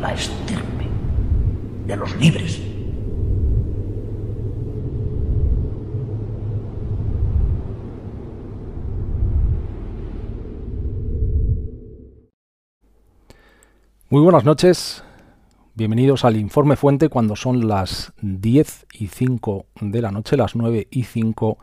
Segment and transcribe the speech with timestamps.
[0.00, 0.86] la estirpe
[1.86, 2.60] de los libres.
[14.08, 15.04] Muy buenas noches,
[15.74, 20.88] bienvenidos al Informe Fuente cuando son las 10 y 5 de la noche, las 9
[20.90, 21.58] y 5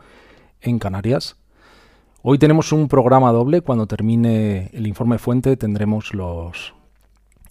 [0.60, 1.36] en Canarias.
[2.22, 6.77] Hoy tenemos un programa doble, cuando termine el Informe Fuente tendremos los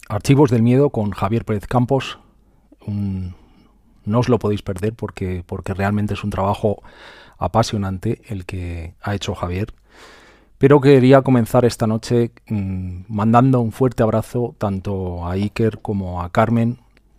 [0.08, 2.18] archivos del miedo con Javier Pérez Campos.
[2.86, 6.82] no os lo podéis perder porque, porque realmente es un trabajo
[7.38, 9.74] apasionante el que ha hecho Javier
[10.58, 16.30] pero quería comenzar esta noche mm, mandando un fuerte abrazo tanto a Iker como a
[16.30, 16.78] Carmen,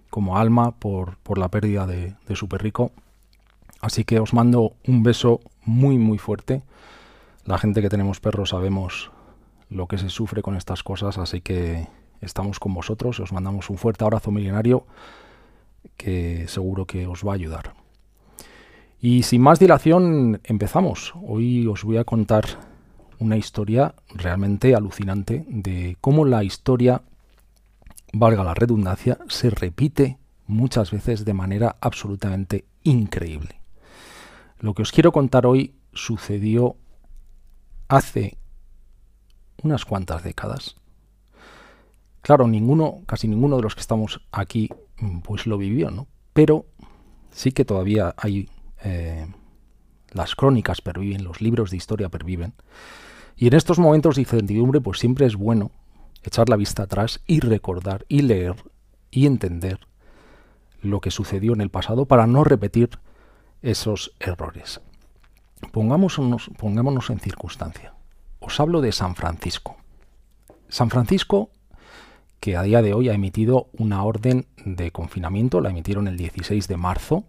[0.09, 2.91] como a Alma, por, la pérdida de, de su perrico.
[3.79, 6.63] Así que os mando un beso muy, muy fuerte.
[7.45, 9.09] La gente que tenemos perros sabemos
[9.69, 11.87] lo que se sufre con estas cosas, así que
[12.21, 13.19] estamos con vosotros.
[13.19, 14.85] Os mandamos un fuerte abrazo milenario
[15.97, 17.73] que seguro que os va a ayudar.
[19.01, 21.13] Y sin más dilación, empezamos.
[21.25, 22.45] Hoy os voy a contar
[23.19, 27.01] una historia realmente alucinante de cómo la historia,
[28.11, 33.61] valga la redundancia, se repite muchas veces de manera absolutamente increíble.
[34.59, 36.75] Lo que os quiero contar hoy sucedió
[37.87, 38.37] hace
[39.63, 40.75] unas cuantas décadas.
[42.21, 44.69] Claro, ninguno, casi ninguno de los que estamos aquí,
[45.23, 46.07] pues lo vivió, ¿no?
[46.33, 46.65] Pero
[47.31, 48.49] sí que todavía hay
[48.83, 49.27] eh,
[50.11, 52.53] las crónicas perviven, los libros de historia perviven.
[53.35, 55.71] Y en estos momentos de incertidumbre, pues siempre es bueno
[56.23, 58.55] echar la vista atrás y recordar y leer
[59.11, 59.79] y entender
[60.81, 62.89] lo que sucedió en el pasado para no repetir
[63.61, 64.81] esos errores.
[65.71, 67.93] Pongámonos, pongámonos en circunstancia.
[68.39, 69.77] Os hablo de San Francisco.
[70.69, 71.51] San Francisco,
[72.39, 76.67] que a día de hoy ha emitido una orden de confinamiento, la emitieron el 16
[76.67, 77.25] de marzo,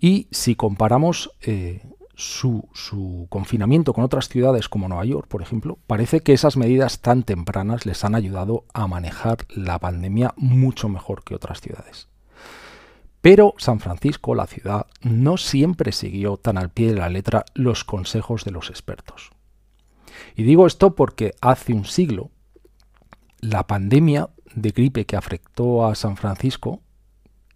[0.00, 1.82] y si comparamos eh,
[2.18, 7.22] su, confinamiento con otras ciudades como Nueva York, por ejemplo, parece que esas medidas tan
[7.22, 12.08] tempranas les han ayudado a manejar la pandemia mucho mejor que otras ciudades.
[13.20, 17.84] Pero San Francisco, la ciudad, no siempre siguió tan al pie de la letra los
[17.84, 19.30] consejos de los expertos.
[20.34, 22.30] Y digo esto porque hace un siglo
[23.40, 26.80] la pandemia de gripe que afectó a San Francisco,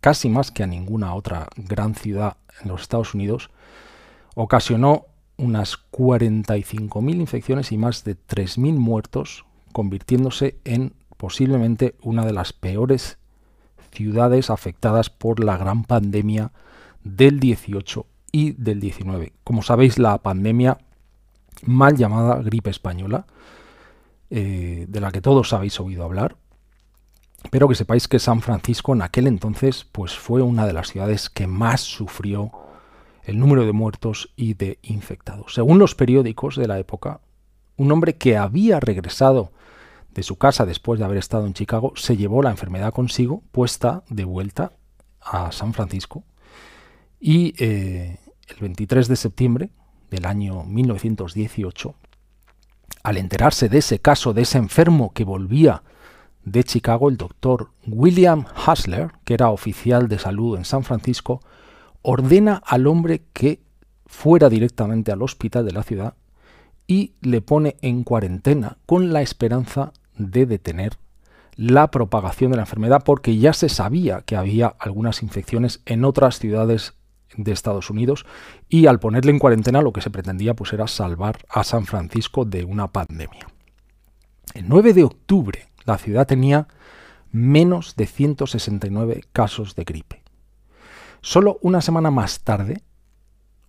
[0.01, 3.51] casi más que a ninguna otra gran ciudad en los Estados Unidos,
[4.35, 5.07] ocasionó
[5.37, 13.19] unas 45.000 infecciones y más de 3.000 muertos, convirtiéndose en posiblemente una de las peores
[13.93, 16.53] ciudades afectadas por la gran pandemia
[17.05, 19.33] del 18 y del 19.
[19.45, 20.79] Como sabéis, la pandemia
[21.65, 23.27] mal llamada gripe española,
[24.35, 26.37] eh, de la que todos habéis oído hablar,
[27.51, 31.29] pero que sepáis que San Francisco en aquel entonces pues fue una de las ciudades
[31.29, 32.51] que más sufrió
[33.25, 35.53] el número de muertos y de infectados.
[35.53, 37.21] Según los periódicos de la época,
[37.77, 39.53] un hombre que había regresado
[40.15, 44.03] de su casa después de haber estado en Chicago se llevó la enfermedad consigo, puesta
[44.09, 44.73] de vuelta
[45.21, 46.25] a San Francisco,
[47.21, 48.17] y eh,
[48.49, 49.71] el 23 de septiembre
[50.11, 51.95] del año 1918,
[53.03, 55.83] al enterarse de ese caso, de ese enfermo que volvía
[56.45, 61.41] de Chicago, el doctor William Hasler, que era oficial de salud en San Francisco,
[62.03, 63.61] ordena al hombre que
[64.07, 66.15] fuera directamente al hospital de la ciudad
[66.87, 70.99] y le pone en cuarentena con la esperanza de detener
[71.55, 76.39] la propagación de la enfermedad porque ya se sabía que había algunas infecciones en otras
[76.39, 76.95] ciudades
[77.37, 78.27] de Estados Unidos
[78.69, 82.45] y al ponerle en cuarentena lo que se pretendía pues era salvar a San Francisco
[82.45, 83.49] de una pandemia.
[84.55, 86.69] El 9 de octubre la ciudad tenía
[87.31, 90.23] menos de 169 casos de gripe.
[91.21, 92.83] Solo una semana más tarde,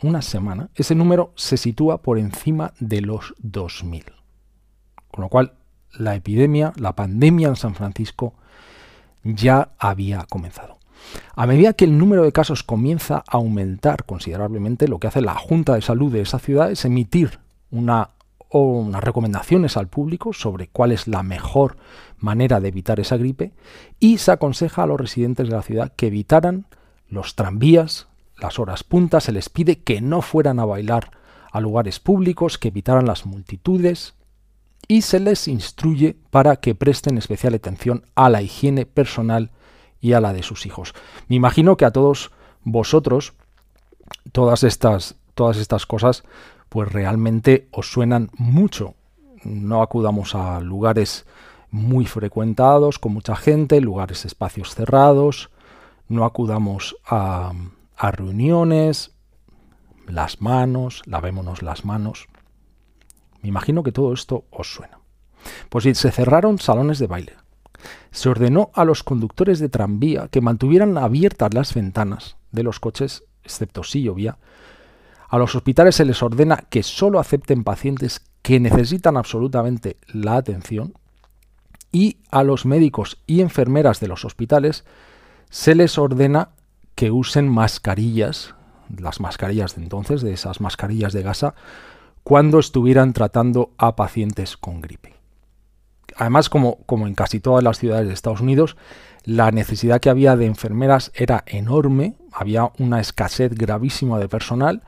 [0.02, 4.04] una semana, ese número se sitúa por encima de los 2.000.
[5.12, 5.54] Con lo cual,
[5.94, 8.34] la epidemia, la pandemia en San Francisco
[9.24, 10.80] ya había comenzado.
[11.36, 15.36] A medida que el número de casos comienza a aumentar considerablemente, lo que hace la
[15.36, 17.40] Junta de Salud de esa ciudad es emitir
[17.72, 18.12] una,
[18.50, 21.78] unas recomendaciones al público sobre cuál es la mejor
[22.20, 23.52] manera de evitar esa gripe
[24.00, 26.66] y se aconseja a los residentes de la ciudad que evitaran
[27.10, 28.08] los tranvías,
[28.38, 31.12] las horas puntas, se les pide que no fueran a bailar
[31.52, 34.16] a lugares públicos, que evitaran las multitudes
[34.88, 39.52] y se les instruye para que presten especial atención a la higiene personal
[40.04, 40.94] y a la de sus hijos.
[41.30, 42.32] Me imagino que a todos
[42.64, 43.34] vosotros
[44.34, 46.24] todas estas, todas estas cosas
[46.68, 48.96] pues realmente os suenan mucho.
[49.46, 51.26] No acudamos a lugares
[51.72, 55.50] muy frecuentados, con mucha gente, lugares, espacios cerrados,
[56.10, 57.54] no acudamos a,
[57.96, 59.16] a reuniones,
[60.06, 62.28] las manos, lavémonos las manos.
[63.42, 65.00] Me imagino que todo esto os suena.
[65.70, 67.43] Pues sí, se cerraron salones de baile.
[68.12, 73.24] Se ordenó a los conductores de tranvía que mantuvieran abiertas las ventanas de los coches,
[73.44, 74.38] excepto si llovía.
[75.30, 80.94] A los hospitales se les ordena que solo acepten pacientes que necesitan absolutamente la atención.
[81.92, 84.84] Y a los médicos y enfermeras de los hospitales
[85.50, 86.50] se les ordena
[86.96, 88.56] que usen mascarillas,
[88.96, 91.56] las mascarillas de entonces, de esas mascarillas de gasa,
[92.24, 95.13] cuando estuvieran tratando a pacientes con gripe.
[96.18, 98.78] Además, como, en casi todas las ciudades de Estados Unidos,
[99.24, 104.82] la necesidad que había de enfermeras era enorme, había una escasez gravísima de personal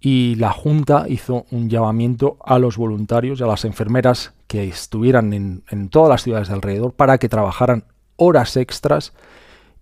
[0.00, 5.32] y la Junta hizo un llamamiento a los voluntarios y a las enfermeras que estuvieran
[5.32, 7.84] en, en todas las ciudades de alrededor para que trabajaran
[8.16, 9.12] horas extras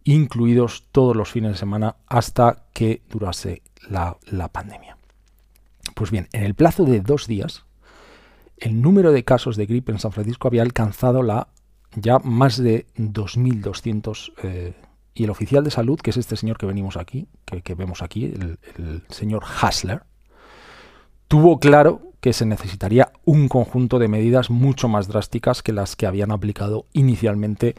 [0.05, 4.17] incluidos todos los fines de semana hasta que durase la,
[4.49, 4.97] pandemia.
[5.95, 7.65] Pues bien, en el plazo de dos días,
[8.63, 11.49] el número de casos de gripe en San Francisco había alcanzado la
[11.97, 14.75] ya más de 2.200 eh,
[15.15, 18.27] y el oficial de salud, que es este señor que venimos aquí, que, vemos aquí,
[18.27, 20.05] el, señor Hasler,
[21.27, 26.07] tuvo claro que se necesitaría un conjunto de medidas mucho más drásticas que las que
[26.07, 27.75] habían aplicado inicialmente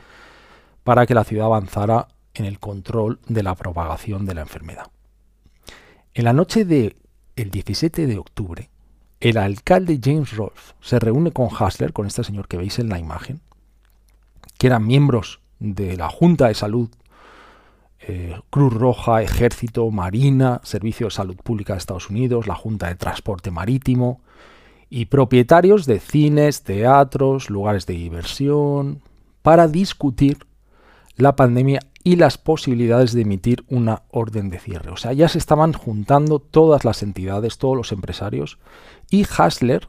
[0.84, 4.88] para que la ciudad avanzara en el control de la propagación de la enfermedad.
[6.14, 6.96] En la noche del
[7.36, 8.70] 17 de octubre,
[9.24, 13.00] el alcalde James Rolfe se reúne con Hasler, con este señor que veis en la
[13.00, 13.40] imagen,
[14.58, 16.90] que eran miembros de la Junta de Salud,
[18.02, 22.96] eh, Cruz Roja, Ejército, Marina, Servicio de Salud Pública de Estados Unidos, la Junta de
[22.96, 24.20] Transporte Marítimo,
[24.90, 29.02] y propietarios de cines, teatros, lugares de diversión,
[29.42, 30.40] para discutir
[31.16, 34.92] la pandemia y las posibilidades de emitir una orden de cierre.
[34.92, 38.60] O sea, ya se estaban juntando todas las entidades, todos los empresarios,
[39.10, 39.88] y Hasler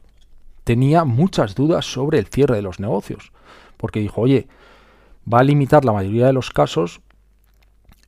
[0.62, 3.32] tenía muchas dudas sobre el cierre de los negocios,
[3.76, 4.49] porque dijo, oye,
[5.31, 7.00] va a limitar la mayoría de los casos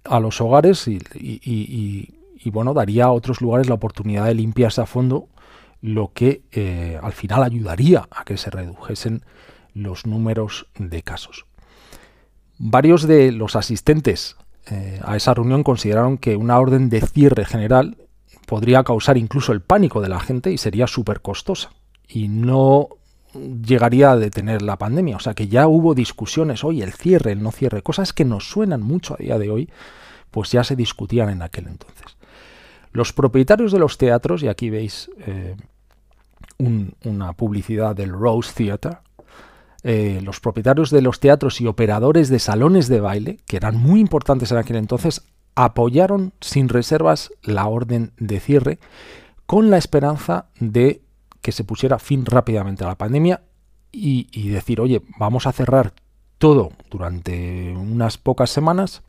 [0.05, 2.13] a los hogares y,
[2.51, 5.29] bueno, daría a otros lugares la oportunidad de limpiarse a fondo,
[5.83, 9.25] lo que eh, al final ayudaría a que se redujesen
[9.75, 11.45] los números de casos.
[12.59, 14.37] Varios de los asistentes
[14.71, 17.97] eh, a esa reunión consideraron que una orden de cierre general
[18.47, 21.71] podría causar incluso el pánico de la gente y sería súper costosa
[22.09, 22.89] y no
[23.35, 25.17] llegaría a detener la pandemia.
[25.17, 28.49] O sea que ya hubo discusiones hoy, el cierre, el no cierre, cosas que nos
[28.49, 29.71] suenan mucho a día de hoy,
[30.31, 32.17] pues ya se discutían en aquel entonces.
[32.93, 35.57] Los propietarios de los teatros, y aquí veis eh,
[36.59, 38.99] una publicidad del Rose Theatre,
[39.83, 44.01] eh, los propietarios de los teatros y operadores de salones de baile, que eran muy
[44.01, 45.23] importantes en aquel entonces,
[45.55, 48.79] apoyaron sin reservas la orden de cierre
[49.47, 51.03] con la esperanza de
[51.41, 53.43] que se pusiera fin rápidamente a la pandemia
[53.93, 55.95] y, decir, oye, vamos a cerrar
[56.37, 59.03] todo durante unas pocas semanas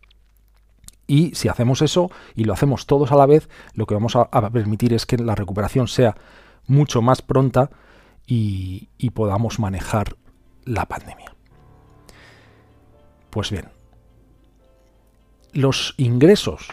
[1.07, 4.29] y si hacemos eso y lo hacemos todos a la vez, lo que vamos a,
[4.51, 6.15] permitir es que la recuperación sea
[6.67, 7.69] mucho más pronta
[8.27, 10.15] y podamos manejar
[10.67, 11.33] la pandemia.
[13.29, 13.69] Pues bien,
[15.53, 16.67] los ingresos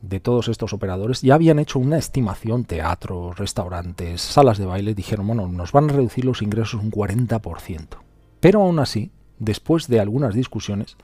[0.00, 5.26] de todos estos operadores ya habían hecho una estimación, teatros, restaurantes, salas de baile, dijeron,
[5.26, 7.86] bueno, nos van a reducir los ingresos un 40%.
[8.40, 10.96] Pero aún así, después de algunas discusiones,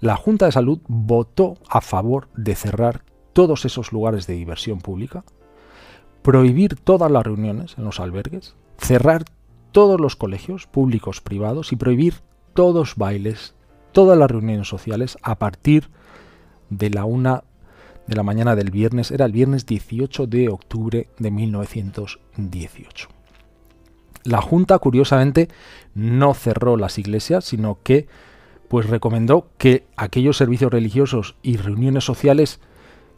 [0.00, 3.02] la Junta de Salud votó a favor de cerrar
[3.32, 5.24] todos esos lugares de diversión pública,
[6.22, 9.24] prohibir todas las reuniones en los albergues, cerrar
[9.72, 12.14] todos los colegios públicos, privados y prohibir
[12.54, 13.54] todos bailes,
[13.92, 15.88] todas las reuniones sociales a partir
[16.68, 17.44] de la una
[18.06, 23.08] de la mañana del viernes, era el viernes 18 de octubre de 1918.
[24.24, 25.48] La Junta, curiosamente,
[25.94, 28.08] no cerró las iglesias, sino que
[28.68, 32.60] pues recomendó que aquellos servicios religiosos y reuniones sociales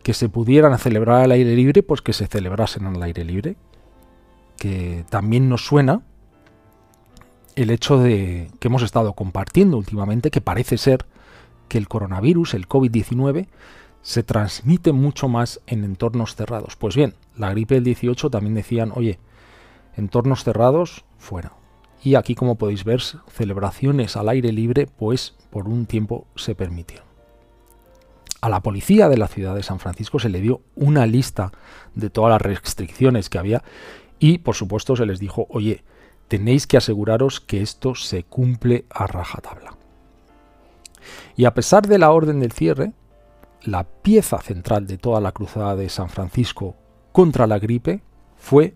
[0.03, 3.57] que se pudieran celebrar al aire libre, pues que se celebrasen al aire libre,
[4.57, 6.03] que también nos suena
[7.57, 11.07] el hecho de que hemos estado compartiendo últimamente, que parece ser
[11.69, 13.49] que el coronavirus, el COVID-19,
[14.03, 16.77] se transmite mucho más en entornos cerrados.
[16.77, 19.19] Pues bien, la gripe del 18 también decían, oye,
[19.97, 21.53] entornos cerrados, fuera.
[22.03, 27.07] Y aquí, como podéis ver, celebraciones al aire libre, pues por un tiempo se permitieron.
[28.41, 31.53] A la policía de la ciudad de San Francisco se le dio una lista
[31.95, 33.63] de todas las restricciones que había
[34.19, 35.85] y, por supuesto, se les dijo, oye,
[36.33, 39.77] tenéis que aseguraros que esto se cumple a rajatabla.
[41.37, 42.95] Y a pesar de la orden del cierre,
[43.65, 46.75] la pieza central de toda la cruzada de San Francisco
[47.13, 48.01] contra la gripe
[48.39, 48.75] fue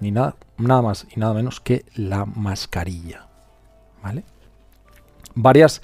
[0.00, 3.28] ni nada, nada más y nada menos que la mascarilla.
[4.02, 4.24] ¿Vale?
[5.36, 5.80] Varias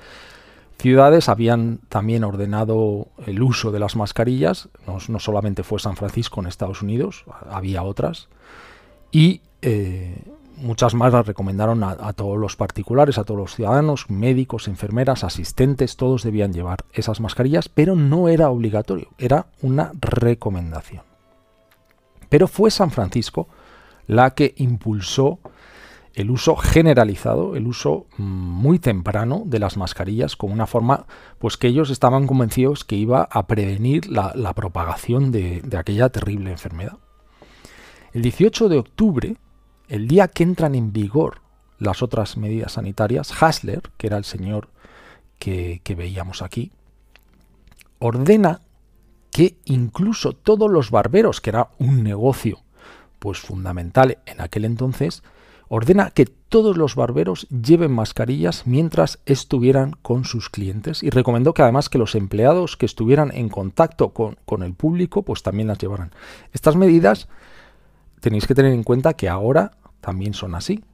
[0.76, 6.48] ciudades habían también ordenado el uso de las mascarillas, no, solamente fue San Francisco en
[6.48, 8.28] Estados Unidos, había otras,
[9.12, 10.16] y eh,
[10.60, 15.96] muchas más las recomendaron a, todos los particulares, a todos los ciudadanos, médicos, enfermeras, asistentes,
[15.96, 21.02] todos debían llevar esas mascarillas, pero no era obligatorio, era una recomendación.
[22.28, 23.48] Pero fue San Francisco
[24.06, 25.38] la que impulsó
[26.14, 31.06] el uso generalizado, el uso mm, muy temprano de las mascarillas como una forma,
[31.38, 36.50] pues que ellos estaban convencidos que iba a prevenir la, propagación de, de aquella terrible
[36.50, 36.98] enfermedad.
[38.12, 39.36] El 18 de octubre
[39.90, 41.42] el día que entran en vigor
[41.78, 44.68] las otras medidas sanitarias, Hasler, que era el señor
[45.38, 46.70] que, veíamos aquí,
[47.98, 48.60] ordena
[49.32, 52.60] que incluso todos los barberos, que era un negocio
[53.18, 55.22] pues fundamental en aquel entonces,
[55.68, 61.62] ordena que todos los barberos lleven mascarillas mientras estuvieran con sus clientes y recomendó que
[61.62, 65.78] además que los empleados que estuvieran en contacto con, con el público pues también las
[65.78, 66.12] llevaran.
[66.52, 67.28] Estas medidas
[68.20, 70.84] tenéis que tener en cuenta que ahora también son así.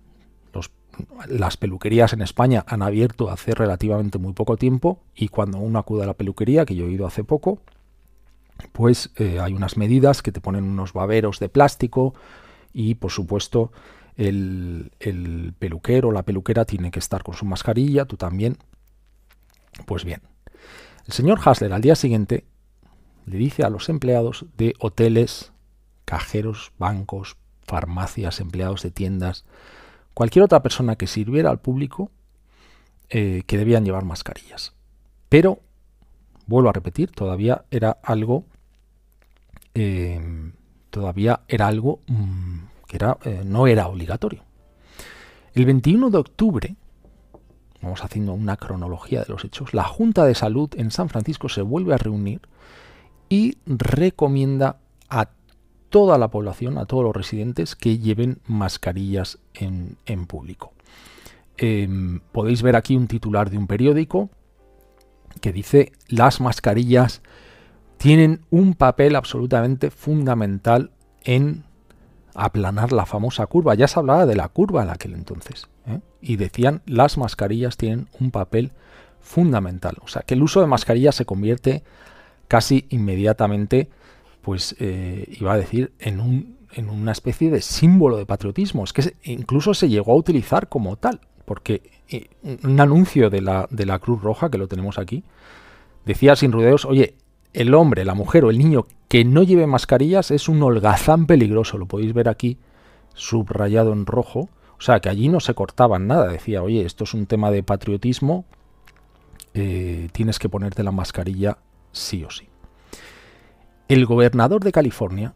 [1.29, 6.05] las peluquerías en España han abierto hace relativamente muy poco tiempo y cuando uno acude
[6.05, 7.61] a la peluquería, que yo he ido hace poco,
[8.73, 12.15] pues eh, hay unas medidas que te ponen unos baberos de plástico
[12.73, 13.73] y por supuesto
[14.17, 18.57] el, el peluquero o la peluquera tiene que estar con su mascarilla, tú también.
[19.85, 20.23] Pues bien,
[21.07, 22.45] el señor Hasler al día siguiente
[23.27, 25.53] le dice a los empleados de hoteles,
[26.07, 27.37] cajeros, bancos,
[27.67, 29.45] farmacias, empleados de tiendas,
[30.15, 32.11] cualquier otra persona que sirviera al público
[33.11, 34.73] eh, que debían llevar mascarillas.
[35.29, 35.61] Pero,
[36.47, 38.45] vuelvo a repetir, todavía era algo,
[39.75, 40.53] eh,
[40.91, 44.43] todavía era algo mm, que era, eh, no era obligatorio.
[45.55, 46.77] El 21 de octubre,
[47.83, 51.63] vamos haciendo una cronología de los hechos, la Junta de Salud en San Francisco se
[51.63, 52.41] vuelve a reunir
[53.29, 55.31] y recomienda a
[55.97, 60.75] toda la población, a todos los residentes, que lleven mascarillas en, público.
[61.57, 64.29] Em, podéis ver aquí un titular de un periódico
[65.41, 67.23] que dice las mascarillas
[67.97, 70.91] tienen un papel absolutamente fundamental
[71.25, 71.65] en
[72.35, 73.75] aplanar la famosa curva.
[73.75, 75.67] Ya se hablaba de la curva en aquel entonces.
[75.87, 76.01] ¿eh?
[76.21, 78.71] Y decían las mascarillas tienen un papel
[79.23, 79.97] fundamental.
[80.03, 81.85] O sea que el uso de mascarillas se convierte
[82.49, 83.89] casi inmediatamente
[84.47, 88.85] pues eh, iba a decir, en, un, en una especie de símbolo de patriotismo.
[88.85, 92.29] Es que incluso se llegó a utilizar como tal, porque eh,
[92.63, 95.25] un anuncio de la, Cruz Roja, que lo tenemos aquí,
[96.05, 97.17] decía sin rodeos, oye,
[97.55, 101.77] el hombre, la mujer o el niño que no lleve mascarillas es un holgazán peligroso,
[101.77, 102.61] lo podéis ver aquí
[103.15, 104.49] subrayado en rojo,
[104.79, 107.65] o sea que allí no se cortaban nada, decía, oye, esto es un tema de
[107.65, 108.45] patriotismo,
[109.55, 111.59] eh, tienes que ponerte la mascarilla
[111.91, 112.47] sí o sí.
[113.89, 115.35] El gobernador de California,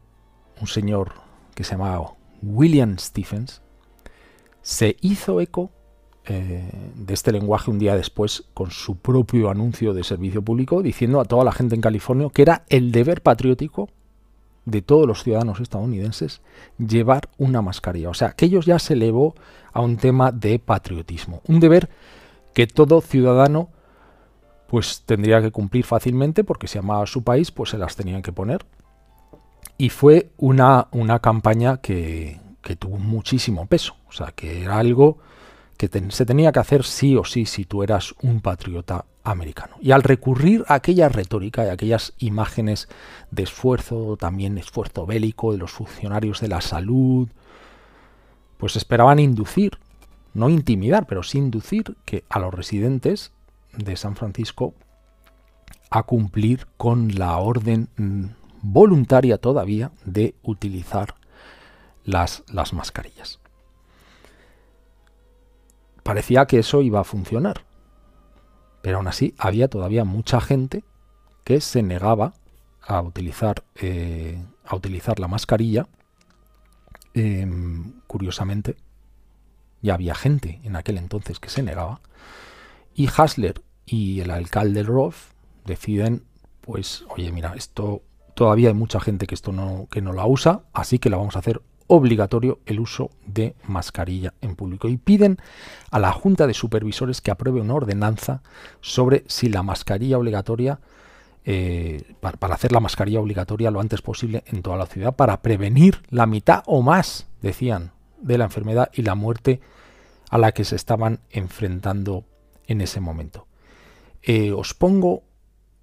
[0.60, 1.12] un señor
[1.54, 3.62] que se llamaba William Stephens,
[4.60, 5.70] se hizo eco
[6.24, 11.20] eh, de este lenguaje un día después con su propio anuncio de servicio público diciendo
[11.20, 13.88] a toda la gente en California que era el deber patriótico
[14.64, 16.42] de todos los ciudadanos estadounidenses
[16.76, 18.10] llevar una mascarilla.
[18.10, 19.36] O sea, que ellos ya se elevó
[19.72, 21.88] a un tema de patriotismo, un deber
[22.52, 23.70] que todo ciudadano
[24.70, 28.22] pues tendría que cumplir fácilmente porque si amaba a su país, pues se las tenían
[28.22, 28.64] que poner.
[29.76, 32.38] Y fue una, una campaña que,
[32.78, 35.18] tuvo muchísimo peso, o sea, que era algo
[35.76, 39.74] que se tenía que hacer sí o sí si tú eras un patriota americano.
[39.80, 42.88] Y al recurrir a aquella retórica y aquellas imágenes
[43.32, 47.28] de esfuerzo, también esfuerzo bélico de los funcionarios de la salud,
[48.56, 49.78] pues esperaban inducir,
[50.32, 53.32] no intimidar, pero sí inducir que a los residentes
[53.76, 54.74] de San Francisco
[55.90, 57.88] a cumplir con la orden
[58.62, 61.14] voluntaria todavía de utilizar
[62.04, 63.40] las, las mascarillas.
[66.02, 67.64] Parecía que eso iba a funcionar,
[68.82, 70.84] pero aún así había todavía mucha gente
[71.44, 72.34] que se negaba
[72.82, 75.86] a utilizar, eh, a utilizar la mascarilla.
[77.14, 78.76] Em, curiosamente,
[79.82, 82.00] ya había gente en aquel entonces que se negaba
[83.00, 85.14] y Hasler y el alcalde Roth
[85.64, 86.24] deciden,
[86.60, 88.02] pues, oye, mira, esto
[88.34, 91.34] todavía hay mucha gente que esto no, que no la usa, así que la vamos
[91.34, 95.38] a hacer obligatorio el uso de mascarilla en público y piden
[95.90, 98.42] a la Junta de Supervisores que apruebe una ordenanza
[98.82, 100.78] sobre si la mascarilla obligatoria,
[101.46, 106.02] eh, para, hacer la mascarilla obligatoria lo antes posible en toda la ciudad, para prevenir
[106.10, 109.62] la mitad o más, decían, de la enfermedad y la muerte
[110.28, 112.26] a la que se estaban enfrentando
[112.70, 113.48] en ese momento.
[114.22, 115.24] Eh, os pongo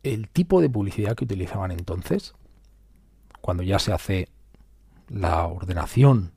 [0.03, 2.34] el tipo de publicidad que utilizaban entonces,
[3.41, 4.29] cuando ya se hace
[5.10, 6.32] la ordenación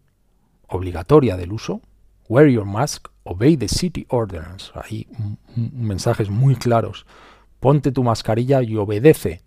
[0.66, 1.80] obligatoria del uso,
[2.28, 4.72] wear your mask, obey the city ordinance.
[4.74, 5.06] Hay
[5.54, 7.06] mensajes muy claros.
[7.60, 9.42] Ponte tu mascarilla y obedece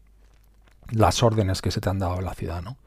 [0.90, 2.78] las órdenes que se te han dado en la ciudad, ¿no?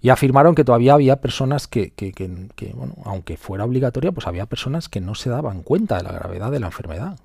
[0.00, 4.46] Y afirmaron que todavía había personas que, que, que, bueno, aunque fuera obligatoria, pues había
[4.46, 7.18] personas que no se daban cuenta de la gravedad de la enfermedad,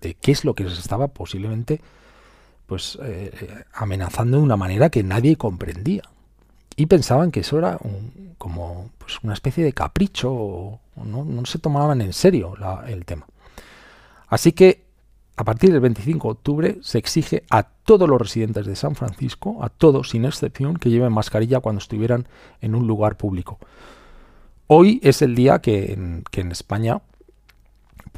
[0.00, 1.80] de qué es lo que se estaba posiblemente
[2.66, 6.02] pues eh, eh, amenazando de una manera que nadie comprendía
[6.76, 7.78] y pensaban que eso era
[8.36, 12.54] como pues, una especie de capricho, o no, se tomaban en serio
[12.86, 13.26] el tema.
[14.28, 14.84] Así que
[15.36, 19.58] a partir del 25 de octubre se exige a todos los residentes de San Francisco,
[19.62, 22.28] a todos sin excepción, que lleven mascarilla cuando estuvieran
[22.60, 23.58] en un lugar público.
[24.66, 27.00] Hoy es el día que en, España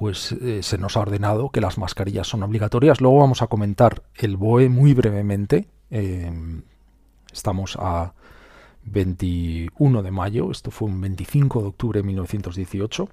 [0.00, 3.02] pues eh, se nos ha ordenado que las mascarillas son obligatorias.
[3.02, 5.69] Luego vamos a comentar el BOE muy brevemente.
[5.90, 6.33] Eh,
[7.30, 8.14] estamos a
[8.85, 13.11] 21 de mayo, esto fue un 25 de octubre de 1918,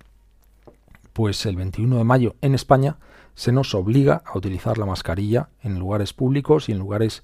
[1.11, 2.95] pues el 21 de mayo en España
[3.35, 7.21] se nos obliga a utilizar la mascarilla en lugares públicos y en lugares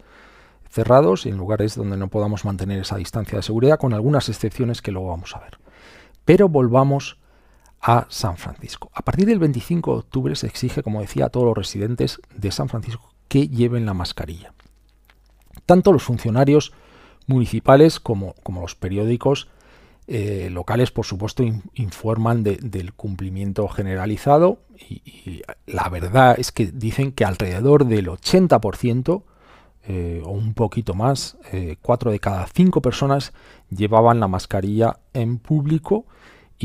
[0.70, 4.82] cerrados y en lugares donde no podamos mantener esa distancia de seguridad, con algunas excepciones
[4.82, 5.58] que luego vamos a ver.
[6.26, 7.23] Pero volvamos
[7.84, 8.90] a San Francisco.
[8.94, 12.52] A partir del 25 de octubre se exige, como decía, a todos los residentes de
[12.52, 14.54] San Francisco que lleven la mascarilla.
[15.66, 16.74] Tanto los funcionarios
[17.28, 19.50] municipales como, los periódicos
[20.08, 24.60] eh, locales, por supuesto, informan del cumplimiento generalizado
[24.90, 29.24] y, la verdad es que dicen que alrededor del 80%
[29.86, 33.34] eh, o un poquito más, eh, cuatro de cada cinco personas
[33.70, 36.06] llevaban la mascarilla en público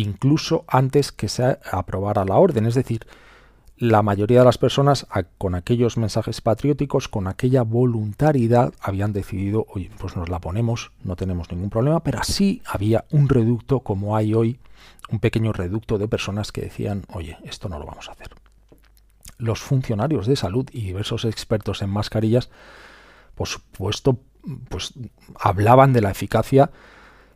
[0.01, 2.67] incluso antes que se aprobara la orden.
[2.67, 3.07] Es decir,
[3.77, 5.07] la mayoría de las personas
[5.39, 11.17] con aquellos mensajes patrióticos, con aquella voluntariedad, habían decidido, oye, pues nos la ponemos, no
[11.17, 14.59] tenemos ningún problema, pero así había un reducto como hay hoy,
[15.11, 18.31] un pequeño reducto de personas que decían, oye, esto no lo vamos a hacer.
[19.39, 22.51] Los funcionarios de salud y diversos expertos en mascarillas,
[23.37, 24.19] por supuesto,
[24.69, 24.95] pues
[25.39, 26.71] hablaban de la eficacia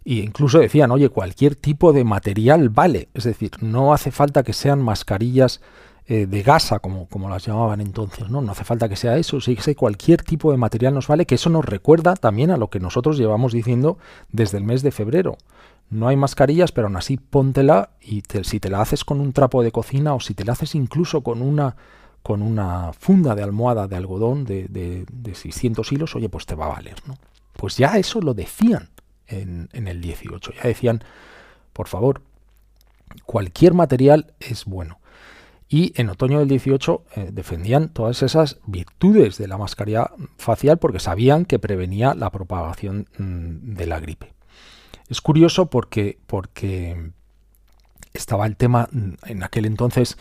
[0.04, 4.52] e incluso decían, oye, cualquier tipo de material vale, es decir, no hace falta que
[4.52, 5.60] sean mascarillas
[6.06, 8.42] eh, de gasa, como, como las llamaban entonces, ¿no?
[8.42, 11.48] No hace falta que sea eso, si cualquier tipo de material nos vale, que eso
[11.48, 13.98] nos recuerda también a lo que nosotros llevamos diciendo
[14.30, 15.38] desde el mes de febrero.
[15.90, 19.62] No hay mascarillas, pero aún así póntela y si te la haces con un trapo
[19.62, 21.76] de cocina o si te la haces incluso con una
[22.22, 26.66] con una funda de almohada de algodón de, de, 600 hilos, oye, pues te va
[26.66, 27.16] a valer, ¿no?
[27.54, 28.88] Pues ya eso lo decían
[29.40, 31.02] en, el 18, ya decían,
[31.72, 32.22] por favor,
[33.26, 34.98] cualquier material es bueno
[35.68, 41.00] y en otoño del 18 eh, defendían todas esas virtudes de la mascarilla facial porque
[41.00, 44.34] sabían que prevenía la propagación mm, de la gripe.
[45.08, 47.12] Es curioso porque, porque
[48.12, 50.18] estaba el tema mm, en aquel entonces,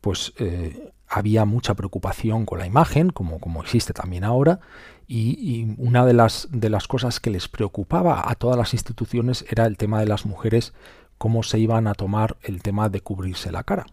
[0.00, 4.60] pues eh, había mucha preocupación con la imagen, como, como existe también ahora,
[5.08, 9.66] y, una de las, de las cosas que les preocupaba a todas las instituciones era
[9.66, 10.72] el tema de las mujeres,
[11.18, 13.86] cómo se iban a tomar el tema de cubrirse la cara.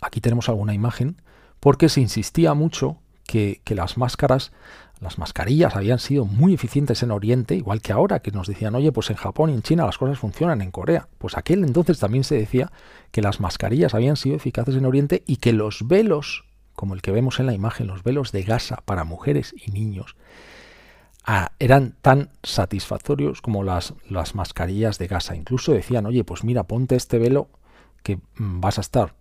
[0.00, 1.20] Aquí tenemos alguna imagen
[1.60, 4.52] porque se insistía mucho que, las máscaras,
[5.02, 8.92] las mascarillas habían sido muy eficientes en Oriente, igual que ahora que nos decían, oye,
[8.92, 11.08] pues en Japón y en China las cosas funcionan, en Corea.
[11.18, 12.70] Pues aquel entonces también se decía
[13.10, 17.10] que las mascarillas habían sido eficaces en Oriente y que los velos, como el que
[17.10, 20.14] vemos en la imagen, los velos de gasa para mujeres y niños,
[21.24, 25.34] ah, eran tan satisfactorios como las, las mascarillas de gasa.
[25.34, 27.48] Incluso decían, oye, pues mira, ponte este velo
[28.04, 29.14] que mm, vas a estar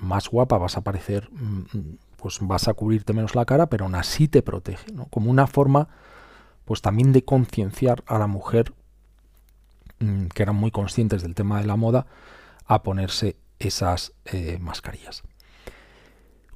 [0.00, 3.94] más guapa, vas a parecer, mm, pues vas a cubrirte menos la cara, pero aún
[3.94, 5.04] así te protege, ¿no?
[5.10, 5.88] Como una forma,
[6.64, 8.72] pues también de concienciar a la mujer,
[9.98, 12.06] mm, que eran muy conscientes del tema de la moda,
[12.64, 15.22] a ponerse esas eh, mascarillas.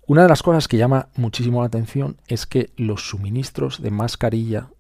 [0.07, 4.71] Una de las cosas que llama muchísimo la atención es que los suministros de mascarilla,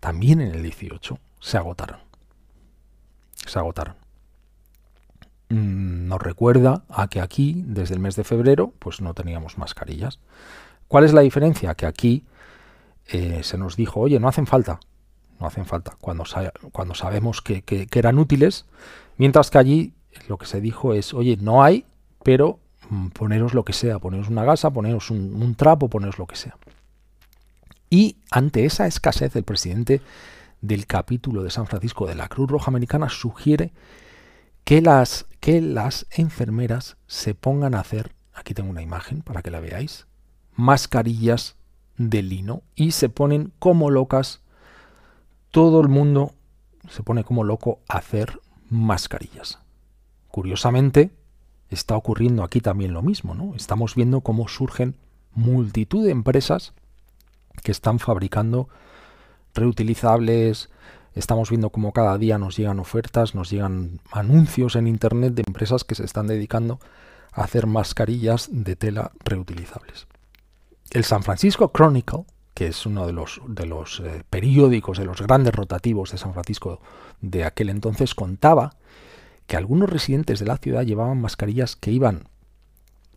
[0.00, 2.00] también en el 18, se agotaron.
[3.44, 3.99] Se agotaron.
[5.50, 10.20] Mm, nos recuerda a que aquí, desde el mes de febrero, pues no teníamos mascarillas.
[10.88, 11.74] ¿Cuál es la diferencia?
[11.74, 12.24] Que aquí
[13.08, 14.78] eh, se nos dijo, oye, no hacen falta,
[15.40, 16.24] no hacen falta, cuando,
[16.70, 18.66] cuando sabemos que, eran útiles,
[19.16, 19.94] mientras que allí
[20.28, 21.84] lo que se dijo es, oye, no hay,
[22.22, 26.36] pero mm, poneros lo que sea, poneros una gasa, poneros un, trapo, poneros lo que
[26.36, 26.56] sea.
[27.88, 30.00] Y ante esa escasez, el presidente
[30.60, 33.72] del capítulo de San Francisco de la Cruz Roja Americana sugiere
[34.70, 39.50] que las, que las enfermeras se pongan a hacer, aquí tengo una imagen para que
[39.50, 40.06] la veáis,
[40.54, 41.56] mascarillas
[41.96, 44.42] de lino y se ponen como locas
[45.50, 46.34] todo el mundo
[46.88, 49.58] se pone como loco a hacer mascarillas.
[50.28, 51.10] Curiosamente,
[51.68, 53.56] está ocurriendo aquí también lo mismo, ¿no?
[53.56, 54.94] Estamos viendo cómo surgen
[55.34, 56.74] multitud de empresas
[57.64, 58.68] que están fabricando
[59.52, 60.70] reutilizables,
[61.14, 65.84] estamos viendo cómo cada día nos llegan ofertas, nos llegan anuncios en internet de empresas
[65.84, 66.80] que se están dedicando
[67.32, 70.06] a hacer mascarillas de tela reutilizables.
[70.90, 72.24] El San Francisco Chronicle
[72.60, 76.34] que es uno de los, de los eh, periódicos, de los grandes rotativos de San
[76.34, 76.80] Francisco
[77.22, 78.74] de aquel entonces, contaba
[79.46, 82.28] que algunos residentes de la ciudad llevaban mascarillas que iban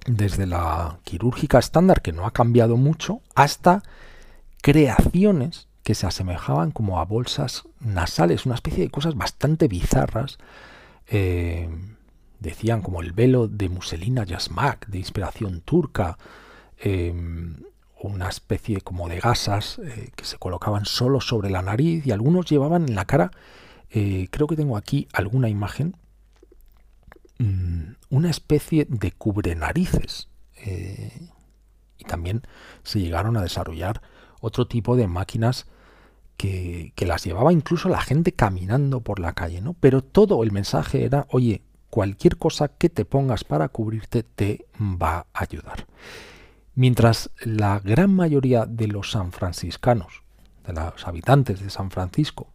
[0.06, 3.84] desde la quirúrgica estándar, que no ha cambiado mucho, hasta
[4.62, 10.38] creaciones que se asemejaban como a bolsas nasales, una especie de cosas bastante bizarras.
[11.08, 11.70] Eh,
[12.44, 16.18] decían como el velo de Muselina Yasmak, de inspiración turca,
[16.78, 17.14] eh,
[18.02, 22.46] una especie como de gasas eh, que se colocaban solo sobre la nariz y algunos
[22.46, 23.32] llevaban en la cara,
[23.90, 25.96] eh, creo que tengo aquí alguna imagen,
[27.40, 30.28] mm, una especie de cubre narices.
[31.98, 32.44] Y también
[32.84, 34.02] se llegaron a desarrollar
[34.40, 35.68] otro tipo de máquinas
[36.96, 39.74] que, las llevaba incluso la gente caminando por la calle, ¿no?
[39.80, 45.20] Pero todo el mensaje era, oye, cualquier cosa que te pongas para cubrirte te va
[45.20, 45.88] a ayudar.
[46.76, 50.24] Mientras la gran mayoría de los sanfranciscanos,
[50.68, 52.48] de los habitantes de San Francisco,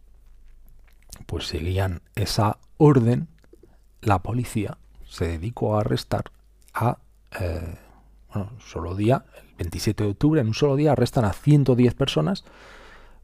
[1.25, 3.27] pues seguían esa orden,
[4.01, 6.25] la policía se dedicó a arrestar
[6.73, 6.99] a,
[7.39, 7.75] eh,
[8.33, 12.43] bueno, solo día, el 27 de octubre, en un solo día arrestan a 110 personas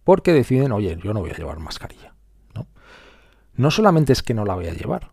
[0.05, 2.13] porque deciden, oye, yo no voy a llevar mascarilla.
[2.53, 2.67] ¿no?
[3.55, 5.11] no solamente es que no la voy a llevar,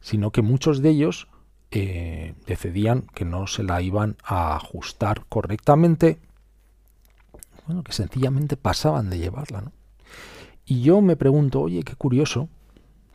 [0.00, 1.28] sino que muchos de ellos
[1.70, 6.18] eh, decidían que no se la iban a ajustar correctamente,
[7.66, 9.72] bueno, que sencillamente pasaban de llevarla.
[10.66, 12.48] Y yo me pregunto, oye, qué curioso,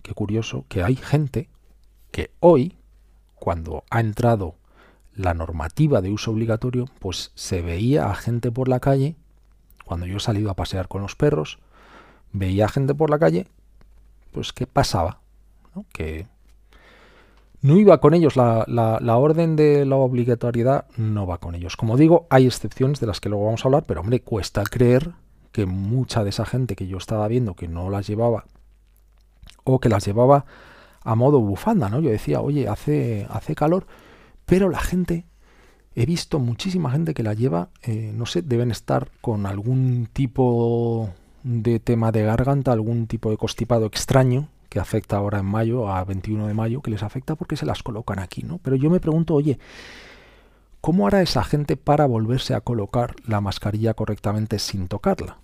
[0.02, 1.50] qué curioso que hay gente
[2.12, 2.78] que hoy,
[3.36, 4.56] cuando ha entrado
[5.14, 9.16] la normativa de uso obligatorio, pues se veía a gente por la calle,
[9.90, 11.58] cuando yo he salido a pasear con los perros,
[12.32, 13.48] veía gente por la calle,
[14.32, 15.22] pues qué pasaba,
[15.92, 16.28] que
[17.64, 21.76] no iba con ellos, la, la, orden de la obligatoriedad no va con ellos.
[21.76, 25.14] Como digo, hay excepciones de las que luego vamos a hablar, pero hombre, cuesta creer
[25.52, 28.46] que mucha de esa gente que yo estaba viendo que no las llevaba
[29.64, 30.46] o que las llevaba
[31.02, 32.00] a modo bufanda, ¿no?
[32.00, 33.88] Yo decía, oye, hace, hace calor,
[34.46, 35.26] pero la gente,
[35.96, 41.10] he visto muchísima gente que la lleva, eh, no sé, deben estar con algún tipo
[41.44, 46.04] de tema de garganta, algún tipo de constipado extraño, que afecta ahora en mayo, a
[46.04, 48.60] 21 de mayo, que les afecta porque se las colocan aquí, ¿no?
[48.60, 49.58] Pero yo me pregunto, oye,
[50.80, 55.38] ¿cómo hará esa gente para volverse a colocar la mascarilla correctamente sin tocarla?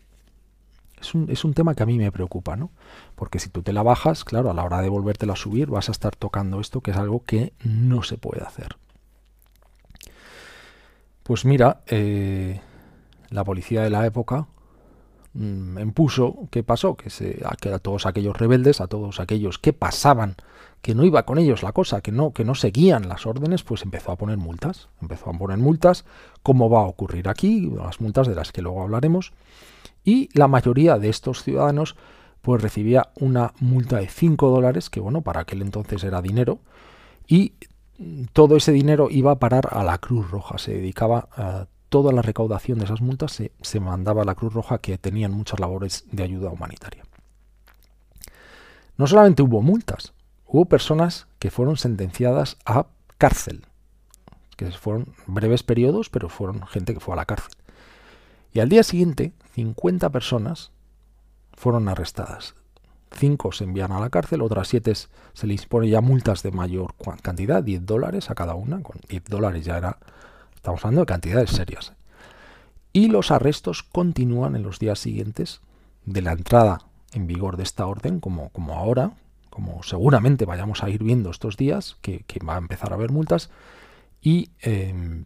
[1.02, 2.72] Es un, es un tema que a mí me preocupa, ¿no?
[3.16, 5.90] Porque si tú te la bajas, claro, a la hora de volvértela a subir vas
[5.90, 8.78] a estar tocando esto, que es algo que no se puede hacer.
[11.26, 12.62] Pues mira, eh,
[13.32, 14.48] la policía de la época
[15.38, 16.96] Mm, impuso, ¿qué pasó?
[16.96, 20.38] Que, se, a todos aquellos rebeldes, a todos aquellos que pasaban,
[20.82, 23.84] que no iba con ellos la cosa, que no, que no seguían las órdenes, pues
[23.84, 24.88] empezó a poner multas.
[25.02, 26.06] Empezó a poner multas,
[26.42, 29.34] como va a ocurrir aquí, las multas de las que luego hablaremos.
[30.06, 31.98] Y la mayoría de estos ciudadanos
[32.42, 36.60] pues recibía una multa de 5 dólares, que bueno, para aquel entonces era dinero,
[37.28, 37.54] y
[38.34, 42.22] todo ese dinero iba a parar a la Cruz Roja, se dedicaba a toda la
[42.22, 46.24] recaudación de esas multas se, mandaba a la Cruz Roja que tenían muchas labores de
[46.24, 47.06] ayuda humanitaria.
[48.98, 50.14] No solamente hubo multas,
[50.46, 53.66] hubo personas que fueron sentenciadas a cárcel,
[54.58, 57.54] que fueron breves periodos, pero fueron gente que fue a la cárcel.
[58.52, 60.72] Y al día siguiente, 50 personas
[61.54, 62.56] fueron arrestadas.
[63.16, 66.94] Cinco se envían a la cárcel, otras siete se les pone ya multas de mayor
[67.22, 68.84] cantidad, 10 dólares a cada una.
[68.84, 69.98] Con 10 dólares ya era
[70.66, 71.94] Estamos hablando de cantidades serias.
[72.92, 75.62] Y los arrestos continúan en los días siguientes
[76.06, 76.80] de la entrada
[77.14, 79.12] en vigor de esta orden, como, como ahora,
[79.52, 83.52] como seguramente vayamos a ir viendo estos días, que, va a empezar a haber multas,
[84.24, 85.26] y em,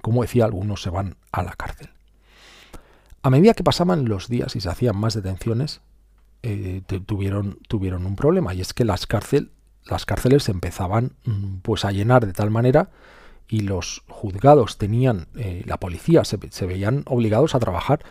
[0.00, 1.90] como decía, algunos se van a la cárcel.
[3.22, 5.80] A medida que pasaban los días y se hacían más detenciones,
[6.42, 9.06] eh, tuvieron, tuvieron un problema y es que las,
[9.86, 12.90] las cárceles empezaban mm, pues a llenar de tal manera
[13.48, 18.04] y los juzgados tenían, eh, la policía se, veían obligados a trabajar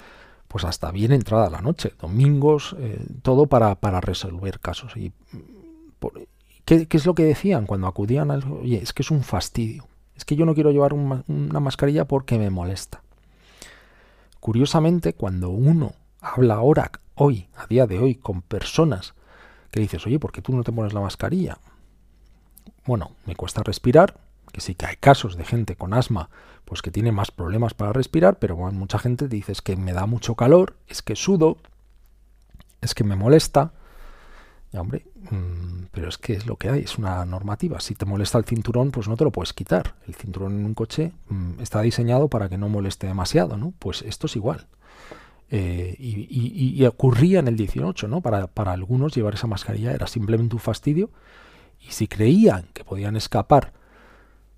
[0.47, 4.95] pues hasta bien entrada la noche, domingos, eh, todo para, para, resolver casos.
[4.95, 6.07] Y, mm,
[6.63, 8.43] ¿qué, es lo que decían cuando acudían al...
[8.51, 12.38] Oye, es que es un fastidio, es que yo no quiero llevar una mascarilla porque
[12.38, 13.01] me molesta.
[14.39, 19.13] Curiosamente, cuando uno habla ahora hoy, a día de hoy, con personas
[19.71, 21.58] que dices, oye, ¿por qué tú no te pones la mascarilla?
[22.86, 24.17] Bueno, me cuesta respirar,
[24.51, 26.30] que sí que hay casos de gente con asma,
[26.65, 29.93] pues que tiene más problemas para respirar, pero bueno, mucha gente dice es que me
[29.93, 31.58] da mucho calor, es que sudo,
[32.82, 33.73] es que me molesta.
[34.71, 37.80] Ya, hombre, mm, pero es que es lo que hay, es una normativa.
[37.80, 39.95] Si te molesta el cinturón, pues no te lo puedes quitar.
[40.08, 43.73] El cinturón en un coche mm, está diseñado para que no moleste demasiado, ¿no?
[43.80, 44.67] Pues esto es igual.
[45.51, 48.21] Eh, y, ocurría en el 18, ¿no?
[48.21, 51.12] Para, algunos llevar esa mascarilla era simplemente un fastidio
[51.79, 53.73] y si creían que podían escapar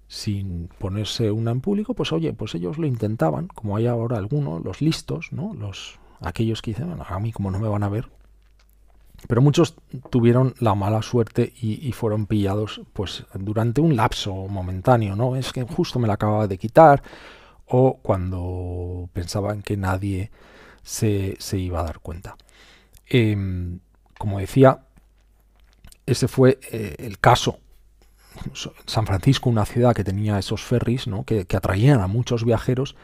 [0.07, 4.63] sin ponerse una en público, pues oye, pues ellos lo intentaban, como hay ahora algunos,
[4.63, 5.53] los listos, ¿no?
[5.53, 8.09] Los, aquellos que dicen, bueno, a mí como no me van a ver.
[9.27, 9.75] Pero muchos
[10.09, 15.35] tuvieron la mala suerte y, y, fueron pillados pues durante un lapso momentáneo, ¿no?
[15.35, 17.03] Es que justo me la acababa de quitar
[17.65, 20.31] o cuando pensaban que nadie
[20.87, 22.37] se, iba a dar cuenta.
[23.07, 23.79] Em,
[24.17, 24.79] como decía,
[26.05, 27.59] ese fue eh, el caso.
[28.85, 31.23] San Francisco, una ciudad que tenía esos ferries ¿no?
[31.23, 32.95] que, atraían a muchos viajeros,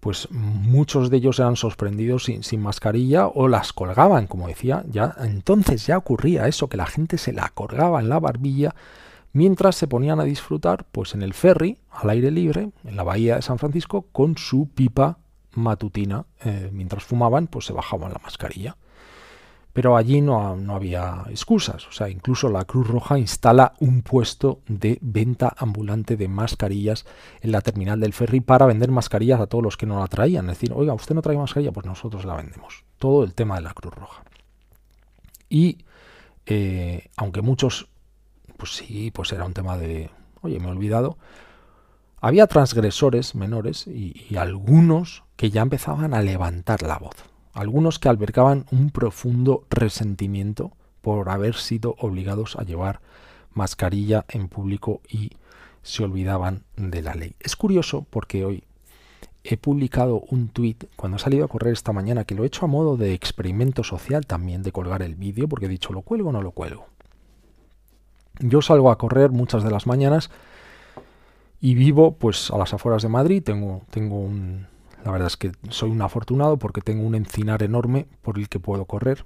[0.00, 5.14] pues muchos de ellos eran sorprendidos sin, sin, mascarilla o las colgaban, como decía, ya
[5.20, 8.74] entonces ya ocurría eso, que la gente se la colgaba en la barbilla
[9.32, 13.36] mientras se ponían a disfrutar pues en el ferry, al aire libre, en la bahía
[13.36, 15.18] de San Francisco, con su pipa
[15.54, 18.76] matutina, eh, mientras fumaban, pues se bajaban la mascarilla.
[19.72, 24.60] Pero allí no, no, había excusas, o sea, incluso la Cruz Roja instala un puesto
[24.68, 27.06] de venta ambulante de mascarillas
[27.40, 30.50] en la terminal del ferry para vender mascarillas a todos los que no la traían.
[30.50, 32.84] Es decir, oiga, usted no trae mascarilla, pues nosotros la vendemos.
[32.98, 34.22] Todo el tema de la Cruz Roja.
[35.48, 35.78] Y
[36.46, 37.88] eh, aunque muchos,
[38.56, 40.10] pues sí, pues era un tema de,
[40.42, 41.16] oye, me he olvidado,
[42.20, 47.16] había transgresores menores y, algunos que ya empezaban a levantar la voz.
[47.52, 53.00] Algunos que albergaban un profundo resentimiento por haber sido obligados a llevar
[53.52, 55.32] mascarilla en público y
[55.82, 57.34] se olvidaban de la ley.
[57.40, 58.62] Es curioso porque hoy
[59.42, 62.64] he publicado un tuit cuando he salido a correr esta mañana que lo he hecho
[62.64, 66.28] a modo de experimento social también de colgar el vídeo porque he dicho lo cuelgo
[66.28, 66.86] o no lo cuelgo.
[68.38, 70.30] Yo salgo a correr muchas de las mañanas
[71.60, 74.70] y vivo pues a las afueras de Madrid, tengo, tengo un...
[75.04, 78.60] La verdad es que soy un afortunado porque tengo un encinar enorme por el que
[78.60, 79.24] puedo correr.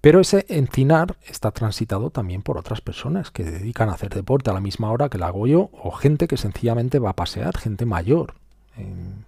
[0.00, 4.52] Pero ese encinar está transitado también por otras personas que dedican a hacer deporte a
[4.52, 7.86] la misma hora que la hago yo, o gente que sencillamente va a pasear, gente
[7.86, 8.34] mayor.
[8.76, 9.24] En,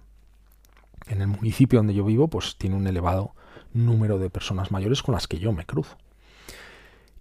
[1.09, 3.33] el municipio donde yo vivo, pues tiene un elevado
[3.73, 5.97] número de personas mayores con las que yo me cruzo.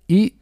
[0.07, 0.35] Y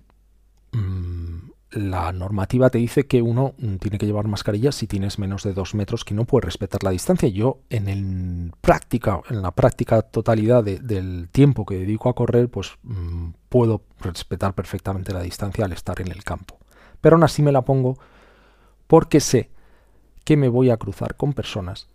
[0.72, 5.42] mm, la normativa te dice que uno mm, tiene que llevar mascarilla si tienes menos
[5.42, 7.28] de dos metros, que no puedes respetar la distancia.
[7.28, 13.28] Yo en el práctica, la práctica totalidad del tiempo que dedico a correr, pues mm,
[13.50, 16.58] puedo respetar perfectamente la distancia al estar en el campo.
[17.00, 17.98] Pero aún así me la pongo
[18.86, 19.50] porque sé
[20.24, 21.88] que me voy a cruzar con personas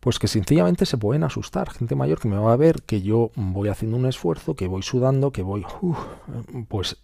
[0.00, 1.70] pues que sencillamente se pueden asustar.
[1.70, 4.82] Gente mayor que me va a ver que yo voy haciendo un esfuerzo, que voy
[4.82, 5.64] sudando, que voy,
[6.68, 6.96] pues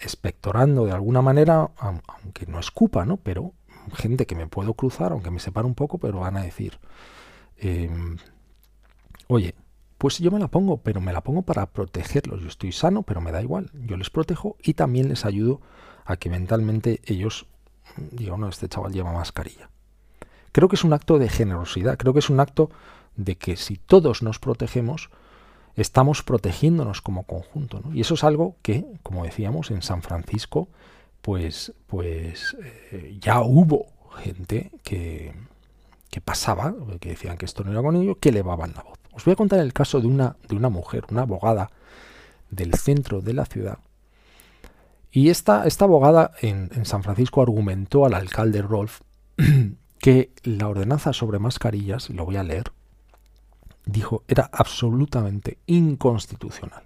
[0.00, 3.16] espectorando de alguna manera, aunque no escupa, ¿no?
[3.16, 3.52] Pero
[3.94, 6.78] gente que me puedo cruzar, aunque me separa un poco, pero van a decir,
[7.56, 8.16] em,
[9.28, 9.54] oye,
[9.98, 12.42] pues yo me la pongo, pero me la pongo para protegerlos.
[12.42, 13.70] Yo estoy sano, pero me da igual.
[13.72, 15.60] Yo les protejo y también les ayudo
[16.04, 17.46] a que mentalmente ellos
[17.96, 19.70] digan, no, este chaval lleva mascarilla.
[20.52, 22.70] Creo que es un acto de generosidad, creo que es un acto
[23.16, 25.10] de que si todos nos protegemos,
[25.76, 27.82] estamos protegiéndonos como conjunto.
[27.92, 30.68] Y eso es algo que, como decíamos, en San Francisco,
[31.22, 32.56] pues, pues
[32.92, 33.86] eh, ya hubo
[34.18, 35.34] gente que,
[36.10, 38.98] que pasaba, que decían que esto no era con ello, que elevaban la voz.
[39.12, 41.70] Os voy a contar el caso de una, de una mujer, una abogada
[42.50, 43.78] del centro de la ciudad.
[45.10, 49.00] Y esta, esta abogada en, en San Francisco argumentó al alcalde Rolf
[49.98, 52.72] que la ordenanza sobre mascarillas, lo voy a leer,
[53.84, 56.84] dijo era absolutamente inconstitucional.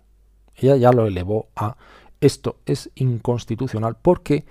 [0.55, 1.77] Ella ya lo elevó a
[2.21, 4.45] esto es inconstitucional porque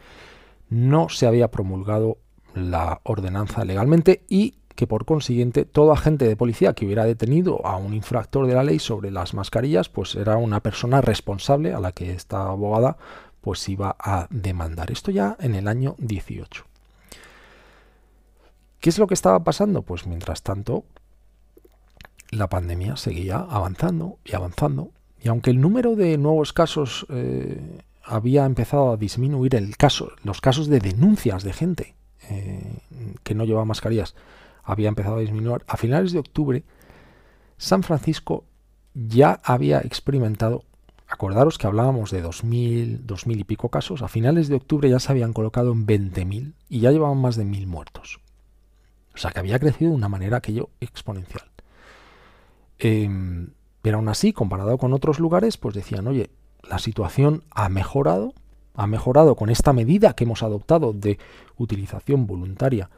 [0.69, 2.17] no se había promulgado
[2.53, 7.77] la ordenanza legalmente y que por consiguiente todo agente de policía que hubiera detenido a
[7.77, 11.91] un infractor de la ley sobre las mascarillas, pues era una persona responsable a la
[11.91, 12.97] que esta abogada
[13.41, 14.91] pues iba a demandar.
[14.91, 16.63] Esto ya en el año 18.
[18.79, 19.81] ¿Qué es lo que estaba pasando?
[19.81, 20.86] Pues mientras tanto,
[22.29, 24.91] la pandemia seguía avanzando y avanzando.
[25.21, 30.41] Y aunque el número de nuevos casos eh, había empezado a disminuir, el caso, los
[30.41, 31.95] casos de denuncias de gente
[32.29, 32.79] eh,
[33.23, 34.15] que no llevaba mascarillas
[34.63, 36.63] había empezado a disminuir, a finales de octubre,
[37.57, 38.43] San Francisco
[38.93, 40.65] ya había experimentado,
[41.07, 45.11] acordaros que hablábamos de 2.000, 2.000 y pico casos, a finales de octubre ya se
[45.11, 48.19] habían colocado en 20.000 y ya llevaban más de 1.000 muertos.
[49.15, 51.49] O sea que había crecido de una manera aquello exponencial.
[52.79, 53.49] Em,
[53.81, 56.29] pero aún así, comparado con otros lugares, pues decían, oye,
[56.63, 58.33] la situación ha mejorado,
[58.75, 61.19] ha mejorado con esta medida que hemos adoptado de
[61.57, 62.89] utilización voluntaria,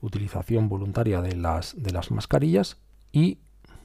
[0.00, 2.78] utilización voluntaria de las, de las mascarillas
[3.12, 3.38] y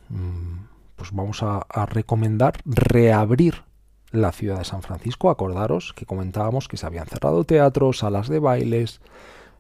[0.10, 3.64] mm, pues vamos a, recomendar reabrir
[4.12, 5.30] la ciudad de San Francisco.
[5.30, 9.02] Acordaros que comentábamos que se habían cerrado teatros, salas de bailes,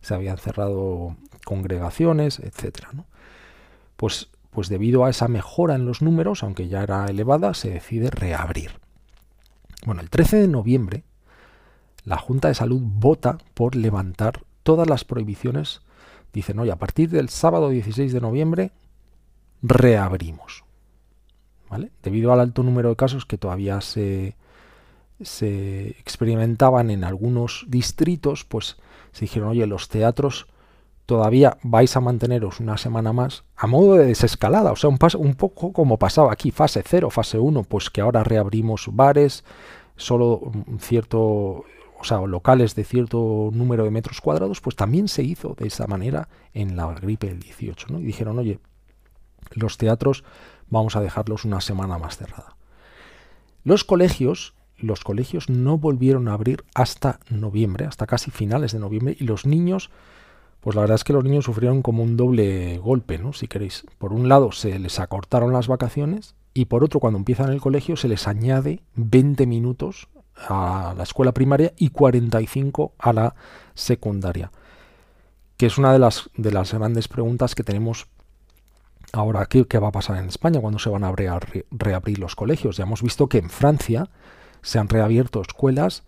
[0.01, 2.89] se habían cerrado congregaciones, etcétera.
[3.97, 8.09] Pues, pues debido a esa mejora en los números, aunque ya era elevada, se decide
[8.09, 8.71] reabrir.
[9.85, 11.03] Bueno, el 13 de noviembre,
[12.05, 15.81] la Junta de Salud vota por levantar todas las prohibiciones.
[16.31, 18.71] Dicen, oye, a partir del sábado 16 de noviembre,
[19.61, 20.63] reabrimos.
[21.69, 21.91] ¿Vale?
[22.01, 24.37] Debido al alto número de casos que todavía se,
[25.21, 28.77] se experimentaban en algunos distritos, pues
[29.11, 30.47] se dijeron, oye, los teatros
[31.05, 35.35] todavía vais a manteneros una semana más a modo de desescalada, o sea, un, un
[35.35, 39.43] poco como pasaba aquí, fase 0, fase 1, pues que ahora reabrimos bares,
[39.95, 45.55] solo cierto, o sea, locales de cierto número de metros cuadrados, pues también se hizo
[45.57, 47.99] de esa manera en la gripe del 18, ¿no?
[47.99, 48.59] Y dijeron, oye,
[49.51, 50.23] los teatros
[50.69, 52.57] vamos a dejarlos una semana más cerrada.
[53.63, 59.15] Los colegios, los colegios no volvieron a abrir hasta noviembre, hasta casi finales de noviembre,
[59.19, 59.91] y los niños
[60.65, 63.33] pues la verdad es que los niños sufrieron como un doble golpe, ¿no?
[63.33, 63.85] Si queréis.
[63.99, 67.95] Por un lado se les acortaron las vacaciones y por otro cuando empiezan el colegio
[67.97, 73.35] se les añade 20 minutos a la escuela primaria y 45 a la
[73.75, 74.51] secundaria.
[75.57, 78.07] Que es una de las, de las grandes preguntas que tenemos
[79.13, 79.45] ahora.
[79.45, 82.77] ¿qué, ¿Qué va a pasar en España cuando se van a reabrir los colegios?
[82.77, 84.09] Ya hemos visto que en Francia
[84.63, 86.05] se han reabierto escuelas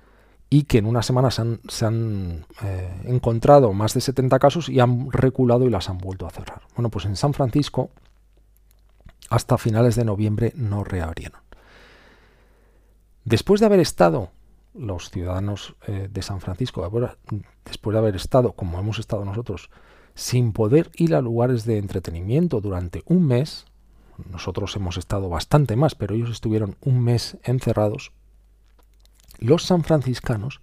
[0.50, 5.12] y que en una semana se han, eh, encontrado más de 70 casos y han
[5.12, 6.62] reculado y las han vuelto a cerrar.
[6.76, 7.90] Bueno, pues en San Francisco
[9.30, 11.42] hasta finales de noviembre no reabrieron.
[13.26, 14.32] Después de haber estado
[14.74, 16.90] los ciudadanos eh, de San Francisco,
[17.66, 19.70] después de haber estado, como hemos estado nosotros,
[20.16, 23.66] sin poder ir a lugares de entretenimiento durante un mes,
[24.32, 28.12] nosotros hemos estado bastante más, pero ellos estuvieron un mes encerrados,
[29.40, 30.62] los sanfranciscanos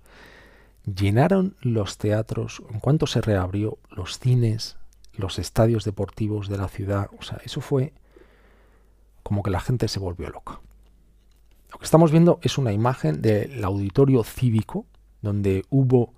[0.85, 4.77] llenaron los teatros, en cuanto se reabrió, los cines,
[5.15, 7.09] los estadios deportivos de la ciudad.
[7.19, 7.93] O sea, eso fue
[9.23, 10.61] como que la gente se volvió loca.
[11.73, 14.87] Lo que estamos viendo es una imagen del auditorio cívico,
[15.23, 16.13] donde hubo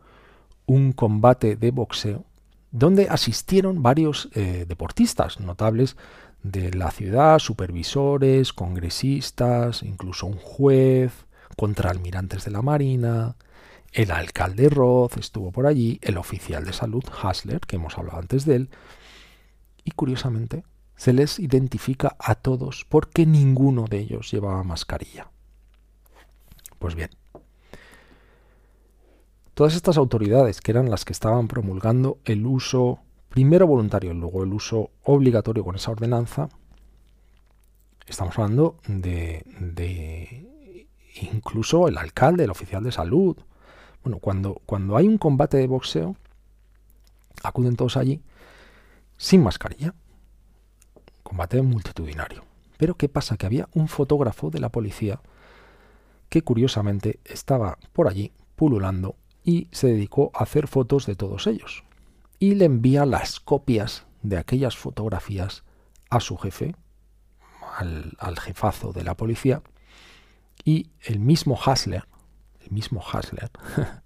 [0.66, 2.25] un combate de boxeo,
[2.73, 5.97] donde asistieron varios eh, deportistas notables
[6.42, 11.26] de la ciudad, supervisores, congresistas, incluso un juez,
[11.57, 13.37] contra almirantes de la Marina,
[13.92, 18.45] el alcalde Roth estuvo por allí, el oficial de salud Hasler, que hemos hablado antes
[18.45, 18.71] de él,
[19.85, 20.64] y curiosamente
[20.97, 25.31] se les identifica a todos porque ninguno de ellos llevaba mascarilla.
[26.79, 27.11] Pues bien,
[29.55, 34.53] todas estas autoridades, que eran las que estaban promulgando el uso primero voluntario luego el
[34.53, 36.49] uso obligatorio con esa ordenanza,
[38.07, 40.56] estamos hablando de, de
[41.20, 43.37] incluso el alcalde, el oficial de salud.
[44.02, 46.16] Bueno, cuando, cuando hay un combate de boxeo,
[47.42, 48.20] acuden todos allí
[49.16, 49.94] sin mascarilla.
[51.22, 52.44] Combate multitudinario.
[52.76, 53.37] Pero ¿qué pasa?
[53.37, 55.20] Que había un fotógrafo de la policía
[56.29, 61.84] que curiosamente estaba por allí pululando y se dedicó a hacer fotos de todos ellos.
[62.38, 65.62] Y le envía las copias de aquellas fotografías
[66.11, 66.74] a su jefe,
[67.76, 69.62] al, al jefazo de la policía,
[70.67, 72.07] y el mismo Hasler,
[72.61, 73.51] el mismo Hasler,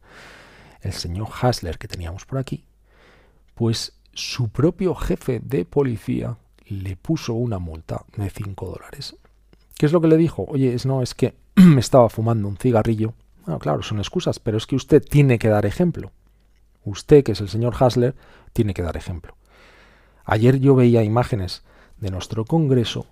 [0.82, 2.66] el señor Hasler que teníamos por aquí,
[3.54, 6.36] pues su propio jefe de policía
[6.66, 9.16] le puso una multa de 5 dólares.
[9.76, 10.44] ¿Qué es lo que le dijo?
[10.48, 13.14] Oye, es, no, es que me estaba fumando un cigarrillo.
[13.46, 16.12] Bueno, claro, son excusas, pero es que usted tiene que dar ejemplo.
[16.84, 18.14] Usted, que es el señor Hasler,
[18.52, 19.34] tiene que dar ejemplo.
[20.26, 21.64] Ayer yo veía imágenes
[21.96, 23.06] de nuestro Congreso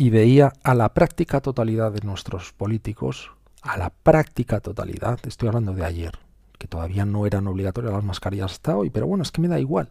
[0.00, 5.74] y veía a la práctica totalidad de nuestros políticos, a la práctica totalidad, estoy hablando
[5.74, 6.18] de ayer,
[6.56, 9.60] que todavía no eran obligatorias las mascarillas hasta hoy, pero bueno, es que me da
[9.60, 9.90] igual.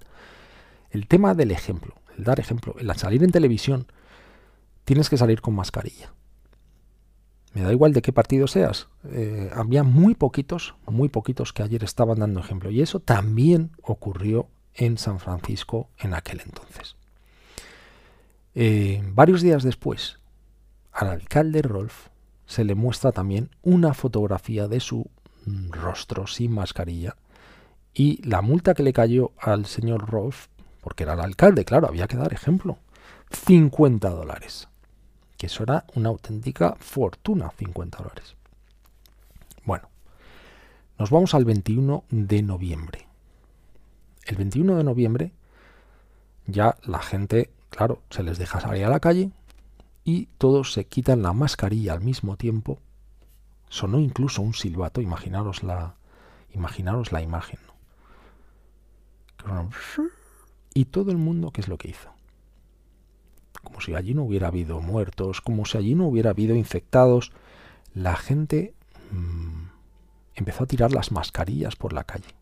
[0.89, 3.86] El tema del ejemplo, el dar ejemplo, el salir en televisión,
[4.84, 6.12] tienes que salir con mascarilla.
[7.53, 8.88] Me da igual de qué partido seas.
[9.12, 12.72] Eh, había muy poquitos, muy poquitos que ayer estaban dando ejemplo.
[12.72, 16.95] Y eso también ocurrió en San Francisco en aquel entonces.
[18.62, 20.20] Eh, varios días después,
[20.91, 22.07] al alcalde Rolf
[22.45, 25.10] se le muestra también una fotografía de su
[25.70, 27.16] rostro sin mascarilla
[27.93, 30.47] y la multa que le cayó al señor Rolf,
[30.82, 32.80] porque era el alcalde, claro, había que dar ejemplo,
[33.32, 34.68] 50 dólares.
[35.38, 38.36] Que eso era una auténtica fortuna, 50 dólares.
[39.64, 39.88] Bueno,
[40.97, 43.10] nos vamos al 21 de noviembre
[44.30, 45.32] el 21 de noviembre
[46.45, 49.32] ya la gente, claro, se les deja salir a la calle
[50.03, 52.80] y todos se quitan la mascarilla al mismo tiempo.
[53.70, 55.95] Sonó incluso un silbato, imaginaros la,
[56.53, 57.59] imaginaros la imagen.
[60.74, 62.09] Y todo el mundo, ¿qué es lo que hizo?
[63.63, 67.32] Como si allí no hubiera habido muertos, como si allí no hubiera habido infectados.
[67.93, 68.74] La gente
[69.11, 69.67] mm,
[70.36, 72.39] empezó a tirar las mascarillas por la calle.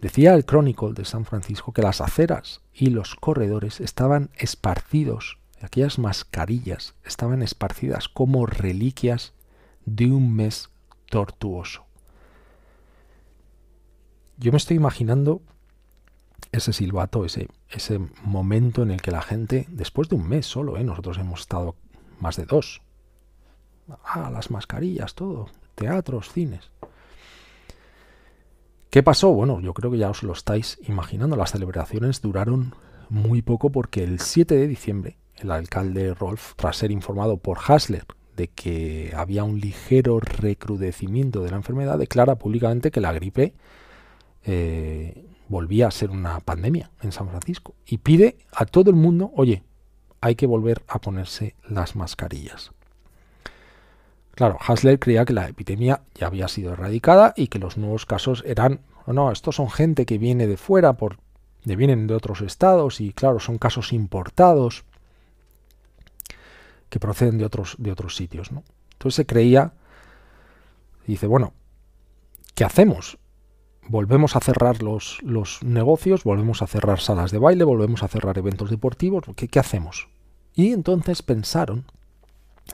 [0.00, 5.98] Decía el Chronicle de San Francisco que las aceras y los corredores estaban esparcidos, aquellas
[5.98, 9.34] mascarillas estaban esparcidas como reliquias
[9.86, 10.70] de un mes
[11.10, 11.84] tortuoso.
[14.36, 15.42] Yo me estoy imaginando
[16.52, 20.76] ese silbato, ese, ese momento en el que la gente, después de un mes solo,
[20.76, 20.84] ¿eh?
[20.84, 21.74] nosotros hemos estado
[22.20, 22.82] más de dos,
[24.04, 26.70] ah, las mascarillas, todo, teatros, cines.
[28.90, 29.32] ¿Qué pasó?
[29.32, 31.36] Bueno, yo creo que ya os lo estáis imaginando.
[31.36, 32.74] Las celebraciones duraron
[33.10, 38.06] muy poco porque el 7 de diciembre el alcalde Rolf, tras ser informado por Hasler
[38.36, 43.54] de que había un ligero recrudecimiento de la enfermedad, declara públicamente que la gripe
[44.44, 49.32] eh, volvía a ser una pandemia en San Francisco y pide a todo el mundo,
[49.34, 49.64] oye,
[50.20, 52.72] hay que volver a ponerse las mascarillas.
[54.38, 58.44] Claro, Hasler creía que la epidemia ya había sido erradicada y que los nuevos casos
[58.46, 61.16] eran, no, no, estos son gente que viene de fuera, por,
[61.64, 64.84] de, vienen de otros estados y claro, son casos importados
[66.88, 68.50] que proceden de otros, de otros sitios.
[68.92, 69.72] Entonces se creía,
[71.04, 71.52] dice, bueno,
[72.54, 73.18] ¿qué hacemos?
[73.88, 78.38] Volvemos a cerrar los, los negocios, volvemos a cerrar salas de baile, volvemos a cerrar
[78.38, 80.06] eventos deportivos, ¿qué, qué hacemos?
[80.54, 81.86] Y entonces pensaron,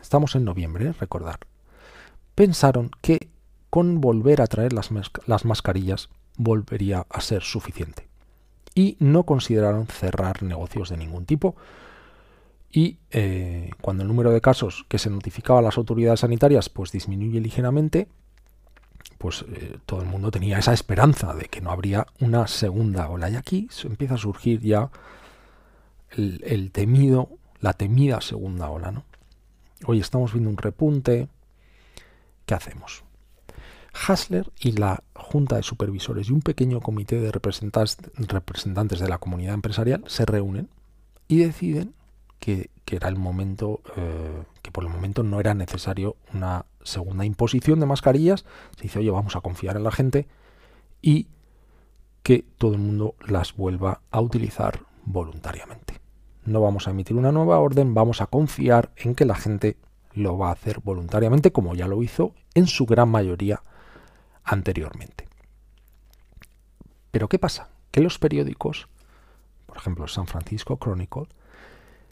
[0.03, 0.93] estamos en noviembre, ¿eh?
[1.01, 1.39] recordar,
[2.35, 3.29] pensaron que
[3.71, 4.91] con volver a traer las,
[5.27, 8.09] las mascarillas volvería a ser suficiente.
[8.75, 11.55] Y no consideraron cerrar negocios de ningún tipo.
[12.71, 16.91] Y eh, cuando el número de casos que se notificaba a las autoridades sanitarias pues
[16.91, 18.09] disminuye ligeramente,
[19.19, 23.31] pues eh, todo el mundo tenía esa esperanza de que no habría una segunda ola.
[23.31, 24.91] Y aquí empieza a surgir ya
[26.11, 27.29] el, el temido,
[27.61, 28.91] la temida segunda ola.
[28.91, 29.05] ¿no?
[29.87, 31.29] Hoy estamos viendo un repunte,
[32.47, 33.05] ¿Qué hacemos?
[33.95, 39.55] Hasler y la Junta de Supervisores y un pequeño comité de representantes de la comunidad
[39.55, 40.69] empresarial se reúnen
[41.29, 41.95] y deciden
[42.39, 47.81] que, era el momento, eh, que por el momento no era necesario una segunda imposición
[47.81, 48.45] de mascarillas.
[48.77, 50.29] Se dice, oye, vamos a confiar en la gente
[51.01, 51.29] y
[52.23, 56.01] que todo el mundo las vuelva a utilizar voluntariamente.
[56.45, 59.77] No vamos a emitir una nueva orden, vamos a confiar en que la gente
[60.15, 63.63] lo va a hacer voluntariamente, como ya lo hizo en su gran mayoría
[64.45, 65.29] anteriormente.
[67.11, 67.69] Pero ¿qué pasa?
[67.91, 68.89] Que los periódicos,
[69.67, 71.27] por ejemplo San Francisco Chronicle,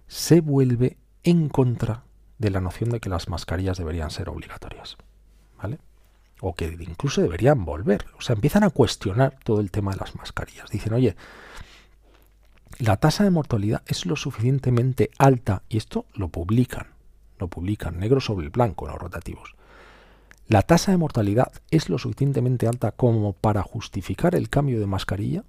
[0.06, 2.04] se vuelve en contra
[2.38, 4.96] de la noción de que las mascarillas deberían ser obligatorias.
[5.56, 5.78] ¿Vale?
[6.40, 8.06] O que incluso deberían volver.
[8.18, 10.68] O sea, empiezan a cuestionar todo el tema de las mascarillas.
[10.70, 11.14] Dicen, oye,
[12.78, 16.88] la tasa de mortalidad es lo suficientemente alta, y esto lo publican,
[17.42, 19.54] lo publican negro sobre el blanco los rotativos.
[20.48, 25.44] ¿La tasa de mortalidad es lo suficientemente alta como para justificar el cambio de mascarilla?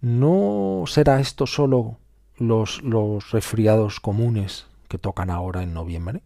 [0.00, 1.98] ¿No será esto solo
[2.36, 6.22] los, los resfriados comunes que tocan ahora en noviembre?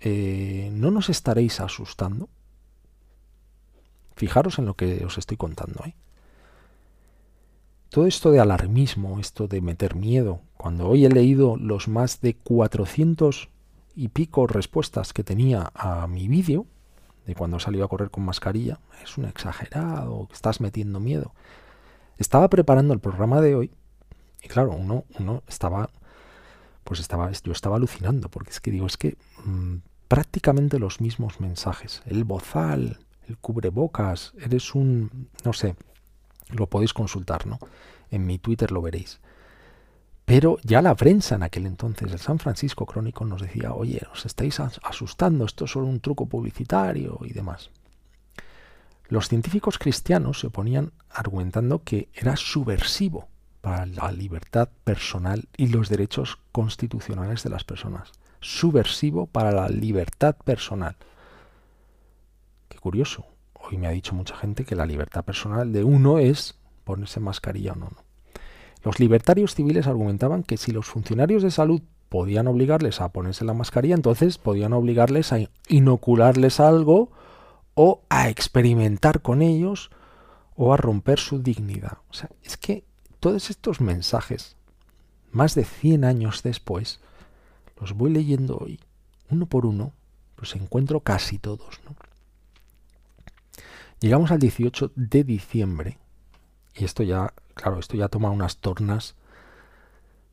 [0.00, 2.28] Eh, ¿No nos estaréis asustando?
[4.14, 5.82] Fijaros en lo que os estoy contando.
[5.84, 5.94] ¿eh?
[7.90, 12.34] Todo esto de alarmismo, esto de meter miedo, cuando hoy he leído los más de
[12.34, 13.50] 400
[13.94, 16.66] y pico respuestas que tenía a mi vídeo,
[17.24, 21.32] de cuando salió a correr con mascarilla, es un exagerado, estás metiendo miedo.
[22.18, 23.70] Estaba preparando el programa de hoy
[24.42, 25.88] y claro, uno, uno estaba,
[26.82, 29.76] pues estaba, yo estaba alucinando porque es que digo, es que mm,
[30.08, 32.98] prácticamente los mismos mensajes, el bozal,
[33.28, 35.76] el cubrebocas, eres un, no sé,
[36.48, 37.60] lo podéis consultar, ¿no?
[38.10, 39.20] En mi Twitter lo veréis.
[40.26, 44.26] Pero ya la prensa en aquel entonces, el San Francisco Crónico, nos decía, oye, os
[44.26, 47.70] estáis asustando, esto es solo un truco publicitario y demás.
[49.08, 53.28] Los científicos cristianos se oponían argumentando que era subversivo
[53.60, 58.10] para la libertad personal y los derechos constitucionales de las personas.
[58.40, 60.96] Subversivo para la libertad personal.
[62.68, 63.26] Qué curioso.
[63.54, 67.74] Hoy me ha dicho mucha gente que la libertad personal de uno es ponerse mascarilla
[67.74, 68.05] o no.
[68.86, 73.52] Los libertarios civiles argumentaban que si los funcionarios de salud podían obligarles a ponerse la
[73.52, 77.10] mascarilla, entonces podían obligarles a inocularles algo
[77.74, 79.90] o a experimentar con ellos
[80.54, 81.98] o a romper su dignidad.
[82.10, 82.84] O sea, es que
[83.18, 84.54] todos estos mensajes,
[85.32, 87.00] más de 100 años después,
[87.80, 88.78] los voy leyendo hoy,
[89.30, 89.94] uno por uno,
[90.36, 91.80] pues encuentro casi todos.
[93.98, 95.98] Llegamos al 18 de diciembre,
[96.76, 99.16] y esto ya Claro, esto ya toma unas tornas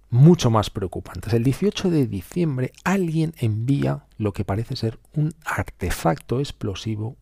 [0.09, 1.34] mucho más preocupantes.
[1.34, 7.15] El 18 de diciembre alguien envía lo que parece ser un artefacto explosivo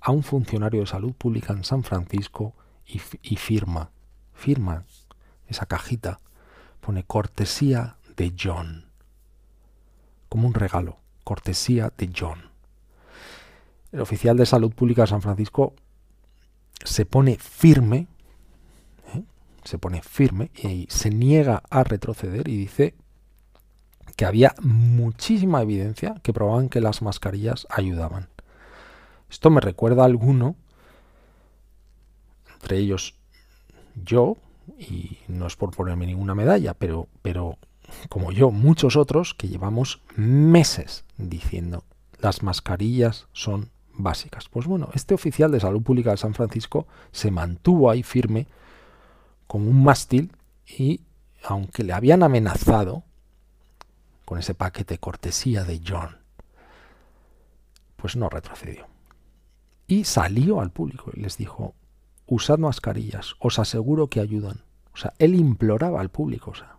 [0.00, 2.54] a un funcionario de salud pública en San Francisco
[2.86, 2.98] y,
[3.36, 3.90] firma,
[4.32, 4.86] firma
[5.46, 6.20] esa cajita,
[6.80, 8.86] pone cortesía de John,
[10.30, 12.50] como un regalo, cortesía de John.
[13.92, 15.74] El oficial de salud pública de San Francisco
[16.82, 18.08] se pone firme
[19.64, 22.94] se pone firme y se niega a retroceder y dice
[24.16, 28.28] que había muchísima evidencia que probaban que las mascarillas ayudaban.
[29.30, 30.56] Esto me recuerda a alguno,
[32.54, 33.16] entre ellos
[34.04, 34.36] yo,
[34.78, 37.58] y no es por ponerme ninguna medalla, pero, pero
[38.08, 41.84] como yo, muchos otros que llevamos meses diciendo
[42.20, 44.48] las mascarillas son básicas.
[44.48, 48.46] Pues bueno, este oficial de salud pública de San Francisco se mantuvo ahí firme
[49.46, 50.32] como un mástil
[50.66, 51.00] y
[51.42, 53.04] aunque le habían amenazado
[54.24, 56.18] con ese paquete cortesía de John,
[57.96, 58.86] pues no retrocedió.
[59.86, 61.74] Y salió al público y les dijo,
[62.26, 64.62] usad mascarillas, os aseguro que ayudan.
[64.94, 66.78] O sea, él imploraba al público, o sea,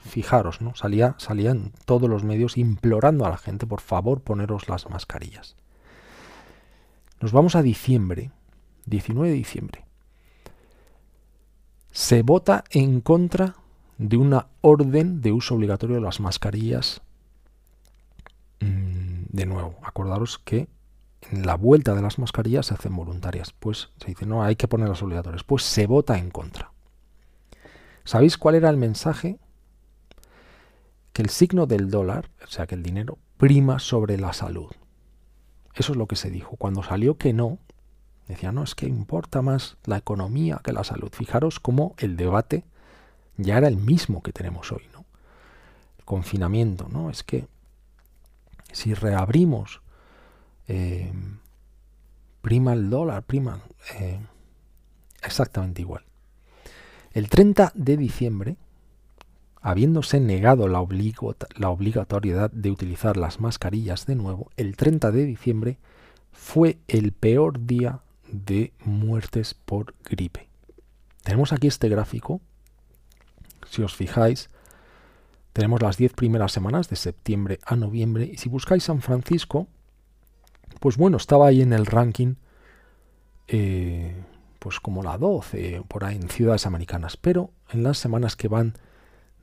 [0.00, 0.74] fijaros, ¿no?
[0.74, 5.56] Salía, salía en todos los medios implorando a la gente, por favor, poneros las mascarillas.
[7.20, 8.32] Nos vamos a diciembre,
[8.86, 9.84] 19 de diciembre
[11.94, 13.54] se vota en contra
[13.98, 17.00] de una orden de uso obligatorio de las mascarillas.
[18.58, 20.68] Mm, de nuevo, acordaros que
[21.30, 23.52] en la vuelta de las mascarillas se hacen voluntarias.
[23.52, 25.44] Pues se dice, no, hay que ponerlas obligatorias.
[25.44, 26.72] Pues se vota en contra.
[28.02, 29.38] ¿Sabéis cuál era el mensaje?
[31.12, 34.72] Que el signo del dólar, o sea, que el dinero, prima sobre la salud.
[35.74, 36.56] Eso es lo que se dijo.
[36.56, 37.58] Cuando salió que no,
[38.28, 41.10] Decía, no, es que importa más la economía que la salud.
[41.12, 42.64] Fijaros cómo el debate
[43.36, 45.04] ya era el mismo que tenemos hoy, ¿no?
[45.98, 47.10] El confinamiento, ¿no?
[47.10, 47.46] Es que
[48.72, 49.82] si reabrimos,
[50.68, 51.12] eh,
[52.40, 53.60] prima el dólar, prima
[53.98, 54.18] eh,
[55.22, 56.04] exactamente igual.
[57.12, 58.56] El 30 de diciembre,
[59.60, 60.84] habiéndose negado la,
[61.56, 65.78] la obligatoriedad de utilizar las mascarillas de nuevo, el 30 de diciembre
[66.32, 68.00] fue el peor día
[68.34, 70.48] de muertes por gripe.
[71.22, 72.40] Tenemos aquí este gráfico.
[73.70, 74.50] Si os fijáis,
[75.52, 78.28] tenemos las 10 primeras semanas de septiembre a noviembre.
[78.32, 79.68] Y si buscáis San Francisco,
[80.80, 82.34] pues bueno, estaba ahí en el ranking,
[83.46, 84.20] eh,
[84.58, 87.16] pues como la 12, por ahí en ciudades americanas.
[87.16, 88.74] Pero en las semanas que van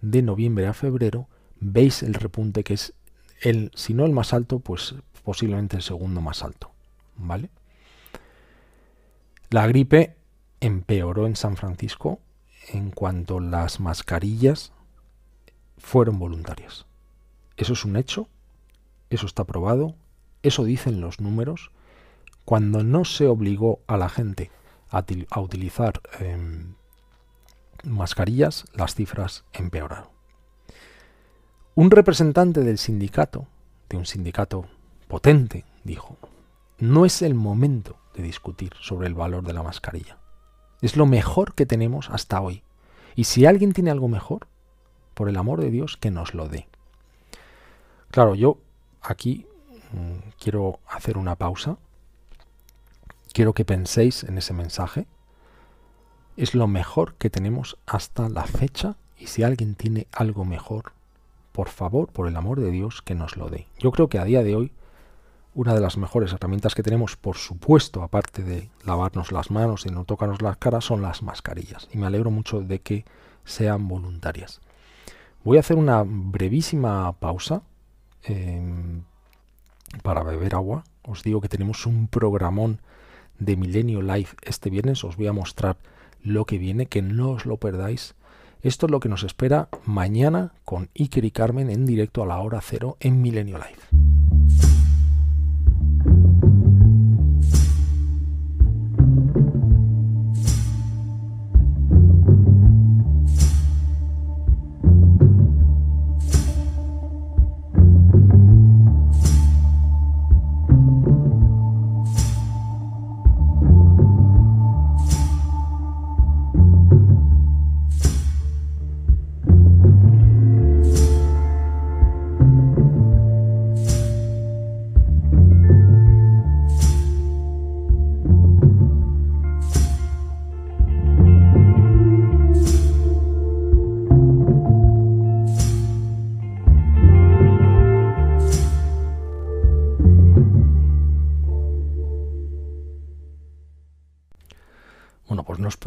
[0.01, 1.27] de noviembre a febrero,
[1.59, 2.93] veis el repunte que es
[3.41, 6.71] el, si no el más alto, pues posiblemente el segundo más alto.
[7.15, 7.49] ¿Vale?
[9.51, 10.15] La gripe
[10.61, 12.21] empeoró en San Francisco
[12.69, 14.71] en cuanto las mascarillas
[15.77, 16.85] fueron voluntarias.
[17.57, 18.29] Eso es un hecho,
[19.09, 19.93] eso está probado,
[20.41, 21.71] eso dicen los números.
[22.45, 24.51] Cuando no se obligó a la gente
[24.89, 25.03] a,
[25.41, 26.75] utilizar em,
[27.83, 30.07] mascarillas, las cifras empeoraron.
[31.75, 33.47] Un representante del sindicato,
[33.89, 34.69] de un sindicato
[35.09, 36.17] potente, dijo,
[36.77, 40.17] no es el momento de discutir sobre el valor de la mascarilla.
[40.81, 42.63] Es lo mejor que tenemos hasta hoy.
[43.15, 44.47] Y si alguien tiene algo mejor,
[45.13, 46.67] por el amor de Dios, que nos lo dé.
[48.09, 48.57] Claro, yo
[49.01, 49.45] aquí
[49.91, 51.77] mm, quiero hacer una pausa.
[53.33, 55.07] Quiero que penséis en ese mensaje.
[56.37, 60.93] es lo mejor que tenemos hasta la fecha y si alguien tiene algo mejor,
[61.51, 63.67] por favor, por el amor de Dios, que nos lo dé.
[63.77, 64.71] Yo creo que a día de hoy
[65.53, 69.89] una de las mejores herramientas que tenemos, por supuesto, aparte de lavarnos las manos y
[69.89, 71.89] no tocarnos las caras, son las mascarillas.
[71.91, 73.05] Y me alegro mucho de que
[73.43, 74.61] sean voluntarias.
[75.43, 77.63] Voy a hacer una brevísima pausa
[78.23, 79.03] em,
[80.03, 80.83] para beber agua.
[81.03, 82.79] Os digo que tenemos un programón
[83.39, 85.03] de Milenio Live este viernes.
[85.03, 85.77] Os voy a mostrar
[86.23, 88.15] lo que viene, que no os lo perdáis.
[88.61, 92.37] Esto es lo que nos espera mañana con Iker y Carmen en directo a la
[92.39, 94.20] hora cero en Milenio Live.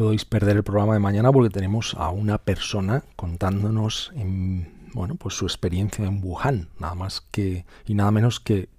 [0.05, 5.33] Podéis perder el programa de mañana porque tenemos a una persona contándonos en, bueno, pues
[5.33, 8.69] su experiencia en Wuhan, nada más que y nada menos que,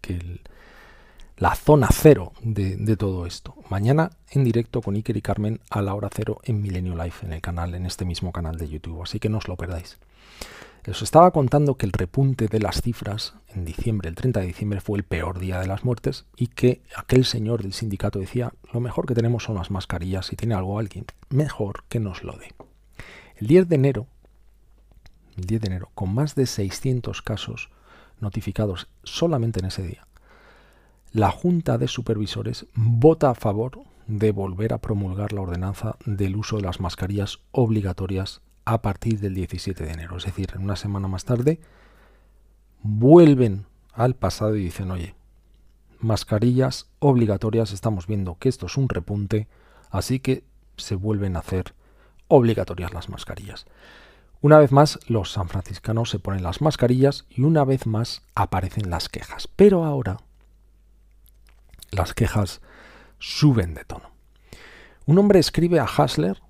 [1.37, 3.57] la zona cero de, todo esto.
[3.69, 7.33] Mañana en directo con Iker y Carmen a la hora cero en Milenio Life en
[7.33, 9.99] el canal, en este mismo canal de YouTube, así que no os lo perdáis.
[10.89, 14.81] Os estaba contando que el repunte de las cifras en diciembre, el 30 de diciembre,
[14.81, 18.79] fue el peor día de las muertes y que aquel señor del sindicato decía, lo
[18.79, 22.55] mejor que tenemos son las mascarillas, si tiene algo alguien, mejor que nos lo dé.
[23.35, 24.07] El 10 de enero,
[25.37, 27.69] el 10 de enero, con más de 600 casos
[28.21, 30.07] notificados solamente en ese día,
[31.11, 36.59] la Junta de Supervisores vota a favor de volver a promulgar la ordenanza del uso
[36.59, 40.19] de las mascarillas obligatorias a partir del 17 de enero.
[40.19, 41.61] Es decir, una semana más tarde,
[42.83, 43.65] vuelven
[43.95, 45.15] al pasado y dicen, oye,
[46.01, 49.49] mascarillas obligatorias, estamos viendo que esto es un repunte,
[49.91, 50.45] así que
[50.77, 51.75] se vuelven a hacer
[52.29, 53.67] obligatorias las mascarillas.
[54.43, 59.09] Una vez más, los sanfranciscanos se ponen las mascarillas y una vez más aparecen las
[59.09, 59.49] quejas.
[59.57, 60.19] Pero ahora
[61.91, 62.61] las quejas
[63.19, 64.11] suben de tono.
[65.07, 66.43] Un hombre escribe a Hasler,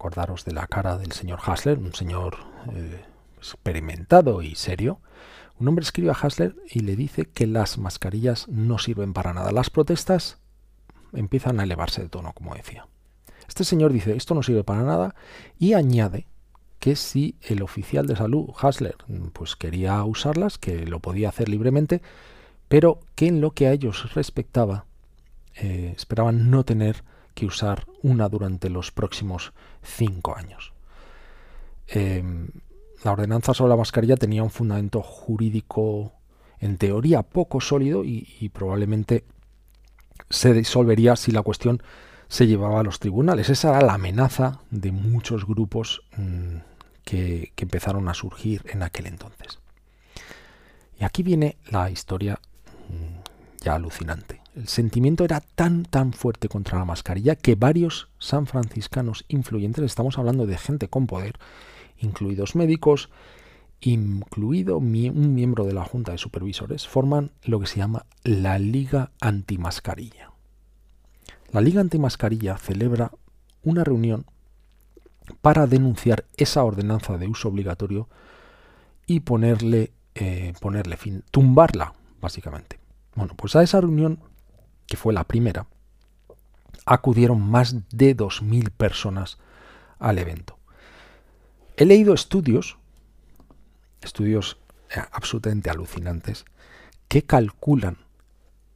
[0.00, 2.38] acordaros de la cara del señor Hasler, un señor
[2.72, 3.04] eh,
[3.36, 4.98] experimentado y serio,
[5.58, 9.52] un hombre escribe a Hasler y le dice que las mascarillas no sirven para nada.
[9.52, 10.38] Las protestas
[11.12, 12.86] empiezan a elevarse de tono, como decía.
[13.46, 15.14] Este señor dice, esto no sirve para nada
[15.58, 16.26] y añade
[16.78, 18.96] que si el oficial de salud, Hasler,
[19.34, 22.00] pues quería usarlas, que lo podía hacer libremente,
[22.68, 24.86] pero que en lo que a ellos respectaba,
[25.56, 27.04] eh, esperaban no tener
[27.46, 30.72] usar una durante los próximos cinco años.
[31.86, 32.48] Em,
[33.02, 36.12] la ordenanza sobre la mascarilla tenía un fundamento jurídico
[36.58, 39.24] en teoría poco sólido y, probablemente
[40.28, 41.82] se disolvería si la cuestión
[42.28, 43.48] se llevaba a los tribunales.
[43.48, 46.56] Esa era la amenaza de muchos grupos mm,
[47.04, 49.58] que, que empezaron a surgir en aquel entonces.
[51.00, 52.38] Y aquí viene la historia
[52.88, 54.39] mm, ya alucinante.
[54.60, 60.44] El sentimiento era tan, tan fuerte contra la mascarilla que varios sanfranciscanos influyentes, estamos hablando
[60.44, 61.38] de gente con poder,
[61.96, 63.08] incluidos médicos,
[63.80, 69.12] incluido un miembro de la Junta de Supervisores, forman lo que se llama la Liga
[69.22, 70.32] Antimascarilla.
[71.52, 73.12] La Liga Antimascarilla celebra
[73.62, 74.26] una reunión
[75.40, 78.10] para denunciar esa ordenanza de uso obligatorio
[79.06, 82.78] y ponerle, eh, ponerle fin, tumbarla, básicamente.
[83.14, 84.20] Bueno, pues a esa reunión
[84.90, 85.68] que fue la primera,
[86.84, 89.38] acudieron más de 2.000 personas
[90.00, 90.58] al evento.
[91.76, 92.76] He leído estudios,
[94.02, 94.58] estudios
[94.90, 96.44] eh, absolutamente alucinantes,
[97.06, 97.98] que calculan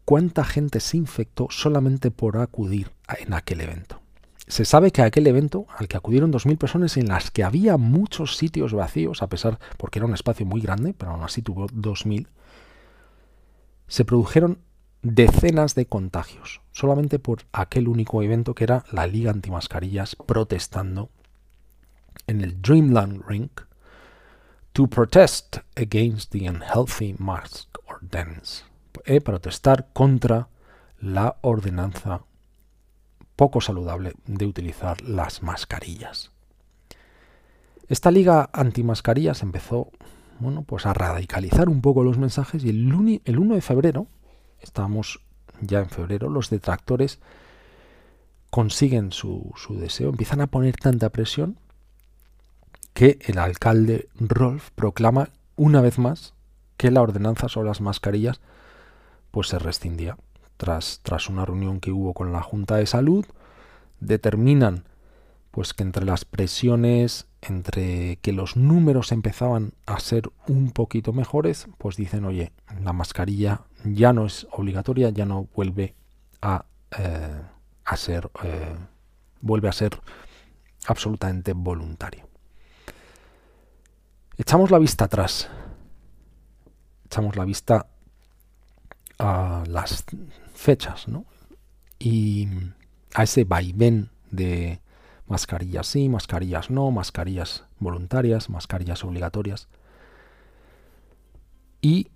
[0.05, 4.01] cuánta gente se infectó solamente por acudir en aquel evento.
[4.47, 8.37] Se sabe que aquel evento, al que acudieron 2.000 personas, en las que había muchos
[8.37, 12.29] sitios vacíos, a pesar, porque era un espacio muy grande, pero aún así tuvo 2.000,
[13.89, 14.61] se produjeron
[15.05, 21.11] decenas de contagios, solamente por aquel único evento que era la Liga Antimascarillas protestando
[22.27, 23.51] en el Dreamland Ring
[24.73, 28.65] to protest against the unhealthy mask ordinance,
[29.05, 30.49] eh, protestar contra
[31.01, 32.23] la ordenanza
[33.37, 36.31] poco saludable de utilizar las mascarillas.
[37.89, 39.91] Esta liga antimascarillas empezó
[40.41, 44.07] bueno, pues a radicalizar un poco los mensajes y el, el 1 de febrero,
[44.65, 45.21] estábamos
[45.61, 47.21] ya en febrero, los detractores
[48.51, 51.59] consiguen su, su deseo, empiezan a poner tanta presión
[52.93, 56.35] que el alcalde Rolf proclama una vez más
[56.77, 58.41] que la ordenanza sobre las mascarillas
[59.31, 60.17] pues se rescindía.
[60.57, 63.27] Tras, tras una reunión que hubo con la Junta de Salud,
[63.99, 64.85] determinan
[65.51, 71.67] pues que entre las presiones, entre que los números empezaban a ser un poquito mejores,
[71.79, 72.53] pues dicen, oye,
[72.83, 75.95] la mascarilla ya no es obligatoria, ya no vuelve
[76.41, 76.65] a,
[76.99, 77.43] eh,
[77.85, 78.75] a ser, eh,
[79.41, 80.01] vuelve a ser
[80.87, 82.29] absolutamente voluntario.
[84.37, 85.49] Echamos la vista atrás.
[87.07, 87.87] Echamos la vista
[89.19, 90.05] a las
[90.55, 91.25] fechas, ¿no?
[91.99, 92.49] Y
[93.15, 94.81] a ese vaivén de
[95.27, 99.69] mascarillas sí, mascarillas no, mascarillas voluntarias, mascarillas obligatorias.
[101.81, 102.09] Y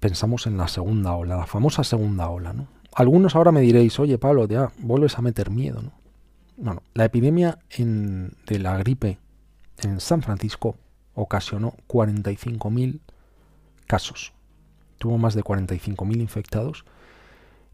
[0.00, 2.68] pensamos en la segunda ola, la famosa segunda ola, ¿no?
[2.94, 5.92] Algunos ahora me diréis, oye Pablo, ya vuelves a meter miedo, ¿no?
[6.56, 9.18] Bueno, la epidemia de la gripe
[9.82, 10.76] en San Francisco
[11.14, 13.00] ocasionó 45.000
[13.86, 14.32] casos.
[14.98, 16.86] Tuvo más de 45.000 infectados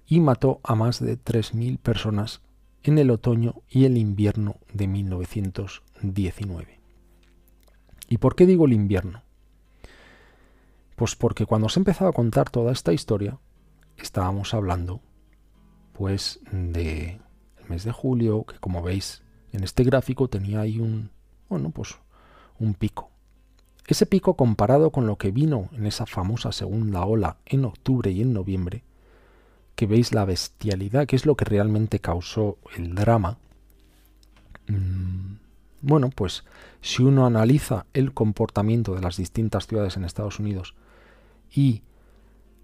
[0.06, 2.40] y mató a más de 3.000 personas
[2.82, 6.80] en el otoño y el invierno de 1919.
[8.08, 9.22] ¿Y por qué digo el invierno?
[10.96, 13.38] Pues porque cuando se empezaba a contar toda esta historia,
[13.96, 15.00] estábamos hablando
[15.92, 17.20] pues de
[17.58, 19.22] el mes de julio, que como veis
[19.52, 21.10] en este gráfico tenía ahí un
[21.48, 21.96] bueno, pues
[22.58, 23.10] un pico.
[23.86, 28.22] Ese pico comparado con lo que vino en esa famosa segunda ola en octubre y
[28.22, 28.84] en noviembre,
[29.74, 33.38] que veis la bestialidad, que es lo que realmente causó el drama,
[34.68, 35.34] mm,
[35.82, 36.44] bueno, pues
[36.80, 40.74] si uno analiza el comportamiento de las distintas ciudades en Estados Unidos
[41.54, 41.82] y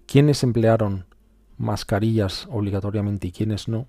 [0.06, 1.06] quiénes emplearon
[1.58, 3.86] mascarillas obligatoriamente y quiénes no,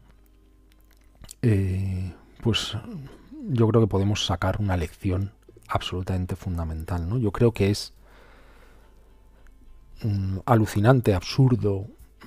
[1.41, 2.77] eh, pues
[3.47, 5.31] yo creo que podemos sacar una lección
[5.67, 7.07] absolutamente fundamental.
[7.07, 7.17] ¿no?
[7.17, 7.93] Yo creo que es
[10.03, 11.85] mm, alucinante, absurdo,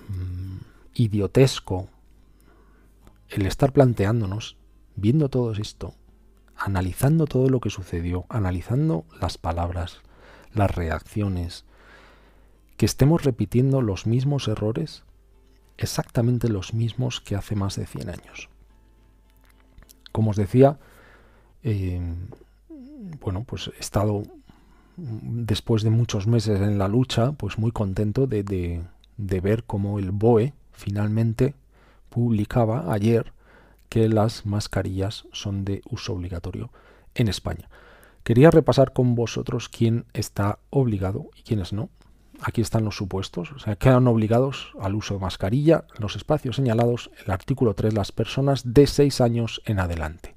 [0.09, 0.59] mm,
[0.95, 1.89] idiotesco
[3.29, 4.57] el estar planteándonos,
[4.95, 5.95] viendo todo esto,
[6.57, 10.01] analizando todo lo que sucedió, analizando las palabras,
[10.53, 11.64] las reacciones,
[12.83, 15.05] que estemos repitiendo los mismos errores,
[15.78, 18.49] exactamente los mismos que hace más de 100 años.
[20.11, 20.80] Como os decía,
[21.62, 22.01] eh,
[23.20, 24.24] bueno, pues he estado
[24.97, 30.11] después de muchos meses en la lucha, pues muy contento de, de, ver cómo el
[30.11, 31.55] BOE finalmente
[32.11, 33.33] publicaba ayer
[33.91, 36.72] que las mascarillas son de uso obligatorio
[37.14, 37.68] en España.
[38.24, 41.89] Quería repasar con vosotros quién está obligado y quiénes no.
[42.43, 43.53] Aquí están los supuestos.
[43.53, 47.95] O sea, quedan obligados al uso de mascarilla los espacios señalados en el artículo 3
[47.95, 50.34] las personas de 6 años en adelante.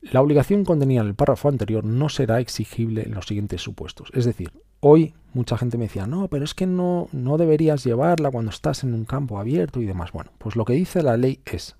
[0.00, 4.10] La obligación contenida en el párrafo anterior no será exigible en los siguientes supuestos.
[4.14, 8.30] Es decir, hoy mucha gente me decía, no, pero es que no, no deberías llevarla
[8.30, 10.12] cuando estás en un campo abierto y demás.
[10.12, 11.76] Bueno, pues lo que dice la ley es,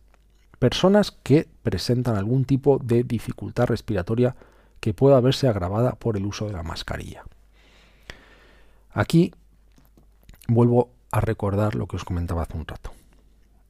[0.58, 4.36] personas que presentan algún tipo de dificultad respiratoria
[4.80, 7.24] que pueda verse agravada por el uso de la mascarilla.
[8.93, 9.32] Aquí
[10.49, 12.93] vuelvo a recordar lo que os comentaba hace un rato.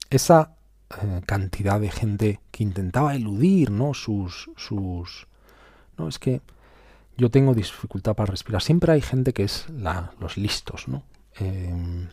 [0.09, 0.57] Esa
[1.03, 3.95] eh, cantidad de gente que intentaba eludir ¿no?
[3.95, 5.27] sus, sus...
[5.97, 6.41] No, es que
[7.17, 8.63] yo tengo dificultad para respirar.
[8.63, 9.67] Siempre hay gente que es
[10.19, 11.03] los listos, ¿no?
[11.39, 12.09] Em,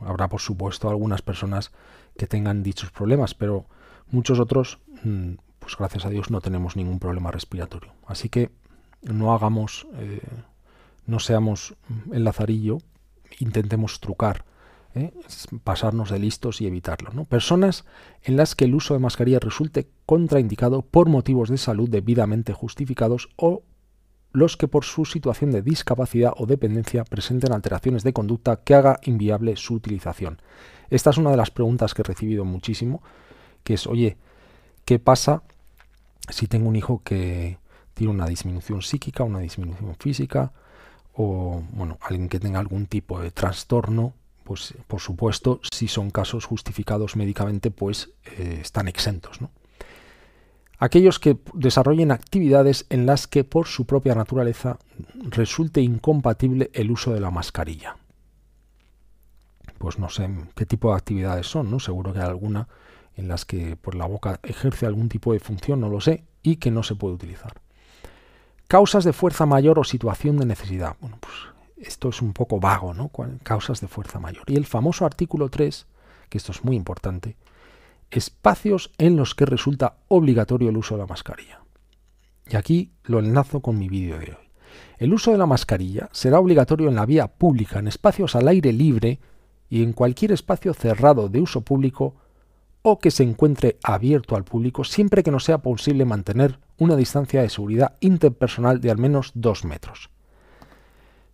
[0.00, 1.70] habrá, por supuesto, algunas personas
[2.16, 3.66] que tengan dichos problemas, pero
[4.10, 7.92] muchos otros, mm, pues gracias a Dios, no tenemos ningún problema respiratorio.
[8.06, 8.50] Así que
[9.02, 10.22] no hagamos, eh,
[11.08, 11.74] no seamos
[12.12, 12.78] el lazarillo,
[13.40, 14.44] intentemos trucar
[14.94, 15.12] ¿eh?
[15.64, 17.10] pasarnos de listos y evitarlo.
[17.12, 17.24] ¿no?
[17.24, 17.84] Personas
[18.22, 23.30] en las que el uso de mascarilla resulte contraindicado por motivos de salud debidamente justificados
[23.36, 23.62] o
[24.32, 29.00] los que por su situación de discapacidad o dependencia presenten alteraciones de conducta que haga
[29.02, 30.42] inviable su utilización.
[30.90, 33.02] Esta es una de las preguntas que he recibido muchísimo,
[33.64, 34.18] que es, oye,
[34.84, 35.42] ¿qué pasa
[36.28, 37.58] si tengo un hijo que
[37.94, 40.52] tiene una disminución psíquica, una disminución física,
[41.20, 44.14] o bueno, alguien que tenga algún tipo de trastorno
[44.48, 49.40] pues por supuesto, si son casos justificados médicamente, pues eh, están exentos.
[50.78, 54.78] Aquellos que desarrollen actividades en las que por su propia naturaleza
[55.16, 57.98] resulte incompatible el uso de la mascarilla.
[59.76, 61.78] pues no sé qué tipo de actividades son, ¿no?
[61.78, 62.68] Seguro que hay alguna
[63.16, 66.56] en las que por la boca ejerce algún tipo de función, no lo sé, y
[66.56, 67.60] que no se puede utilizar.
[68.68, 70.96] Causas de fuerza mayor o situación de necesidad.
[71.00, 71.34] Bueno, pues
[71.78, 73.10] esto es un poco vago, ¿no?
[73.42, 74.44] Causas de fuerza mayor.
[74.46, 75.86] Y el famoso artículo 3,
[76.28, 77.36] que esto es muy importante,
[78.10, 81.62] espacios en los que resulta obligatorio el uso de la mascarilla.
[82.46, 84.50] Y aquí lo enlazo con mi vídeo de hoy.
[84.98, 88.74] El uso de la mascarilla será obligatorio en la vía pública, en espacios al aire
[88.74, 89.18] libre
[89.70, 92.16] y en cualquier espacio cerrado de uso público
[92.82, 97.42] o que se encuentre abierto al público siempre que no sea posible mantener una distancia
[97.42, 100.10] de seguridad interpersonal de al menos dos metros.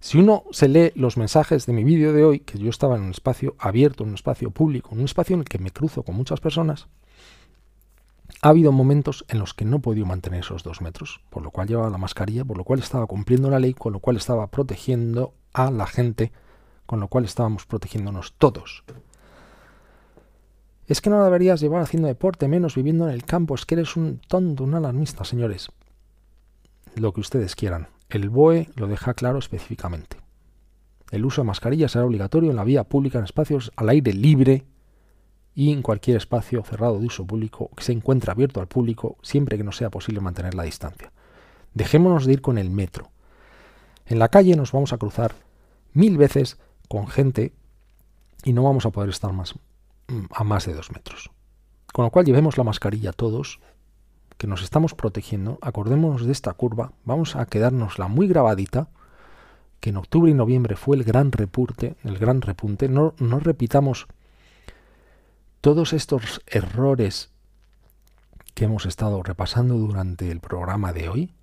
[0.01, 3.03] Si uno se lee los mensajes de mi vídeo de hoy, que yo estaba en
[3.03, 6.03] un espacio abierto, en un espacio público, en un espacio en el que me cruzo
[6.03, 6.89] con muchas personas,
[8.43, 11.51] ha habido momentos en los que no he podido mantener esos dos metros, por lo
[11.51, 14.47] cual llevaba la mascarilla, por lo cual estaba cumpliendo la ley, con lo cual estaba
[14.49, 16.33] protegiendo a la gente,
[16.85, 18.85] con lo cual estábamos protegiéndonos todos.
[20.87, 23.97] Es que no deberías llevar haciendo deporte, menos viviendo en el campo, es que eres
[23.97, 25.69] un tonto, un alarmista, señores.
[26.95, 27.89] Lo que ustedes quieran.
[28.11, 30.19] El BOE lo deja claro específicamente.
[31.11, 34.67] El uso de mascarilla será obligatorio en la vía pública en espacios al aire libre
[35.55, 39.57] y en cualquier espacio cerrado de uso público que se encuentre abierto al público siempre
[39.57, 41.13] que no sea posible mantener la distancia.
[41.73, 43.11] Dejémonos de ir con el metro.
[44.07, 45.35] En la calle nos vamos a cruzar
[45.93, 46.59] mil veces
[46.89, 47.53] con gente
[48.45, 49.55] y no vamos a poder estar más
[50.31, 51.31] a más de dos metros.
[51.93, 53.61] Con lo cual llevemos la mascarilla todos,
[54.37, 58.89] que nos estamos protegiendo, acordémonos de esta curva, vamos a quedárnosla muy grabadita,
[59.81, 64.07] que en octubre y noviembre fue el gran repunte, el gran repunte, no, no repitamos
[65.61, 67.31] todos estos errores
[68.55, 71.35] que hemos estado repasando durante el programa de hoy,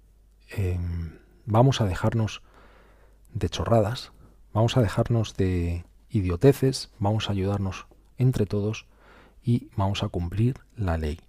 [0.50, 2.42] em, vamos a dejarnos
[3.34, 4.12] de chorradas,
[4.54, 7.88] vamos a dejarnos de idioteces, vamos a ayudarnos
[8.22, 8.86] entre todos
[9.44, 11.20] y vamos a cumplir la ley.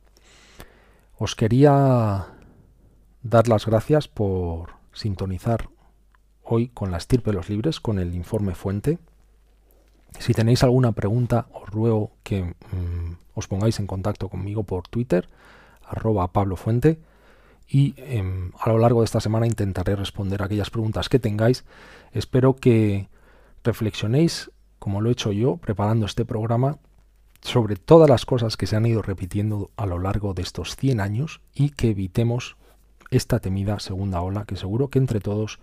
[1.18, 2.26] Os quería
[3.22, 5.68] dar las gracias por sintonizar
[6.42, 8.98] hoy con la estirpe de los libres, con el informe fuente.
[10.18, 15.28] Si tenéis alguna pregunta, os ruego que mm, os pongáis en contacto conmigo por Twitter,
[15.86, 16.98] arroba Pablo Fuente,
[17.68, 21.64] y em, a lo largo de esta semana intentaré responder aquellas preguntas que tengáis.
[22.12, 23.08] Espero que
[23.64, 24.50] reflexionéis,
[24.82, 26.78] como lo he hecho yo, preparando este programa,
[27.40, 31.00] sobre todas las cosas que se han ido repitiendo a lo largo de estos 100
[31.00, 32.56] años y que evitemos
[33.12, 35.60] esta temida segunda ola, que seguro que entre todos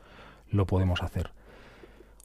[0.50, 1.32] lo podemos hacer.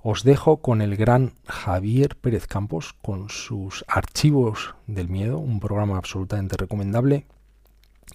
[0.04, 5.98] Os dejo con el gran Javier Pérez Campos, con sus archivos del miedo, un programa
[5.98, 7.26] absolutamente recomendable.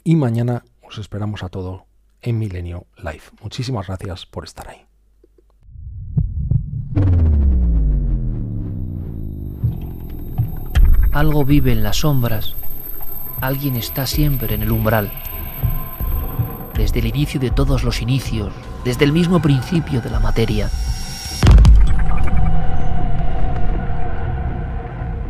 [0.06, 1.82] Y mañana os esperamos a todos
[2.22, 3.24] en Milenio Live.
[3.42, 4.86] Muchísimas gracias por estar ahí.
[11.12, 12.54] Algo vive en las sombras,
[13.42, 15.12] alguien está siempre en el umbral.
[16.76, 18.54] Desde el inicio de todos los inicios,
[18.86, 20.70] desde el mismo principio de la materia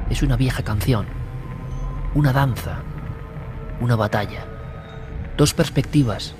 [0.10, 1.06] es una vieja canción,
[2.14, 2.80] una danza,
[3.80, 4.44] una batalla,
[5.38, 6.36] dos perspectivas,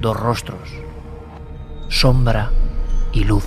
[0.00, 0.70] dos rostros,
[1.90, 2.50] sombra
[3.12, 3.44] y luz.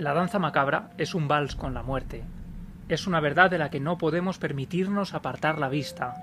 [0.00, 2.22] La danza macabra es un vals con la muerte.
[2.88, 6.14] Es una verdad de la que no podemos permitirnos apartar la vista.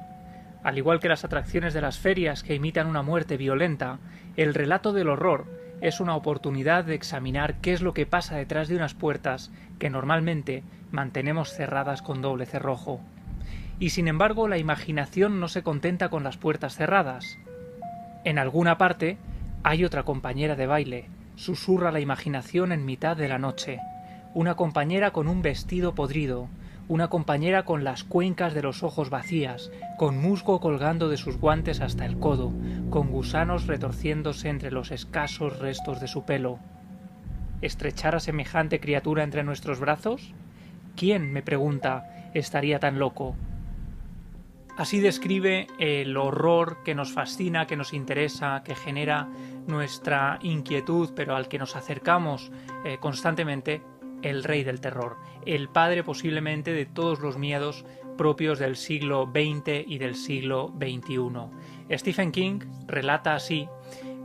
[0.64, 4.00] Al igual que las atracciones de las ferias que imitan una muerte violenta,
[4.36, 5.46] el relato del horror
[5.80, 9.92] es una oportunidad de examinar qué es lo que pasa detrás de unas puertas que
[9.92, 13.00] normalmente mantenemos cerradas con doble cerrojo.
[13.80, 17.38] Y sin embargo, la imaginación no se contenta con las puertas cerradas.
[18.24, 19.20] En alguna parte
[19.62, 23.80] hay otra compañera de baile, susurra la imaginación en mitad de la noche.
[24.34, 26.50] Una compañera con un vestido podrido,
[26.88, 31.80] una compañera con las cuencas de los ojos vacías, con musgo colgando de sus guantes
[31.80, 32.52] hasta el codo,
[32.90, 36.60] con gusanos retorciéndose entre los escasos restos de su pelo.
[37.62, 40.34] ¿Estrechar a semejante criatura entre nuestros brazos?
[40.96, 43.36] ¿Quién, me pregunta, estaría tan loco?
[44.78, 49.28] Así describe el horror que nos fascina, que nos interesa, que genera
[49.66, 52.52] nuestra inquietud, pero al que nos acercamos
[52.86, 53.82] eh, constantemente,
[54.22, 57.86] el rey del terror, el padre posiblemente de todos los miedos
[58.18, 61.98] propios del siglo XX y del siglo XXI.
[61.98, 63.68] Stephen King relata así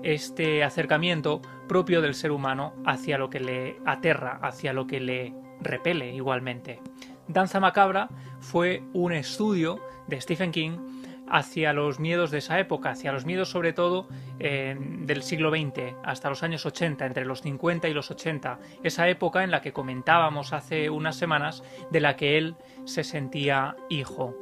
[0.03, 5.35] este acercamiento propio del ser humano hacia lo que le aterra, hacia lo que le
[5.61, 6.81] repele igualmente.
[7.29, 8.09] Danza Macabra
[8.41, 9.79] fue un estudio
[10.13, 10.79] de Stephen King
[11.29, 14.07] hacia los miedos de esa época, hacia los miedos sobre todo
[14.39, 19.09] eh, del siglo XX hasta los años 80, entre los 50 y los 80, esa
[19.09, 22.55] época en la que comentábamos hace unas semanas de la que él
[22.85, 24.37] se sentía hijo.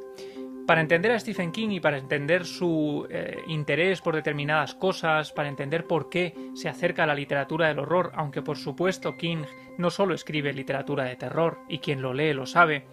[0.67, 5.49] Para entender a Stephen King y para entender su eh, interés por determinadas cosas, para
[5.49, 9.43] entender por qué se acerca a la literatura del horror, aunque por supuesto King
[9.77, 12.85] no solo escribe literatura de terror, y quien lo lee lo sabe,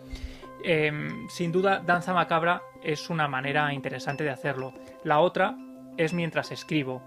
[0.62, 4.72] em, sin duda Danza Macabra es una manera interesante de hacerlo.
[5.04, 5.56] La otra
[5.96, 7.02] es mientras escribo.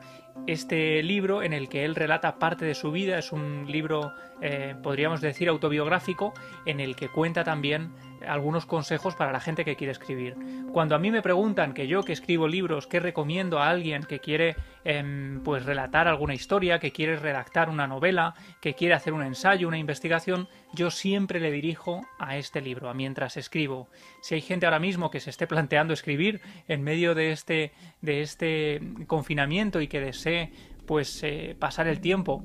[0.47, 4.75] Este libro en el que él relata parte de su vida es un libro, eh,
[4.81, 6.33] podríamos decir, autobiográfico,
[6.65, 7.91] en el que cuenta también
[8.27, 10.35] algunos consejos para la gente que quiere escribir.
[10.71, 14.19] Cuando a mí me preguntan que yo que escribo libros, ¿qué recomiendo a alguien que
[14.19, 19.23] quiere em, pues relatar alguna historia, que quiere redactar una novela, que quiere hacer un
[19.23, 23.89] ensayo, una investigación, yo siempre le dirijo a este libro, a mientras escribo.
[24.21, 28.21] Si hay gente ahora mismo que se esté planteando escribir en medio de este, de
[28.21, 30.51] este confinamiento y que desee
[30.85, 32.43] pues eh, pasar el tiempo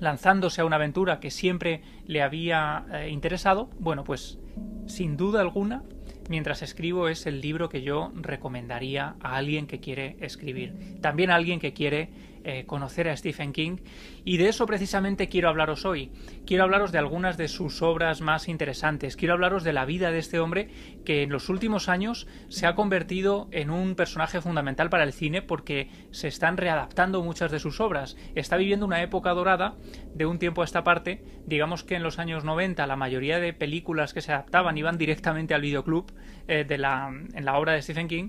[0.00, 4.38] lanzándose a una aventura que siempre le había eh, interesado, bueno, pues
[4.86, 5.82] sin duda alguna,
[6.28, 10.98] mientras escribo es el libro que yo recomendaría a alguien que quiere escribir.
[11.00, 12.10] También a alguien que quiere
[12.44, 13.78] eh, conocer a Stephen King
[14.24, 16.10] y de eso precisamente quiero hablaros hoy.
[16.46, 19.16] Quiero hablaros de algunas de sus obras más interesantes.
[19.16, 20.68] Quiero hablaros de la vida de este hombre
[21.04, 25.42] que en los últimos años se ha convertido en un personaje fundamental para el cine
[25.42, 28.16] porque se están readaptando muchas de sus obras.
[28.34, 29.76] Está viviendo una época dorada
[30.14, 31.24] de un tiempo a esta parte.
[31.46, 35.54] Digamos que en los años 90 la mayoría de películas que se adaptaban iban directamente
[35.54, 36.12] al videoclub
[36.46, 38.28] eh, de la, en la obra de Stephen King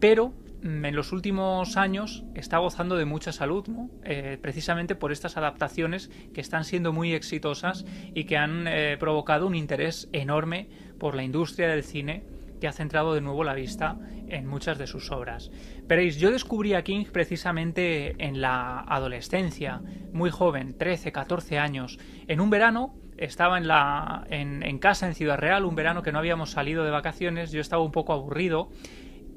[0.00, 0.32] pero
[0.62, 3.64] en los últimos años está gozando de mucha salud,
[4.04, 7.84] eh, precisamente por estas adaptaciones que están siendo muy exitosas
[8.14, 12.24] y que han eh, provocado un interés enorme por la industria del cine
[12.60, 15.52] que ha centrado de nuevo la vista en muchas de sus obras.
[15.86, 19.80] Veréis, yo descubrí a King precisamente en la adolescencia,
[20.12, 22.00] muy joven, 13, 14 años.
[22.26, 26.18] En un verano estaba en, la, en casa en Ciudad Real, un verano que no
[26.18, 28.70] habíamos salido de vacaciones, yo estaba un poco aburrido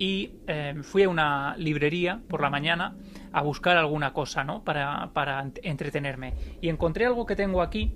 [0.02, 2.96] y eh, fui a una librería por la mañana
[3.32, 4.64] a buscar alguna cosa, ¿no?
[4.64, 6.34] Para, entretenerme.
[6.60, 7.94] Y encontré algo que tengo aquí,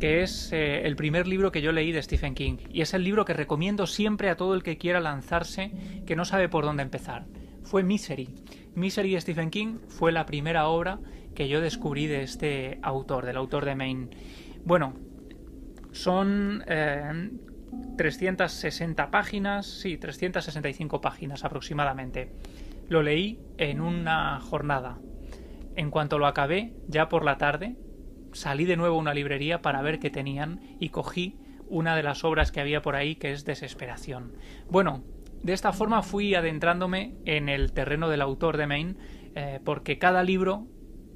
[0.00, 2.56] que es eh, el primer libro que yo leí de Stephen King.
[2.72, 5.70] Y es el libro que recomiendo siempre a todo el que quiera lanzarse,
[6.06, 7.26] que no sabe por dónde empezar.
[7.62, 8.30] Fue Misery.
[8.74, 10.98] Misery de Stephen King fue la primera obra
[11.34, 14.08] que yo descubrí de este autor, del autor de Maine.
[14.64, 14.94] Bueno,
[15.92, 17.28] son eh,
[17.96, 22.32] 360 páginas, sí, 365 páginas aproximadamente.
[22.88, 24.98] Lo leí en una jornada.
[25.76, 27.76] En cuanto lo acabé, ya por la tarde,
[28.32, 32.24] salí de nuevo a una librería para ver qué tenían y cogí una de las
[32.24, 34.34] obras que había por ahí que es Desesperación.
[34.68, 35.02] Bueno,
[35.42, 38.96] de esta forma fui adentrándome en el terreno del autor de Maine
[39.34, 40.66] eh, porque cada libro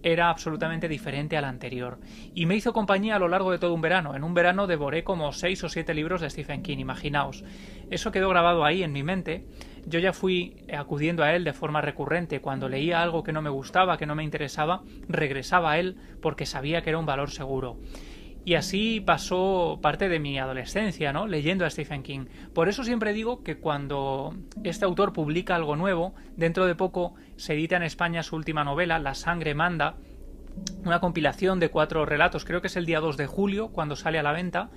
[0.02, 1.98] era absolutamente diferente al anterior.
[2.34, 4.14] Y me hizo compañía a lo largo de todo un verano.
[4.14, 7.44] En un verano devoré como seis o siete libros de Stephen King, imaginaos.
[7.90, 9.44] Eso quedó grabado ahí en mi mente.
[9.86, 12.40] Yo ya fui acudiendo a él de forma recurrente.
[12.40, 16.46] Cuando leía algo que no me gustaba, que no me interesaba, regresaba a él porque
[16.46, 17.78] sabía que era un valor seguro.
[18.44, 21.26] Y así pasó parte de mi adolescencia, ¿no?
[21.26, 22.26] Leyendo a Stephen King.
[22.54, 24.34] Por eso siempre digo que cuando
[24.64, 28.98] este autor publica algo nuevo, dentro de poco se edita en España su última novela,
[28.98, 29.96] La sangre manda,
[30.84, 34.18] una compilación de cuatro relatos, creo que es el día 2 de julio cuando sale
[34.18, 34.70] a la venta,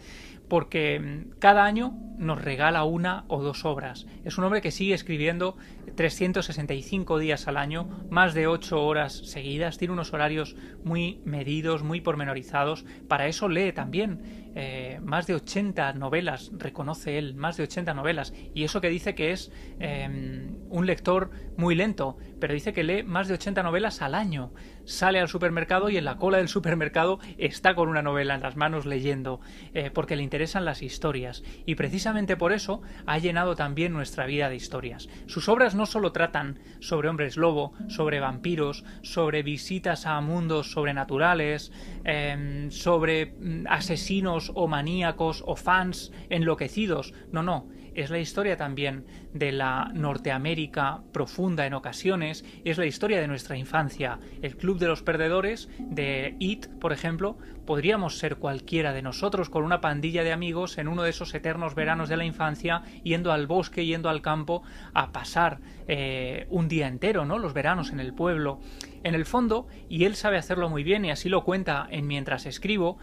[0.52, 4.06] porque mm, cada año nos regala una o dos obras.
[4.26, 5.56] Es un hombre que sigue escribiendo
[5.96, 12.02] 365 días al año, más de 8 horas seguidas, tiene unos horarios muy medidos, muy
[12.02, 17.94] pormenorizados, para eso lee también eh, más de 80 novelas, reconoce él, más de 80
[17.94, 22.84] novelas, y eso que dice que es em, un lector muy lento, pero dice que
[22.84, 24.52] lee más de 80 novelas al año,
[24.86, 28.56] sale al supermercado y en la cola del supermercado está con una novela en las
[28.56, 29.40] manos leyendo,
[29.74, 34.50] eh, porque le interesan las historias, y precisamente por eso ha llenado también nuestra vida
[34.50, 35.10] de historias.
[35.28, 41.72] Sus obras no solo tratan sobre hombres lobo, sobre vampiros, sobre visitas a mundos sobrenaturales,
[42.04, 47.14] em, sobre mm, asesinos o maníacos o fans enloquecidos.
[47.32, 47.68] No, no.
[47.94, 53.58] Es la historia también de la Norteamérica profunda en ocasiones, es la historia de nuestra
[53.58, 54.20] infancia.
[54.42, 59.64] El Club de los Perdedores de It, por ejemplo, podríamos ser cualquiera de nosotros con
[59.64, 63.48] una pandilla de amigos en uno de esos eternos veranos de la infancia, yendo al
[63.48, 64.64] bosque, yendo al campo
[64.94, 67.38] a pasar eh, un día entero, ¿no?
[67.38, 68.60] Los veranos en el pueblo.
[69.04, 72.46] En el fondo, y él sabe hacerlo muy bien y así lo cuenta en mientras
[72.46, 73.00] escribo,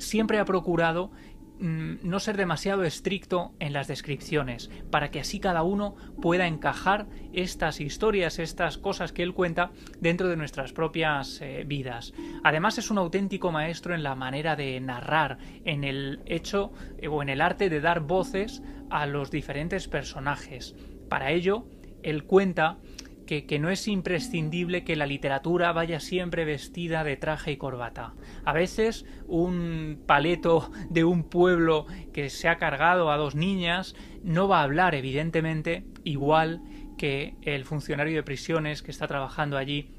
[0.00, 1.10] siempre ha procurado
[1.60, 7.80] no ser demasiado estricto en las descripciones, para que así cada uno pueda encajar estas
[7.80, 12.12] historias, estas cosas que él cuenta dentro de nuestras propias eh, vidas.
[12.44, 17.22] Además es un auténtico maestro en la manera de narrar, en el hecho eh, o
[17.22, 20.74] en el arte de dar voces a los diferentes personajes.
[21.08, 21.66] Para ello,
[22.02, 22.78] él cuenta
[23.38, 28.14] que, no es imprescindible que la literatura vaya siempre vestida de traje y corbata.
[28.44, 34.48] A veces un paleto de un pueblo que se ha cargado a dos niñas no
[34.48, 36.60] va a hablar, evidentemente, igual
[36.98, 39.92] que el funcionario de prisiones que está trabajando allí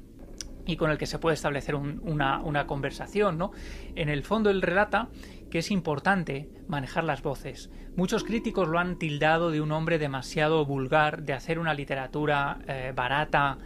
[0.66, 3.50] y con el que se puede establecer una, una, conversación, ¿no?
[3.96, 5.08] En el fondo él relata
[5.52, 7.68] que es importante manejar las voces.
[7.94, 12.94] Muchos críticos lo han tildado de un hombre demasiado vulgar, de hacer una literatura eh,
[12.96, 13.58] barata,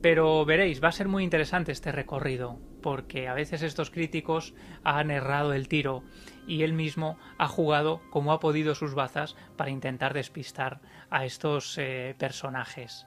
[0.00, 5.10] pero veréis, va a ser muy interesante este recorrido, porque a veces estos críticos han
[5.10, 6.04] errado el tiro
[6.46, 10.80] y él mismo ha jugado como ha podido sus bazas para intentar despistar
[11.10, 13.06] a estos eh, personajes.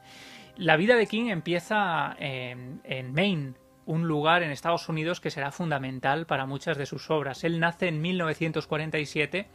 [0.55, 3.55] La vida de King empieza en Maine,
[3.90, 7.44] un lugar en Estados Unidos que será fundamental para muchas de sus obras.
[7.44, 9.48] Él nace en 1947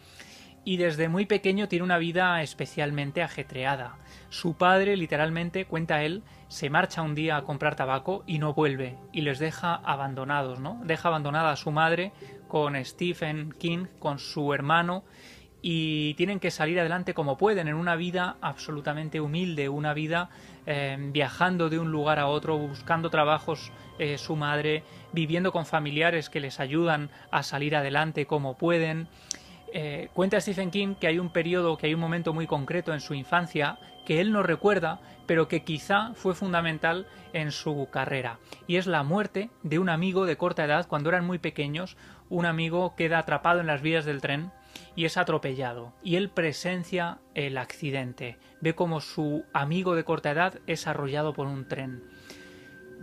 [0.64, 3.96] y desde muy pequeño tiene una vida especialmente ajetreada.
[4.30, 8.98] Su padre, literalmente, cuenta él, se marcha un día a comprar tabaco y no vuelve
[9.12, 10.80] y les deja abandonados, ¿no?
[10.82, 12.10] Deja abandonada a su madre
[12.48, 15.04] con Stephen King, con su hermano
[15.62, 20.28] y tienen que salir adelante como pueden en una vida absolutamente humilde, una vida
[20.66, 24.82] eh, viajando de un lugar a otro, buscando trabajos eh, su madre,
[25.12, 29.08] viviendo con familiares que les ayudan a salir adelante como pueden.
[29.72, 33.00] Eh, cuenta Stephen King que hay un periodo, que hay un momento muy concreto en
[33.00, 38.38] su infancia que él no recuerda, pero que quizá fue fundamental en su carrera.
[38.66, 41.96] Y es la muerte de un amigo de corta edad cuando eran muy pequeños.
[42.28, 44.52] Un amigo queda atrapado en las vías del tren
[44.94, 45.92] y es atropellado.
[46.02, 48.38] Y él presencia el accidente.
[48.60, 52.02] Ve como su amigo de corta edad es arrollado por un tren.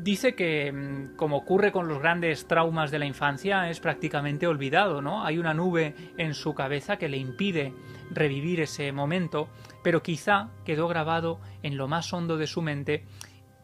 [0.01, 4.99] Dice que, mm, como ocurre con los grandes traumas de la infancia, es prácticamente olvidado,
[4.99, 5.23] ¿no?
[5.23, 7.75] Hay una nube en su cabeza que le impide
[8.09, 9.47] revivir ese momento,
[9.83, 13.05] pero quizá quedó grabado en lo más hondo de su mente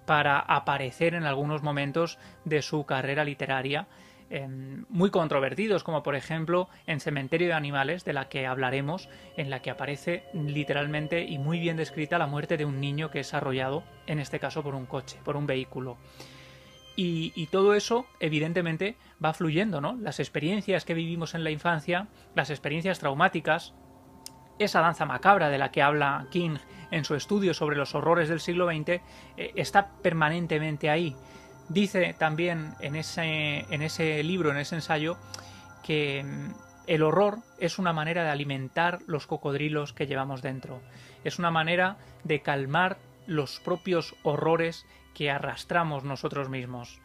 [0.06, 3.88] para aparecer en algunos momentos de su carrera literaria
[4.90, 9.62] Muy controvertidos, como por ejemplo en Cementerio de Animales, de la que hablaremos, en la
[9.62, 13.84] que aparece literalmente y muy bien descrita la muerte de un niño que es arrollado,
[14.06, 15.98] en este caso por un coche, por un vehículo.
[17.00, 19.96] Y, todo eso, evidentemente, va fluyendo, ¿no?
[20.02, 23.76] Las experiencias que vivimos en la infancia, las experiencias traumáticas,
[24.58, 26.58] esa danza macabra de la que habla King
[26.90, 29.02] en su estudio sobre los horrores del siglo XX, eh,
[29.56, 31.16] está permanentemente ahí.
[31.70, 35.18] Dice también en ese, en ese libro, en ese ensayo,
[35.84, 36.52] que mm,
[36.88, 40.82] el horror es una manera de alimentar los cocodrilos que llevamos dentro.
[41.24, 47.02] Es una manera de calmar los propios horrores que arrastramos nosotros mismos.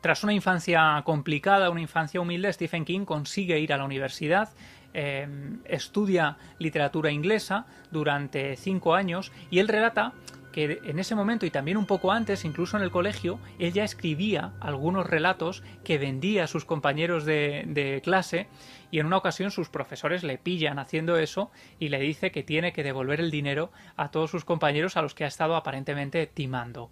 [0.00, 4.50] Tras una infancia complicada, una infancia humilde, Stephen King consigue ir a la universidad,
[4.92, 10.12] em, estudia literatura inglesa durante cinco años y él relata
[10.56, 13.84] que en ese momento y también un poco antes, incluso en el colegio, él ya
[13.84, 18.48] escribía algunos relatos que vendía a sus compañeros de, clase
[18.90, 22.72] y en una ocasión sus profesores le pillan haciendo eso y le dice que tiene
[22.72, 26.90] que devolver el dinero a todos sus compañeros a los que ha estado aparentemente timando.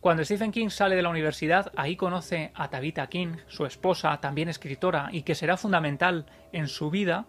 [0.00, 4.48] Cuando Stephen King sale de la universidad, ahí conoce a Tabitha King, su esposa, también
[4.48, 7.26] escritora, y que será fundamental en su vida,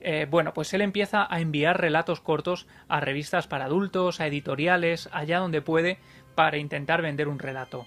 [0.00, 5.08] eh, bueno, pues él empieza a enviar relatos cortos a revistas para adultos, a editoriales,
[5.12, 5.98] allá donde puede,
[6.34, 7.86] para intentar vender un relato.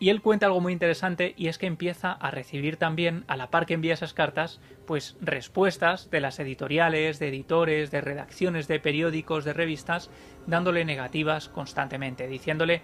[0.00, 3.50] Y él cuenta algo muy interesante y es que empieza a recibir también, a la
[3.50, 8.78] par que envía esas cartas, pues respuestas de las editoriales, de editores, de redacciones de
[8.78, 10.08] periódicos, de revistas,
[10.46, 12.82] dándole negativas constantemente, diciéndole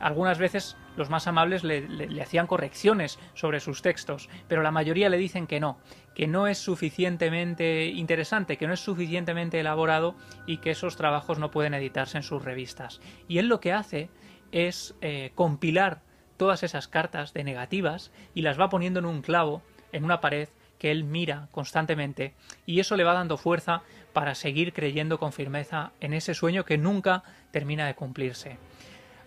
[0.00, 5.16] algunas veces los más amables le, hacían correcciones sobre sus textos, pero la mayoría le
[5.16, 5.78] dicen que no,
[6.14, 10.14] que no es suficientemente interesante, que no es suficientemente elaborado
[10.46, 13.00] y que esos trabajos no pueden editarse en sus revistas.
[13.28, 14.10] Y él lo que hace
[14.50, 16.02] es eh, compilar
[16.36, 19.62] todas esas cartas de negativas y las va poniendo en un clavo,
[19.92, 20.48] en una pared,
[20.82, 22.34] que él mira constantemente
[22.66, 23.82] y eso le va dando fuerza
[24.12, 28.58] para seguir creyendo con firmeza en ese sueño que nunca termina de cumplirse.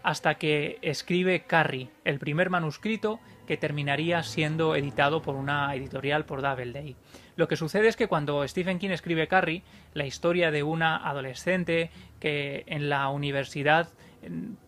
[0.06, 6.44] Hasta que escribe Carrie, el primer manuscrito que terminaría siendo editado por una editorial por
[6.44, 6.96] Doubleday.
[7.36, 9.64] Lo que sucede es que cuando Stephen King escribe Carrie,
[9.96, 13.88] la historia de una adolescente que en la universidad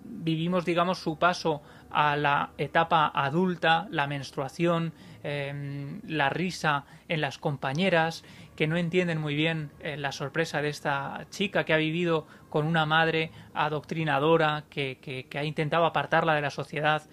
[0.04, 1.62] vivimos, digamos, su paso
[1.92, 4.92] a la etapa adulta, la menstruación,
[5.22, 8.24] em, la risa en las compañeras,
[8.58, 12.66] que no entienden muy bien eh, la sorpresa de esta chica que ha vivido con
[12.66, 17.04] una madre adoctrinadora que, ha intentado apartarla de la sociedad.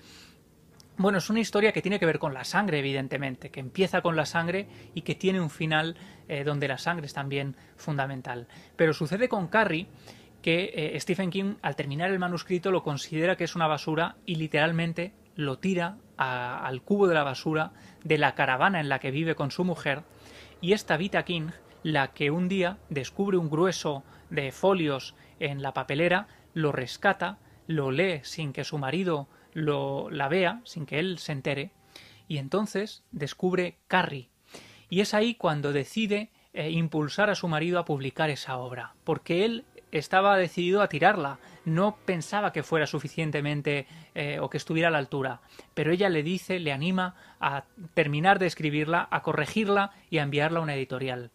[0.97, 4.17] Bueno, es una historia que tiene que ver con la sangre, evidentemente, que empieza con
[4.17, 5.97] la sangre y que tiene un final
[6.29, 8.49] eh, donde la sangre es también fundamental.
[8.77, 9.87] Pero sucede con Carrie
[10.41, 14.37] que eh, Stephen King al terminar el manuscrito lo considera que es una basura y
[14.37, 17.73] literalmente lo tira al cubo de la basura
[18.05, 20.05] de la caravana en la que vive con su mujer
[20.61, 21.51] y esta Vita King
[21.83, 27.91] la que un día descubre un grueso de folios en la papelera, lo rescata, lo
[27.91, 31.71] lee sin que su marido lo la vea, sin que él se entere,
[32.27, 34.31] y entonces descubre Carrie.
[34.89, 39.45] Y es ahí cuando decide eh, impulsar a su marido a publicar esa obra, porque
[39.45, 41.39] él estaba decidido a tirarla.
[41.65, 45.41] No pensaba que fuera suficientemente eh, o que estuviera a la altura.
[45.75, 47.65] Pero ella le dice, le anima a
[47.95, 51.31] terminar de escribirla, a corregirla y a enviarla a una editorial.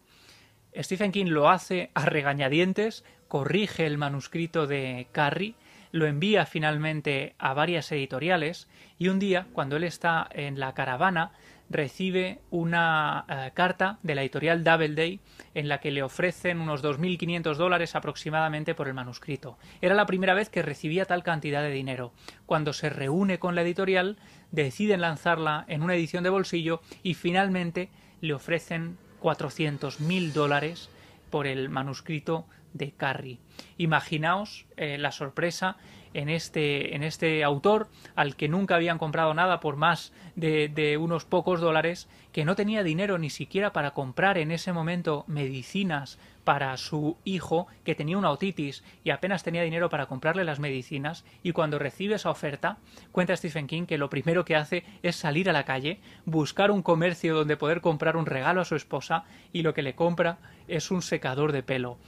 [0.76, 5.54] Stephen King lo hace a regañadientes, corrige el manuscrito de Carrie,
[5.92, 11.32] lo envía finalmente a varias editoriales y un día, cuando él está en la caravana,
[11.70, 15.20] recibe una eh, carta de la editorial Doubleday
[15.54, 19.56] en la que le ofrecen unos 2.500 dólares aproximadamente por el manuscrito.
[19.80, 22.12] Era la primera vez que recibía tal cantidad de dinero.
[22.44, 24.16] Cuando se reúne con la editorial,
[24.50, 27.88] deciden lanzarla en una edición de bolsillo y finalmente
[28.20, 30.90] le ofrecen 400.000 dólares
[31.30, 33.38] por el manuscrito de Carrie.
[33.78, 35.76] Imaginaos eh, la sorpresa
[36.14, 40.96] en este, en este autor al que nunca habían comprado nada por más de, de,
[40.96, 46.18] unos pocos dólares, que no tenía dinero ni siquiera para comprar en ese momento medicinas
[46.44, 51.24] para su hijo que tenía una otitis y apenas tenía dinero para comprarle las medicinas
[51.42, 52.78] y cuando recibe esa oferta
[53.12, 56.82] cuenta Stephen King que lo primero que hace es salir a la calle, buscar un
[56.82, 60.90] comercio donde poder comprar un regalo a su esposa y lo que le compra es
[60.90, 61.98] un secador de pelo.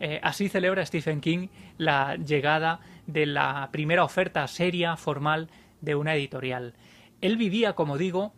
[0.00, 1.48] Eh, así celebra Stephen King
[1.78, 5.48] la llegada de la primera oferta seria, formal,
[5.80, 6.74] de una editorial.
[7.20, 8.32] Él vivía, como digo,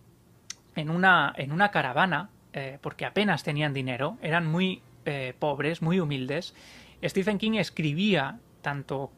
[0.75, 6.01] en una, en una caravana, eh, porque apenas tenían dinero, eran muy eh, pobres, muy
[6.01, 6.55] humildes.
[7.03, 9.13] Stephen King escribía tanto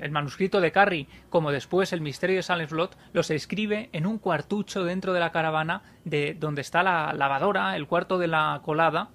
[0.00, 4.18] el manuscrito de Carrie como después el misterio de Salem Slot los escribe en un
[4.18, 9.10] cuartucho dentro de la caravana de donde está la lavadora, el cuarto de la colada,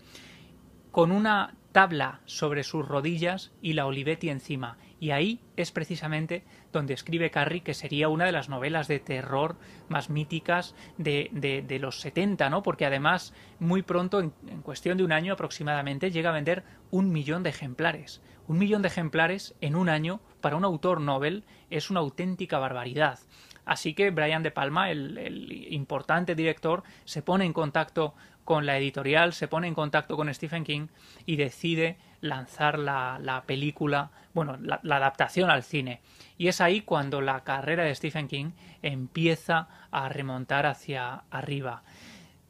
[0.92, 4.78] con una tabla sobre sus rodillas y la Olivetti encima.
[5.00, 9.56] Y ahí es precisamente donde escribe Carrie, que sería una de las novelas de terror
[9.90, 12.64] más míticas de, de, los 70, ¿no?
[12.64, 14.32] Porque además, muy pronto, en,
[14.64, 18.22] cuestión de un año aproximadamente, llega a vender un millón de ejemplares.
[18.48, 23.20] Un millón de ejemplares en un año para un autor novel es una auténtica barbaridad.
[23.66, 28.16] Así que Brian De Palma, el, el importante director, se pone en contacto
[28.46, 30.88] con la editorial, se pone en contacto con Stephen King
[31.26, 36.02] y decide lanzar la, película, bueno, la, adaptación al cine.
[36.38, 41.84] Y es ahí cuando la carrera de Stephen King empieza a remontar hacia arriba.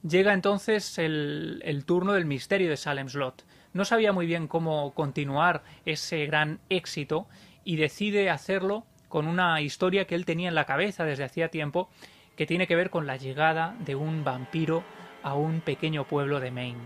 [0.07, 3.45] Llega entonces el, turno del misterio de Salem Slot.
[3.73, 7.27] No sabía muy bien cómo continuar ese gran éxito
[7.64, 11.89] y decide hacerlo con una historia que él tenía en la cabeza desde hacía tiempo
[12.35, 14.84] que tiene que ver con la llegada de un vampiro
[15.23, 16.80] a un pequeño pueblo de Maine.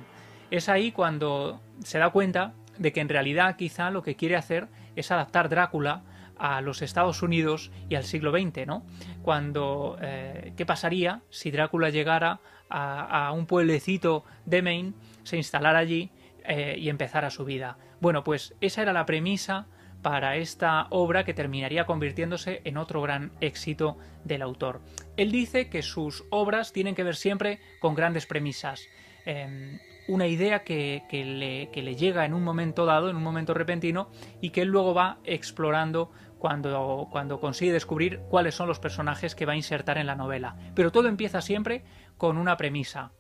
[0.50, 4.68] Es ahí cuando se da cuenta de que en realidad quizá lo que quiere hacer
[4.96, 6.04] es adaptar Drácula
[6.38, 8.84] a los Estados Unidos y al siglo XX, ¿no?
[9.22, 12.40] Cuando, eh, ¿qué pasaría si Drácula llegara
[12.70, 14.94] a, un pueblecito de Maine,
[15.24, 16.10] se instalara allí
[16.46, 17.78] eh, y empezara su vida?
[18.00, 19.68] Bueno, pues esa era la premisa
[20.02, 24.82] para esta obra que terminaría convirtiéndose en otro gran éxito del autor.
[25.18, 28.88] Él dice que sus obras tienen que ver siempre con grandes premisas.
[29.26, 34.10] Em, una idea que, le, le, llega en un momento dado, en un momento repentino,
[34.42, 39.46] y que él luego va explorando cuando, cuando consigue descubrir cuáles son los personajes que
[39.46, 40.56] va a insertar en la novela.
[40.76, 41.84] Pero todo empieza siempre
[42.18, 43.12] con una premisa,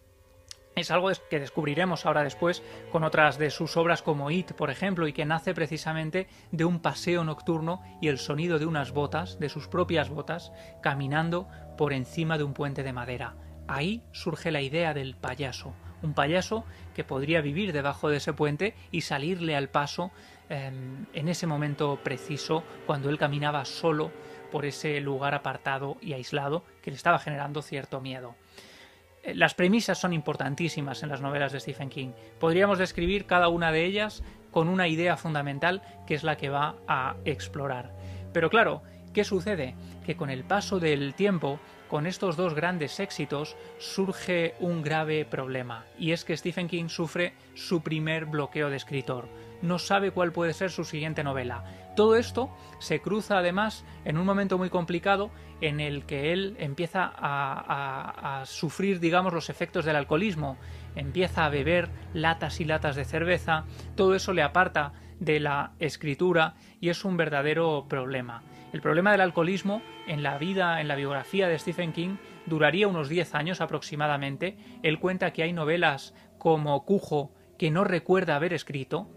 [0.76, 5.06] es algo que descubriremos ahora después con otras de sus obras como It, por ejemplo,
[5.08, 9.50] y que nace precisamente de un paseo nocturno y el sonido de unas botas, de
[9.50, 13.36] sus propias botas, caminando por encima de un puente de madera.
[13.68, 16.66] Ahí surge la idea del payaso, un payaso
[16.96, 20.12] que podría vivir debajo de ese puente y salirle al paso
[20.50, 24.12] em, en ese momento preciso cuando él caminaba solo
[24.52, 28.36] por ese lugar apartado y aislado que le estaba generando cierto miedo.
[29.24, 32.12] Eh, las premisas son importantísimas en las novelas de Stephen King.
[32.40, 36.76] Podríamos describir cada una de ellas con una idea fundamental que es la que va
[36.88, 37.94] a explorar.
[38.34, 38.82] Pero claro,
[39.14, 39.76] ¿qué sucede?
[40.06, 41.60] Que con el paso del tiempo,
[41.92, 47.34] con estos dos grandes éxitos, surge un grave problema, y es que Stephen King sufre
[47.54, 49.28] su primer bloqueo de escritor.
[49.62, 51.66] No sabe cuál puede ser su siguiente novela.
[51.98, 52.50] Todo esto
[52.80, 59.02] se cruza además en un momento muy complicado en el que él empieza a, sufrir,
[59.02, 60.58] digamos, los efectos del alcoholismo,
[60.96, 63.66] empieza a beber latas y latas de cerveza,
[63.98, 68.44] todo eso le aparta de la escritura y es un verdadero problema.
[68.74, 73.10] El problema del alcoholismo en la vida, en la biografía de Stephen King, duraría unos
[73.10, 74.58] 10 años aproximadamente.
[74.82, 79.08] Él cuenta que hay novelas como Cujo que no recuerda haber escrito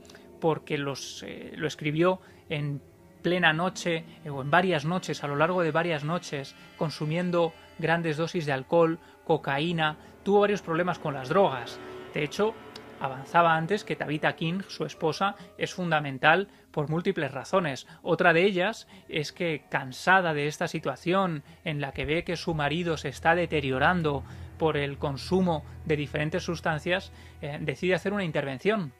[0.40, 2.20] porque los, eh, lo escribió
[2.51, 2.82] en
[3.22, 8.18] plena noche eh, o en varias noches, a lo largo de varias noches, consumiendo grandes
[8.18, 11.81] dosis de alcohol, cocaína, tuvo varios problemas con las drogas.
[12.12, 12.55] De hecho,
[13.01, 17.86] avanzaba antes que Tabitha King, su esposa, es fundamental por múltiples razones.
[18.02, 22.52] Otra de ellas es que, cansada de esta situación en la que ve que su
[22.52, 24.24] marido se está deteriorando
[24.59, 28.92] por el consumo de diferentes sustancias, eh, decide hacer una intervención.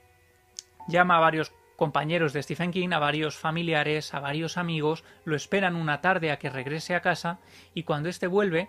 [0.87, 5.75] Llama a varios compañeros de Stephen King, a varios familiares, a varios amigos, lo esperan
[5.75, 7.41] una tarde a que regrese a casa
[7.75, 8.69] y cuando éste vuelve,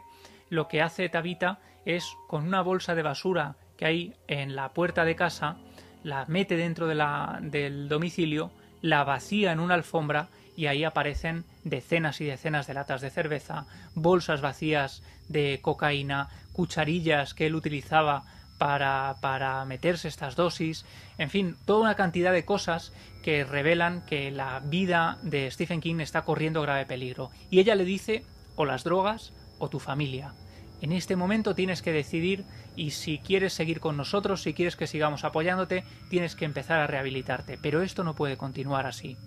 [0.50, 5.06] lo que hace Tabita es con una bolsa de basura que hay en la puerta
[5.06, 5.58] de casa,
[6.02, 8.52] la mete dentro de la, del domicilio,
[8.86, 13.66] la vacía en una alfombra y ahí aparecen decenas y decenas de latas de cerveza,
[13.96, 18.24] bolsas vacías de cocaína, cucharillas que él utilizaba
[18.60, 20.86] para, para meterse estas dosis,
[21.18, 22.94] en fin, toda una cantidad de cosas
[23.24, 27.32] que revelan que la vida de Stephen King está corriendo grave peligro.
[27.50, 28.24] Y ella le dice,
[28.56, 30.34] o las drogas o tu familia.
[30.82, 32.44] En este momento tienes que decidir
[32.76, 36.88] y si quieres seguir con nosotros, si quieres que sigamos apoyándote, tienes que empezar a
[36.88, 37.58] rehabilitarte.
[37.62, 39.18] Pero esto no puede continuar así.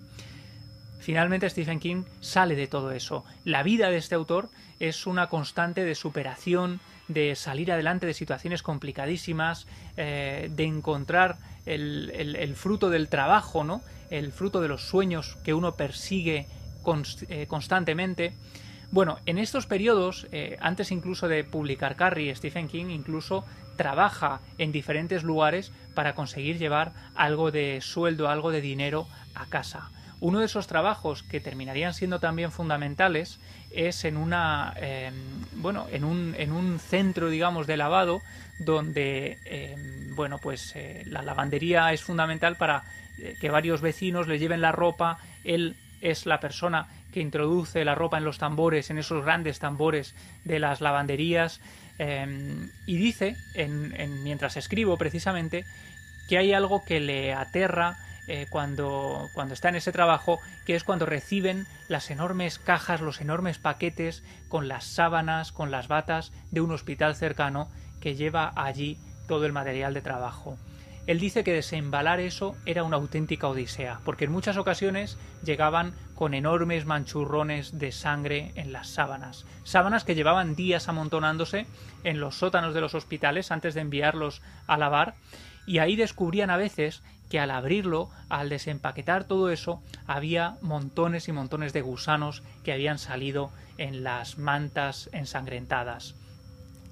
[0.99, 3.25] Finalmente Stephen King sale de todo eso.
[3.43, 4.49] La vida de este autor
[4.79, 9.65] es una constante de superación, de salir adelante de situaciones complicadísimas,
[9.97, 13.81] eh, de encontrar el, fruto del trabajo, ¿no?
[14.09, 16.47] el fruto de los sueños que uno persigue
[17.29, 18.33] eh, constantemente.
[18.91, 23.45] Bueno, en estos periodos, eh, antes incluso de publicar Carrie, Stephen King incluso
[23.75, 29.91] trabaja en diferentes lugares para conseguir llevar algo de sueldo, algo de dinero a casa.
[30.21, 33.39] Uno de esos trabajos que terminarían siendo también fundamentales
[33.71, 35.13] es en una em,
[35.53, 38.19] bueno en un, en un centro digamos de lavado
[38.59, 42.83] donde em, bueno pues eh, la lavandería es fundamental para
[43.19, 47.95] eh, que varios vecinos le lleven la ropa él es la persona que introduce la
[47.95, 50.15] ropa en los tambores en esos grandes tambores
[50.45, 51.61] de las lavanderías
[51.97, 55.65] em, y dice en, mientras escribo precisamente
[56.27, 60.83] que hay algo que le aterra eh, cuando, cuando está en ese trabajo, que es
[60.83, 66.61] cuando reciben las enormes cajas, los enormes paquetes con las sábanas, con las batas de
[66.61, 67.67] un hospital cercano
[67.99, 70.59] que lleva allí todo el material de trabajo.
[71.09, 76.35] Él dice que desembalar eso era una auténtica odisea, porque en muchas ocasiones llegaban con
[76.35, 81.65] enormes manchurrones de sangre en las sábanas, sábanas que llevaban días amontonándose
[82.03, 85.15] en los sótanos de los hospitales antes de enviarlos a lavar,
[85.65, 91.31] y ahí descubrían a veces que al abrirlo, al desempaquetar todo eso, había montones y
[91.31, 93.49] montones de gusanos que habían salido
[93.79, 96.13] en las mantas ensangrentadas.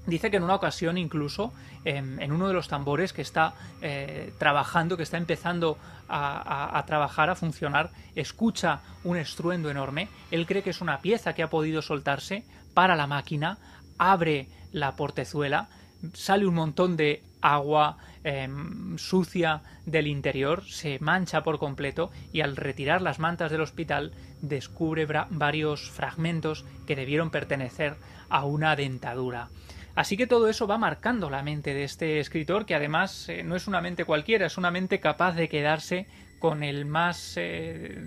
[0.07, 1.51] Dice que en una ocasión incluso
[1.83, 5.77] en, uno de los tambores que está eh, trabajando, que está empezando
[6.07, 10.07] a, trabajar, a funcionar, escucha un estruendo enorme.
[10.31, 13.57] Él cree que es una pieza que ha podido soltarse para la máquina,
[13.97, 15.67] abre la portezuela,
[16.13, 22.55] sale un montón de agua em, sucia del interior, se mancha por completo y al
[22.55, 27.95] retirar las mantas del hospital descubre varios fragmentos que debieron pertenecer
[28.29, 29.49] a una dentadura.
[29.97, 33.55] Así que todo eso va marcando la mente de este escritor, que además eh, no
[33.55, 36.05] es una mente cualquiera, es una mente capaz de quedarse
[36.37, 37.97] con el más eh,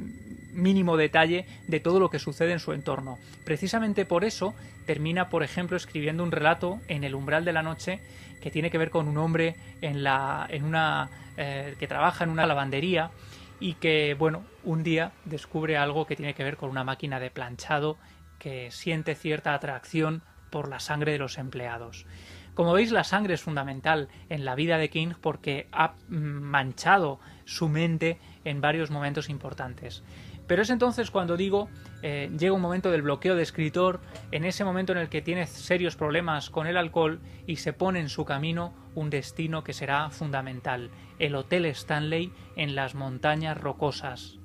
[0.52, 3.18] mínimo detalle de todo lo que sucede en su entorno.
[3.44, 4.54] Precisamente por eso
[4.86, 7.98] termina, por ejemplo, escribiendo un relato en el umbral de la noche
[8.40, 12.30] que tiene que ver con un hombre en la, en una, eh, que trabaja en
[12.30, 13.10] una lavandería
[13.58, 17.30] y que, bueno, un día descubre algo que tiene que ver con una máquina de
[17.30, 17.98] planchado
[18.38, 22.06] que siente cierta atracción por la sangre de los empleados.
[22.54, 27.68] Como veis, la sangre es fundamental en la vida de King porque ha manchado su
[27.68, 30.02] mente en varios momentos importantes.
[30.50, 31.68] Pero es entonces cuando digo,
[32.02, 34.00] eh, llega un momento del bloqueo de escritor,
[34.32, 38.00] en ese momento en el que tiene serios problemas con el alcohol y se pone
[38.00, 40.90] en su camino un destino que será fundamental,
[41.20, 44.39] el Hotel Stanley en las montañas rocosas.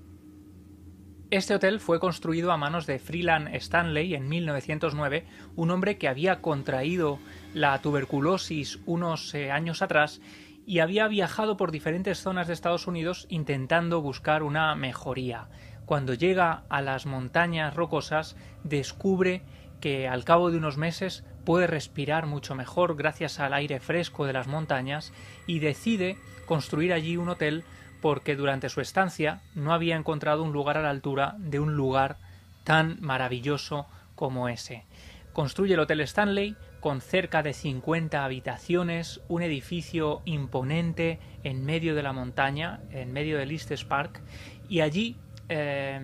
[1.35, 5.25] Este hotel fue construido a manos de Freeland Stanley en 1909,
[5.57, 7.19] un hombre que había contraído
[7.53, 10.21] la tuberculosis unos eh, años atrás
[10.65, 15.49] y había viajado por diferentes zonas de Estados Unidos intentando buscar una mejoría.
[15.85, 19.41] Cuando llega a las montañas rocosas, descubre
[19.81, 24.31] que al cabo de unos meses puede respirar mucho mejor gracias al aire fresco de
[24.31, 25.11] las montañas
[25.47, 27.65] y decide construir allí un hotel
[28.01, 32.17] porque durante su estancia no había encontrado un lugar a la altura de un lugar
[32.63, 34.85] tan maravilloso como ese.
[35.33, 42.03] Construye el Hotel Stanley con cerca de 50 habitaciones, un edificio imponente en medio de
[42.03, 44.21] la montaña, en medio de Listes Park,
[44.69, 45.17] y allí
[45.49, 45.99] eh,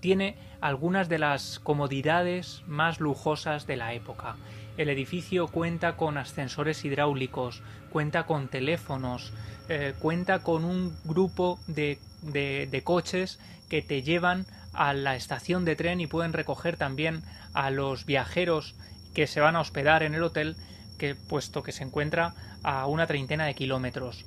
[0.00, 4.36] tiene algunas de las comodidades más lujosas de la época.
[4.76, 9.32] El edificio cuenta con ascensores hidráulicos, cuenta con teléfonos,
[9.68, 13.38] eh, cuenta con un grupo de, de coches
[13.68, 17.22] que te llevan a la estación de tren y pueden recoger también
[17.52, 18.74] a los viajeros
[19.14, 20.56] que se van a hospedar en el hotel,
[20.98, 24.24] que puesto que se encuentra a una treintena de kilómetros.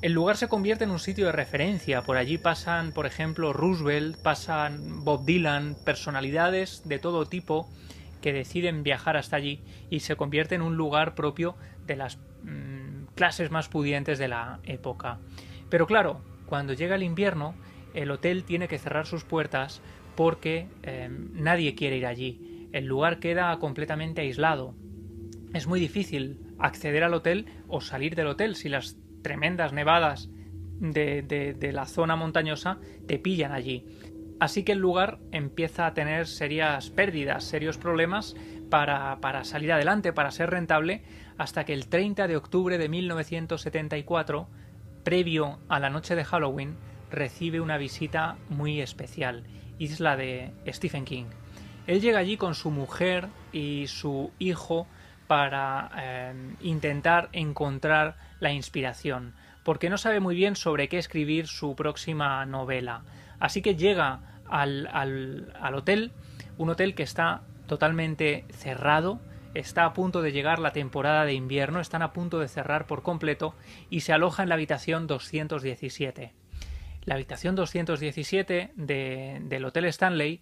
[0.00, 2.02] El lugar se convierte en un sitio de referencia.
[2.02, 7.68] Por allí pasan, por ejemplo, Roosevelt, pasan Bob Dylan, personalidades de todo tipo
[8.20, 13.14] que deciden viajar hasta allí y se convierte en un lugar propio de las mm,
[13.14, 15.18] clases más pudientes de la época.
[15.68, 17.54] Pero claro, cuando llega el invierno,
[17.94, 19.82] el hotel tiene que cerrar sus puertas
[20.14, 24.74] porque eh, nadie quiere ir allí el lugar queda completamente aislado.
[25.54, 30.28] Es muy difícil acceder al hotel o salir del hotel si las tremendas nevadas
[30.80, 33.86] de, la zona montañosa te pillan allí.
[34.40, 38.36] Así que el lugar empieza a tener serias pérdidas, serios problemas
[38.70, 41.02] para, para, salir adelante, para ser rentable,
[41.38, 44.48] hasta que el 30 de octubre de 1974,
[45.02, 46.76] previo a la noche de Halloween,
[47.10, 49.44] recibe una visita muy especial,
[49.78, 51.26] y es la de Stephen King.
[51.86, 54.86] Él llega allí con su mujer y su hijo
[55.26, 59.34] para eh, intentar encontrar la inspiración,
[59.64, 63.02] porque no sabe muy bien sobre qué escribir su próxima novela.
[63.40, 66.12] Así que llega al, hotel,
[66.56, 69.20] un hotel que está totalmente cerrado,
[69.54, 73.02] está a punto de llegar la temporada de invierno, están a punto de cerrar por
[73.02, 73.54] completo
[73.90, 76.32] y se aloja en la habitación 217.
[77.04, 80.40] La habitación 217 de, del Hotel Stanley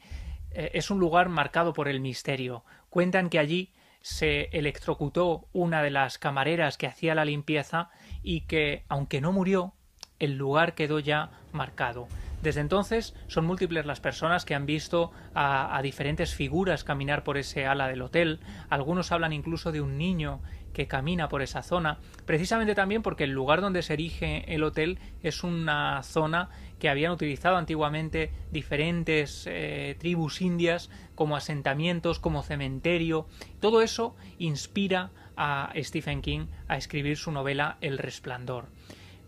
[0.51, 2.65] eh, es un lugar marcado por el misterio.
[2.91, 7.91] Cuentan que allí se electrocutó una de las camareras que hacía la limpieza
[8.23, 9.75] y que, aunque no murió,
[10.19, 12.09] el lugar quedó ya marcado.
[12.43, 17.67] Desde entonces son múltiples las personas que han visto a, diferentes figuras caminar por ese
[17.67, 18.41] ala del hotel.
[18.69, 20.41] Algunos hablan incluso de un niño
[20.73, 24.99] que camina por esa zona, precisamente también porque el lugar donde se erige el hotel
[25.23, 33.27] es una zona que habían utilizado antiguamente diferentes eh, tribus indias como asentamientos, como cementerio.
[33.59, 38.67] Todo eso inspira a Stephen King a escribir su novela El Resplandor.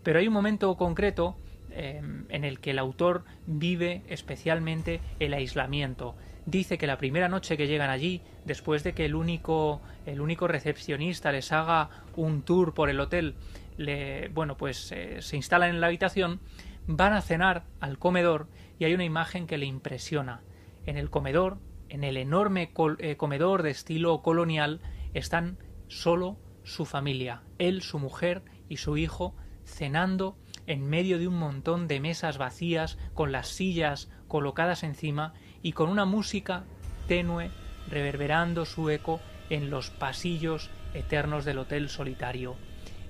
[0.03, 1.35] Pero hay un momento concreto
[1.79, 6.15] eh, en el que el autor vive especialmente el aislamiento
[6.49, 10.47] dice que la primera noche que llegan allí, después de que el único, el único
[10.47, 13.35] recepcionista les haga un tour por el hotel,
[13.77, 16.39] le, bueno, pues eh, se instalan en la habitación,
[16.87, 18.47] van a cenar al comedor
[18.77, 20.41] y hay una imagen que le impresiona.
[20.85, 24.81] En el comedor, en el enorme eh, comedor de estilo colonial,
[25.13, 25.57] están
[25.87, 29.35] solo su familia, él, su mujer y su hijo,
[29.65, 30.37] cenando
[30.69, 35.33] en medio de un montón de mesas vacías con las sillas colocadas encima
[35.63, 36.63] y con una música
[37.07, 37.49] tenue
[37.89, 39.19] reverberando su eco
[39.49, 42.55] en los pasillos eternos del hotel solitario.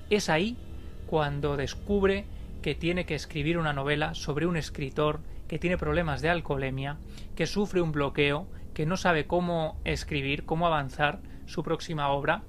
[0.10, 0.56] Es ahí
[1.06, 2.26] cuando descubre
[2.62, 5.20] que tiene que escribir una novela sobre un escritor
[5.50, 6.98] que tiene problemas de alcoholemia,
[7.36, 12.44] que sufre un bloqueo, que no sabe cómo escribir, cómo avanzar su próxima obra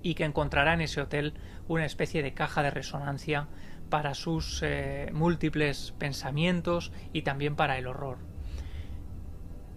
[0.00, 1.34] y que encontrará en ese hotel
[1.66, 3.48] una especie de caja de resonancia
[3.92, 8.16] para sus eh, múltiples pensamientos y también para el horror.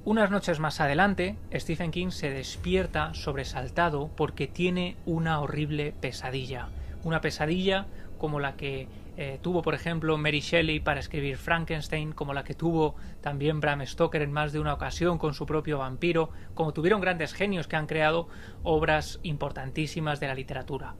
[0.05, 6.69] Unas noches más adelante, Stephen King se despierta sobresaltado porque tiene una horrible pesadilla.
[7.03, 7.87] Una pesadilla
[8.17, 8.87] como la que
[9.17, 13.85] eh, tuvo, por ejemplo, Mary Shelley para escribir Frankenstein, como la que tuvo también Bram
[13.85, 17.75] Stoker en más de una ocasión con su propio vampiro, como tuvieron grandes genios que
[17.75, 18.29] han creado
[18.63, 20.95] obras importantísimas de la literatura.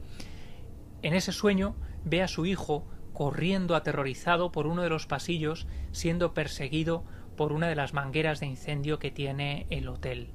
[1.00, 2.84] En ese sueño ve a su hijo
[3.16, 7.02] corriendo aterrorizado por uno de los pasillos, siendo perseguido
[7.34, 10.28] por una de las mangueras de incendio que tiene el hotel.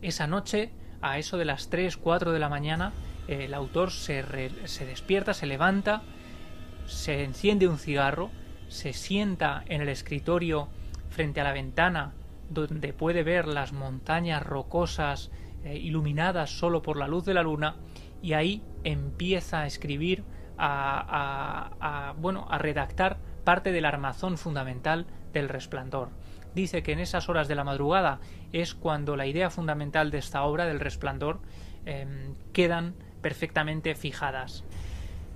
[0.00, 0.70] Esa noche,
[1.02, 2.94] a eso de las 3, 4 de la mañana,
[3.28, 4.24] el autor se,
[4.64, 6.00] se despierta, se levanta,
[6.86, 8.30] se enciende un cigarro,
[8.68, 10.68] se sienta en el escritorio
[11.10, 12.14] frente a la ventana
[12.48, 15.30] donde puede ver las montañas rocosas
[15.64, 17.76] eh, iluminadas solo por la luz de la luna
[18.22, 20.24] y ahí empieza a escribir
[20.58, 26.10] a, bueno a redactar parte del armazón fundamental del resplandor.
[26.54, 28.20] Dice que en esas horas de la madrugada
[28.52, 31.40] es cuando la idea fundamental de esta obra del resplandor
[31.86, 34.64] em, quedan perfectamente fijadas.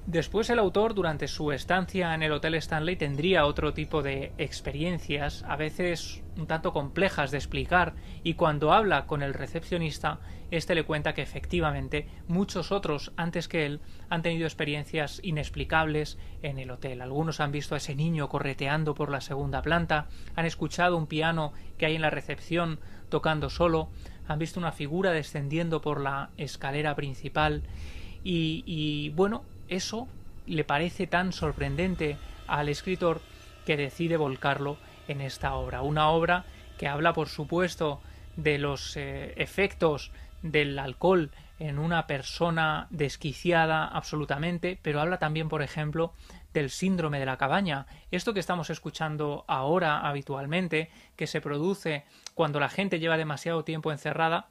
[0.07, 5.43] Después el autor, durante su estancia en el Hotel Stanley, tendría otro tipo de experiencias,
[5.49, 10.85] a veces un tanto complejas de explicar, y cuando habla con el recepcionista, éste le
[10.85, 17.01] cuenta que efectivamente muchos otros antes que él han tenido experiencias inexplicables en el hotel.
[17.01, 21.53] Algunos han visto a ese niño correteando por la segunda planta, han escuchado un piano
[21.79, 22.79] que hay en la recepción
[23.09, 23.89] tocando solo,
[24.29, 27.63] han visto una figura descendiendo por la escalera principal,
[28.25, 30.09] y, y bueno, eso
[30.47, 32.17] le parece tan sorprendente
[32.47, 33.21] al escritor
[33.65, 34.79] que decide volcarlo
[35.09, 35.83] en esta obra.
[35.83, 36.45] Una obra
[36.79, 38.01] que habla, por supuesto,
[38.37, 40.13] de los eh, efectos
[40.51, 46.13] del alcohol en una persona desquiciada absolutamente, pero habla también, por ejemplo,
[46.53, 47.87] del síndrome de la cabaña.
[48.11, 52.05] Esto que estamos escuchando ahora habitualmente, que se produce
[52.35, 54.49] cuando la gente lleva demasiado tiempo encerrada,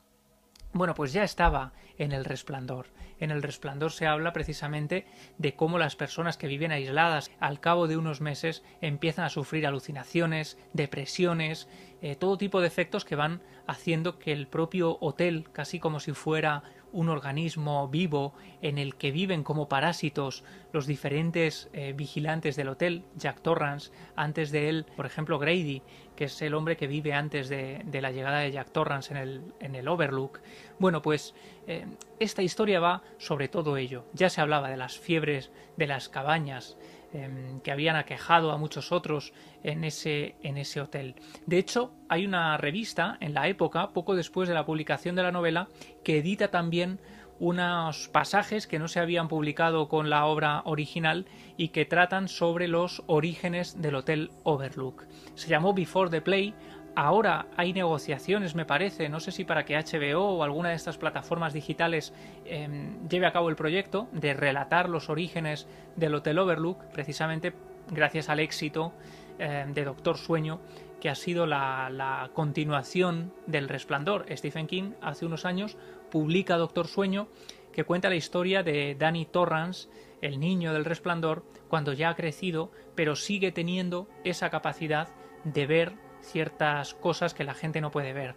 [0.74, 2.88] bueno, pues ya estaba en el resplandor.
[3.20, 5.06] En el resplandor se habla precisamente
[5.38, 9.66] de cómo las personas que viven aisladas al cabo de unos meses empiezan a sufrir
[9.66, 11.70] alucinaciones, depresiones,
[12.06, 16.12] eh, todo tipo de efectos que van haciendo que el propio hotel, casi como si
[16.12, 16.62] fuera
[16.92, 23.06] un organismo vivo en el que viven como parásitos los diferentes eh, vigilantes del hotel,
[23.16, 25.82] Jack Torrance, antes de él, por ejemplo, Grady,
[26.16, 29.42] que es el hombre que vive antes de, la llegada de Jack Torrance en el,
[29.60, 30.42] en el Overlook.
[30.78, 31.34] Bueno, pues
[31.66, 31.88] eh,
[32.20, 34.06] esta historia va sobre todo ello.
[34.14, 36.78] Ya se hablaba de las fiebres de las cabañas,
[37.16, 39.32] Em, que habían aquejado a muchos otros
[39.66, 41.16] en ese, en ese hotel.
[41.48, 45.32] De hecho, hay una revista en la época, poco después de la publicación de la
[45.32, 45.68] novela,
[46.04, 47.00] que edita también
[47.40, 51.26] unos pasajes que no se habían publicado con la obra original
[51.58, 55.06] y que tratan sobre los orígenes del Hotel Overlook.
[55.34, 56.54] Se llamó Before the Play,
[56.98, 60.98] Ahora hay negociaciones, me parece, no sé si para que HBO o alguna de estas
[60.98, 62.14] plataformas digitales
[62.46, 65.68] em, lleve a cabo el proyecto de relatar los orígenes
[65.98, 67.54] del Hotel Overlook, precisamente
[67.92, 68.94] gracias al éxito
[69.40, 70.60] em, de Doctor Sueño,
[71.00, 74.26] que ha sido la, continuación del Resplandor.
[74.32, 75.78] Stephen King hace unos años
[76.10, 77.28] publica Doctor Sueño,
[77.72, 79.90] que cuenta la historia de Danny Torrance,
[80.22, 85.10] el niño del Resplandor, cuando ya ha crecido, pero sigue teniendo esa capacidad
[85.44, 88.36] de ver ciertas cosas que la gente no puede ver.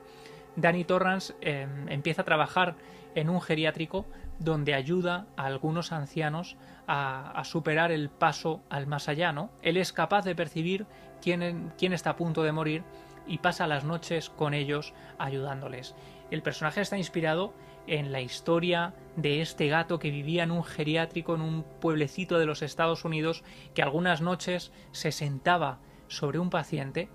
[0.56, 2.76] Danny Torrance em, empieza a trabajar
[3.14, 4.06] en un geriátrico
[4.38, 6.56] donde ayuda a algunos ancianos
[6.86, 9.32] a, superar el paso al más allá.
[9.32, 9.50] ¿no?
[9.62, 10.86] Él es capaz de percibir
[11.20, 12.84] quién, quién está a punto de morir
[13.26, 15.94] y pasa las noches con ellos ayudándoles.
[16.30, 17.52] El personaje está inspirado
[17.86, 22.46] en la historia de este gato que vivía en un geriátrico en un pueblecito de
[22.46, 23.42] los Estados Unidos
[23.74, 27.08] que algunas noches se sentaba sobre un paciente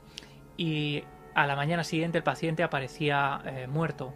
[0.57, 1.03] y
[1.35, 4.13] a la mañana siguiente el paciente aparecía eh, muerto.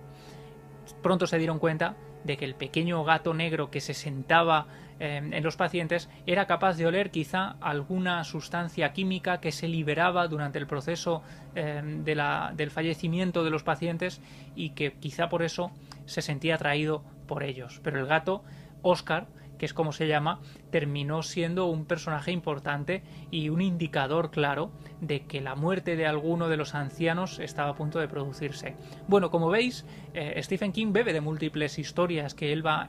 [1.02, 1.96] Pronto se dieron cuenta
[2.28, 4.68] de que el pequeño gato negro que se sentaba
[5.00, 10.28] eh, en los pacientes era capaz de oler quizá alguna sustancia química que se liberaba
[10.28, 11.24] durante el proceso
[11.56, 14.22] eh, del fallecimiento de los pacientes
[14.56, 15.72] y que quizá por eso
[16.06, 17.80] se sentía atraído por ellos.
[17.84, 18.44] Pero el gato,
[18.82, 19.28] Oscar,
[19.58, 20.40] que es como se llama,
[20.72, 24.72] terminó siendo un personaje importante y un indicador claro
[25.02, 28.76] de que la muerte de alguno de los ancianos estaba a punto de producirse.
[29.08, 32.88] Bueno, como veis, eh, Stephen King bebe de múltiples historias que él va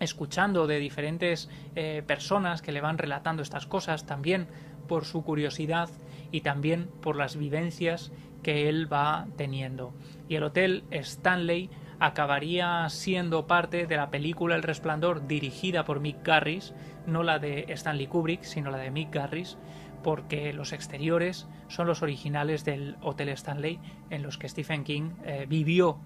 [0.00, 4.46] escuchando de diferentes eh, personas que le van relatando estas cosas, también
[4.86, 5.88] por su curiosidad
[6.30, 8.12] y también por las vivencias
[8.42, 9.92] que él va teniendo.
[10.28, 11.70] Y el Hotel Stanley
[12.00, 16.74] acabaría siendo parte de la película El Resplandor dirigida por Mick Garris,
[17.06, 19.58] no la de Stanley Kubrick, sino la de Mick Garris,
[20.02, 23.80] porque los exteriores son los originales del Hotel Stanley
[24.10, 25.98] en los que Stephen King eh, vivió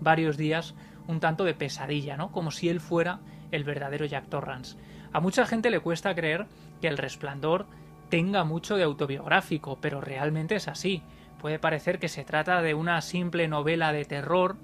[0.00, 0.74] varios días
[1.06, 2.30] un tanto de pesadilla, ¿no?
[2.30, 3.20] Como si él fuera
[3.50, 4.76] el verdadero Jack Torrance.
[5.12, 6.46] A mucha gente le cuesta creer
[6.80, 7.66] que El Resplandor
[8.10, 11.02] tenga mucho de autobiográfico, pero realmente es así.
[11.40, 14.56] Puede parecer que se trata de una simple novela de terror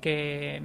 [0.00, 0.62] que,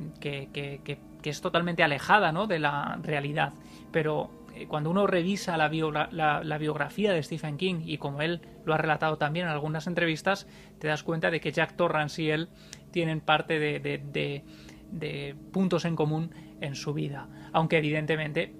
[1.23, 2.47] es totalmente alejada ¿no?
[2.47, 3.53] de la realidad,
[3.91, 8.77] pero eh, cuando uno revisa la, biografía de Stephen King y como él lo ha
[8.77, 10.47] relatado también en algunas entrevistas,
[10.79, 12.49] te das cuenta de que Jack Torrance y él
[12.91, 14.43] tienen parte de,
[14.91, 16.31] de puntos en común
[16.61, 18.53] en su vida, aunque evidentemente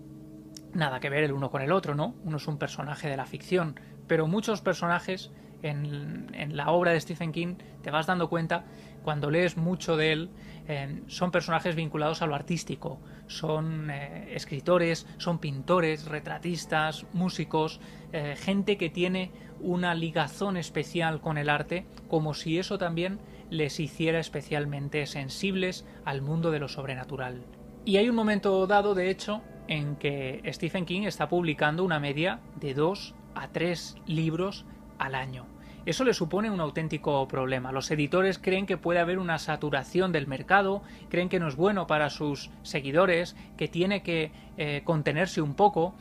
[0.73, 2.15] nada que ver el uno con el otro, ¿no?
[2.23, 5.31] Uno es un personaje de la ficción, pero muchos personajes
[5.63, 8.65] en, la obra de Stephen King te vas dando cuenta
[9.03, 10.29] cuando lees mucho de él
[10.67, 17.79] eh, son personajes vinculados a lo artístico son eh, escritores son pintores retratistas músicos
[18.11, 23.19] eh, gente que tiene una ligazón especial con el arte como si eso también
[23.49, 27.43] les hiciera especialmente sensibles al mundo de lo sobrenatural
[27.85, 32.39] y hay un momento dado de hecho en que Stephen King está publicando una media
[32.55, 34.65] de dos a tres libros
[34.97, 35.52] al año.
[35.85, 37.73] Eso le supone un auténtico problema.
[37.73, 41.87] Los editores creen que puede haber una saturación del mercado, creen que no es bueno
[41.87, 45.93] para sus seguidores, que tiene que eh, contenerse un poco,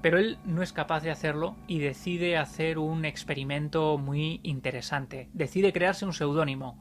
[0.00, 5.28] pero él no es capaz de hacerlo y decide hacer un experimento muy interesante.
[5.34, 6.78] Decide crearse un seudónimo.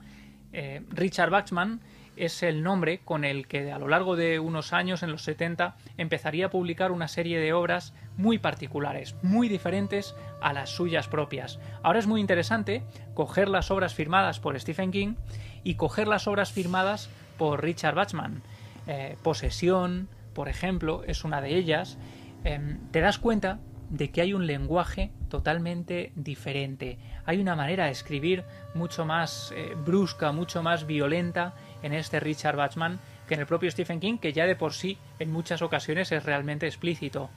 [0.54, 1.82] Eh, Richard Bachman
[2.18, 5.76] es el nombre con el que a lo largo de unos años, en los 70,
[5.98, 11.60] empezaría a publicar una serie de obras muy particulares, muy diferentes a las suyas propias.
[11.84, 12.84] Ahora es muy interesante
[13.14, 15.16] coger las obras firmadas por Stephen King
[15.64, 18.42] y coger las obras firmadas por Richard Bachman.
[18.88, 21.98] Eh, Posesión, por ejemplo, es una de ellas.
[22.44, 23.60] Em, te das cuenta
[23.90, 26.98] de que hay un lenguaje totalmente diferente.
[27.26, 28.44] Hay una manera de escribir
[28.74, 31.54] mucho más eh, brusca, mucho más violenta
[31.86, 34.98] en este Richard Bachman que en el propio Stephen King, que ya de por sí
[35.20, 37.30] en muchas ocasiones es realmente explícito.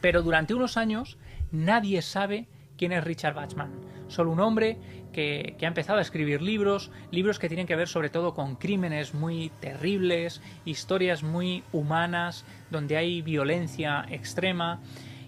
[0.00, 1.18] Pero durante unos años
[1.52, 2.46] nadie sabe
[2.76, 3.70] quién es Richard Bachman.
[4.08, 4.78] Solo un hombre
[5.12, 8.56] que, que, ha empezado a escribir libros, libros que tienen que ver sobre todo con
[8.56, 14.80] crímenes muy terribles, historias muy humanas, donde hay violencia extrema.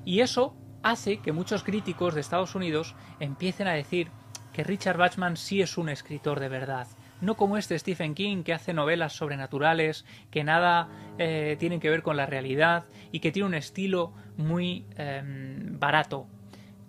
[0.05, 4.09] Y eso hace que muchos críticos de Estados Unidos empiecen a decir
[4.53, 6.87] que Richard Bachman sí es un escritor de verdad,
[7.23, 10.89] no como este Stephen King que hace novelas sobrenaturales, que nada
[11.19, 16.27] eh, tienen que ver con la realidad y que tiene un estilo muy em, barato.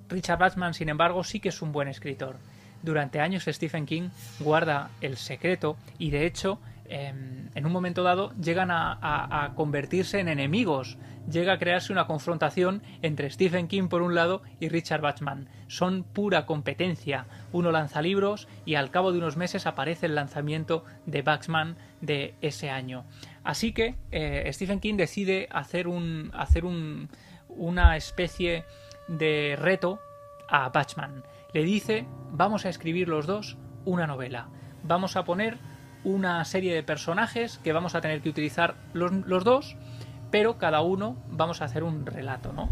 [0.10, 2.38] Richard Bachman, sin embargo, sí que es un buen escritor.
[2.82, 6.60] Durante años Stephen King guarda el secreto y de hecho
[6.94, 10.98] em, en un momento dado llegan a convertirse en enemigos
[11.30, 15.50] llega a crearse una confrontación entre Stephen King por un lado y Richard Bachman.
[15.68, 17.26] Son pura competencia.
[17.52, 22.36] Uno lanza libros y al cabo de unos meses aparece el lanzamiento de Bachman de
[22.42, 23.06] ese año.
[23.44, 27.10] Así que eh, Stephen King decide hacer, un, hacer un,
[27.50, 28.66] una especie
[29.08, 30.00] de reto
[30.50, 31.24] a Bachman.
[31.54, 34.50] Le dice, vamos a escribir los dos una novela.
[34.84, 35.58] Vamos a poner
[36.04, 39.76] una serie de personajes que vamos a tener que utilizar los, dos
[40.32, 42.70] pero cada uno vamos a hacer un relato, ¿no?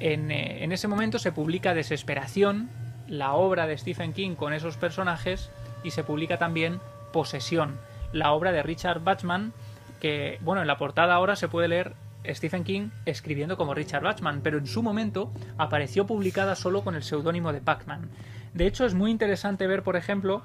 [0.00, 2.70] En, eh, en, ese momento se publica Desesperación,
[3.06, 5.50] la obra de Stephen King con esos personajes,
[5.84, 6.80] y se publica también
[7.12, 7.78] Posesión,
[8.12, 9.52] la obra de Richard Bachman,
[10.00, 11.94] que, bueno, en la portada ahora se puede leer
[12.26, 17.02] Stephen King escribiendo como Richard Bachman, pero en su momento apareció publicada solo con el
[17.02, 18.10] seudónimo de Bachman.
[18.54, 20.42] De hecho, es muy interesante ver, por ejemplo,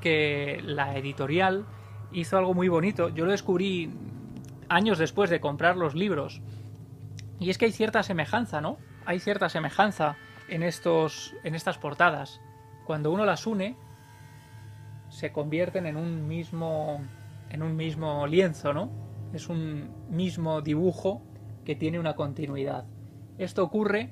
[0.00, 1.66] que la editorial
[2.12, 3.08] hizo algo muy bonito.
[3.08, 3.90] Yo lo descubrí
[4.68, 6.40] años después de comprar los libros.
[7.40, 8.78] Y es que hay cierta semejanza, ¿no?
[9.06, 10.16] Hay cierta semejanza
[10.48, 12.40] en, estos, en estas portadas.
[12.84, 13.76] Cuando uno las une,
[15.08, 17.00] se convierten en un mismo,
[17.50, 18.90] en un mismo lienzo, ¿no?
[19.32, 21.22] Es un mismo dibujo
[21.64, 22.84] que tiene una continuidad.
[23.38, 24.10] Esto ocurre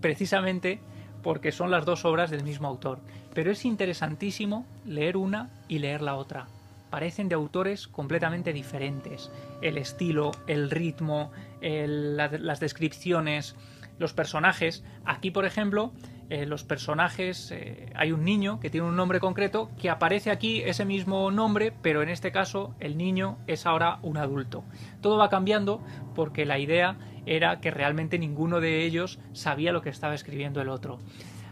[0.00, 0.80] precisamente
[1.22, 3.00] porque son las dos obras del mismo autor.
[3.34, 6.46] Pero es interesantísimo leer una y leer la otra
[6.90, 9.30] parecen de autores completamente diferentes.
[9.62, 11.30] El estilo, el ritmo,
[11.62, 13.54] las descripciones,
[13.98, 14.84] los personajes.
[15.04, 15.92] Aquí, por ejemplo,
[16.30, 20.62] eh, los personajes, eh, hay un niño que tiene un nombre concreto que aparece aquí
[20.62, 24.64] ese mismo nombre, pero en este caso el niño es ahora un adulto.
[25.00, 25.82] Todo va cambiando
[26.14, 26.96] porque la idea
[27.26, 30.98] era que realmente ninguno de ellos sabía lo que estaba escribiendo el otro.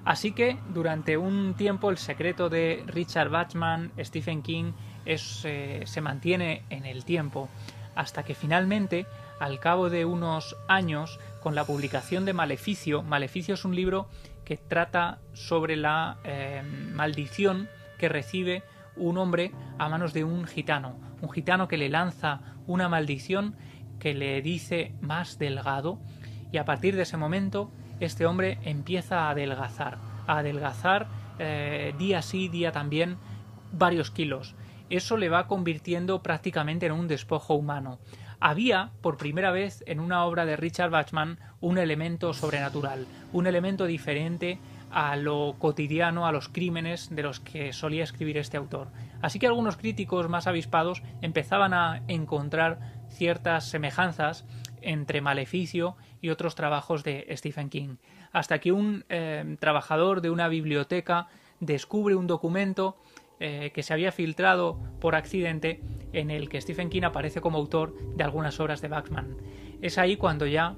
[0.09, 4.72] Así que durante un tiempo el secreto de Richard Bachman, Stephen King
[5.05, 7.51] eh, se mantiene en el tiempo
[7.94, 9.05] hasta que finalmente,
[9.39, 14.09] al cabo de unos años, con la publicación de Maleficio, Maleficio es un libro
[14.47, 16.62] que trata sobre la eh,
[16.94, 17.68] maldición
[17.98, 18.62] que recibe
[18.97, 23.56] un hombre a manos de un gitano, un gitano que le lanza una maldición
[23.98, 26.01] que le dice más delgado
[26.51, 27.70] y a partir de ese momento
[28.01, 31.09] este hombre empieza a adelgazar, a adelgazar
[31.39, 33.16] eh, día sí, día también
[33.73, 34.55] varios kilos.
[34.91, 37.99] Eso le va convirtiendo prácticamente en un despojo humano.
[38.41, 43.85] Había, por primera vez en una obra de Richard Bachman, un elemento sobrenatural, un elemento
[43.87, 44.59] diferente
[44.91, 48.89] a lo cotidiano, a los crímenes de los que solía escribir este autor.
[49.20, 52.79] Así que algunos críticos más avispados empezaban a encontrar
[53.11, 54.45] ciertas semejanzas
[54.83, 57.97] entre Maleficio y otros trabajos de Stephen King.
[58.33, 61.29] Hasta que un eh, trabajador de una biblioteca
[61.61, 62.97] descubre un documento
[63.41, 65.81] eh, que se había filtrado por accidente
[66.13, 69.37] en el que Stephen King aparece como autor de algunas obras de Bachman.
[69.81, 70.77] Es ahí cuando ya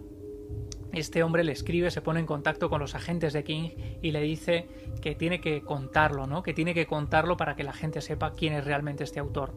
[0.92, 3.70] este hombre le escribe, se pone en contacto con los agentes de King
[4.02, 4.68] y le dice
[5.00, 6.42] que tiene que contarlo, ¿no?
[6.42, 9.54] Que tiene que contarlo para que la gente sepa quién es realmente este autor.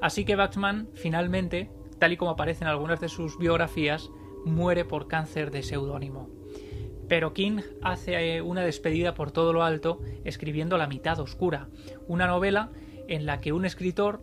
[0.00, 4.10] Así que Bachman finalmente, tal y como aparece en algunas de sus biografías,
[4.44, 6.28] muere por cáncer de seudónimo.
[7.08, 11.68] Pero King hace eh, una despedida por todo lo alto escribiendo La mitad oscura,
[12.08, 12.70] una novela
[13.08, 14.22] en la que un escritor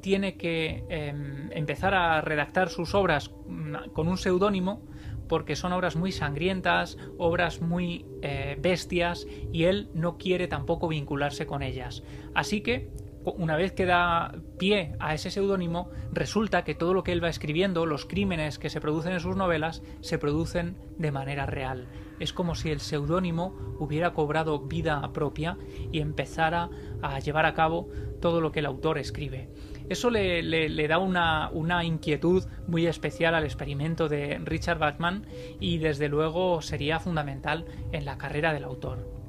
[0.00, 4.82] tiene que em, empezar a redactar sus obras mm, con un seudónimo
[5.28, 11.46] porque son obras muy sangrientas, obras muy eh, bestias y él no quiere tampoco vincularse
[11.46, 12.02] con ellas.
[12.34, 12.90] Así que
[13.24, 17.28] una vez que da pie a ese seudónimo, resulta que todo lo que él va
[17.28, 21.88] escribiendo, los crímenes que se producen en sus novelas, se producen de manera real.
[22.18, 25.58] Es como si el seudónimo hubiera cobrado vida propia
[25.92, 26.70] y empezara
[27.02, 27.88] a llevar a cabo
[28.20, 29.48] todo lo que el autor escribe.
[29.88, 35.26] Eso le, da una, una, inquietud muy especial al experimento de Richard Bachman
[35.58, 39.19] y desde luego sería fundamental en la carrera del autor.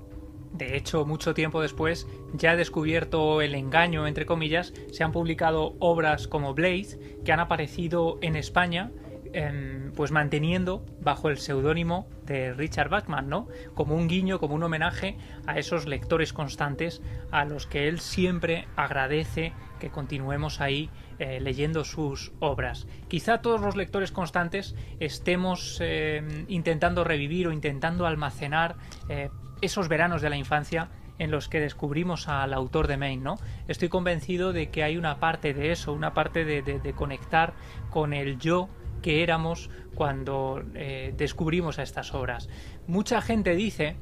[0.54, 6.28] De hecho, mucho tiempo después, ya descubierto el engaño, entre comillas, se han publicado obras
[6.28, 8.92] como Blade, que han aparecido en España
[9.34, 13.48] Em, pues manteniendo bajo el seudónimo de Richard Bachman, ¿no?
[13.76, 15.18] Como un guiño, como un homenaje
[15.48, 17.02] a esos lectores constantes
[17.32, 22.88] a los que él siempre agradece que continuemos ahí eh, leyendo sus obras.
[23.08, 28.76] Quizá todos los lectores constantes estemos em, intentando revivir o intentando almacenar
[29.08, 29.30] eh,
[29.62, 30.90] esos veranos de la infancia
[31.20, 33.38] en los que descubrimos al autor de Maine, ¿no?
[33.68, 37.54] Estoy convencido de que hay una parte de eso, una parte de conectar
[37.90, 38.70] con el yo
[39.02, 42.50] que éramos cuando eh, descubrimos a estas obras.
[42.88, 43.96] Mucha gente dice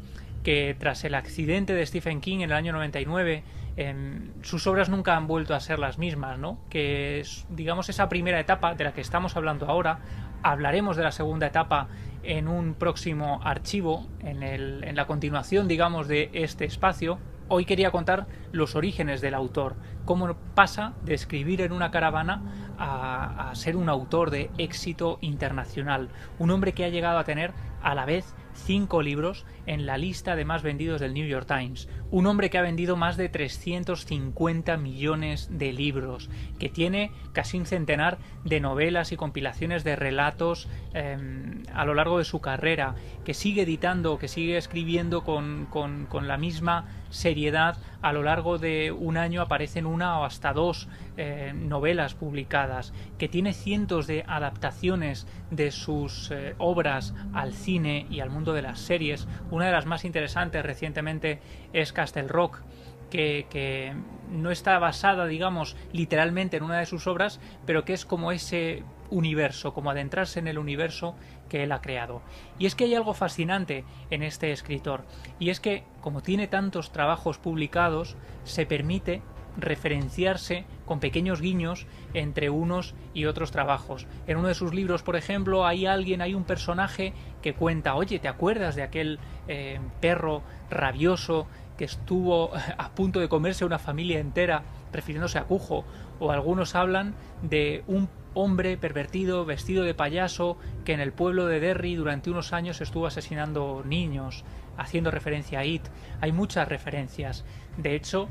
[0.44, 3.44] que tras el accidente de Stephen King en el año 99,
[3.76, 6.60] em, sus obras nunca han vuelto a ser las mismas, ¿no?
[6.70, 10.00] Que digamos, esa primera etapa de la que estamos hablando ahora,
[10.44, 11.90] hablaremos de la segunda etapa
[12.24, 17.20] en un próximo archivo, en, la continuación, digamos, de este espacio,
[17.52, 19.76] Hoy quería contar los orígenes del autor,
[20.06, 22.44] cómo pasa de escribir en una caravana
[22.78, 27.96] a, ser un autor de éxito internacional, un hombre que ha llegado a tener a
[27.96, 31.88] la vez cinco libros en la lista de más vendidos del New York Times.
[32.12, 36.30] Un hombre que ha vendido más de 350 millones de libros,
[36.60, 42.18] que tiene casi un centenar de novelas y compilaciones de relatos em, a lo largo
[42.18, 42.96] de su carrera,
[43.26, 48.92] que sigue editando, que sigue escribiendo con, con la misma seriedad a lo largo de
[48.92, 50.88] un año aparecen una o hasta dos
[51.18, 58.22] eh, novelas publicadas, que tiene cientos de adaptaciones de sus eh, obras al cine y
[58.22, 59.28] al mundo de las series.
[59.52, 61.40] Una de las más interesantes recientemente
[61.74, 62.62] es Castle Rock,
[63.10, 63.94] que, que,
[64.30, 68.84] no está basada, digamos, literalmente en una de sus obras, pero que es como ese
[69.10, 71.16] universo, como adentrarse en el universo
[71.50, 72.22] que él ha creado.
[72.58, 75.04] Y es que hay algo fascinante en este escritor,
[75.40, 79.22] y es que, como tiene tantos trabajos publicados, se permite
[79.58, 84.08] referenciarse con pequeños guiños entre unos y otros trabajos.
[84.28, 88.20] En uno de sus libros, por ejemplo, hay alguien, hay un personaje que cuenta, oye,
[88.20, 94.20] ¿te acuerdas de aquel eh, perro rabioso que estuvo a punto de comerse una familia
[94.20, 95.86] entera, refiriéndose a Cujo?
[96.20, 98.10] O algunos hablan de un
[98.40, 103.08] hombre pervertido vestido de payaso que en el pueblo de Derry durante unos años estuvo
[103.08, 104.44] asesinando niños,
[104.78, 105.84] haciendo referencia a It.
[106.22, 107.46] Hay muchas referencias.
[107.78, 108.30] De hecho,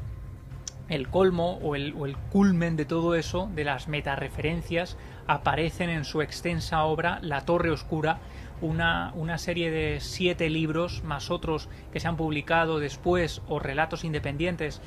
[0.89, 6.85] el colmo o el, culmen de todo eso, de las metareferencias, aparecen en su extensa
[6.85, 8.19] obra La Torre Oscura,
[8.61, 14.03] una, una, serie de siete libros, más otros que se han publicado después o relatos
[14.03, 14.81] independientes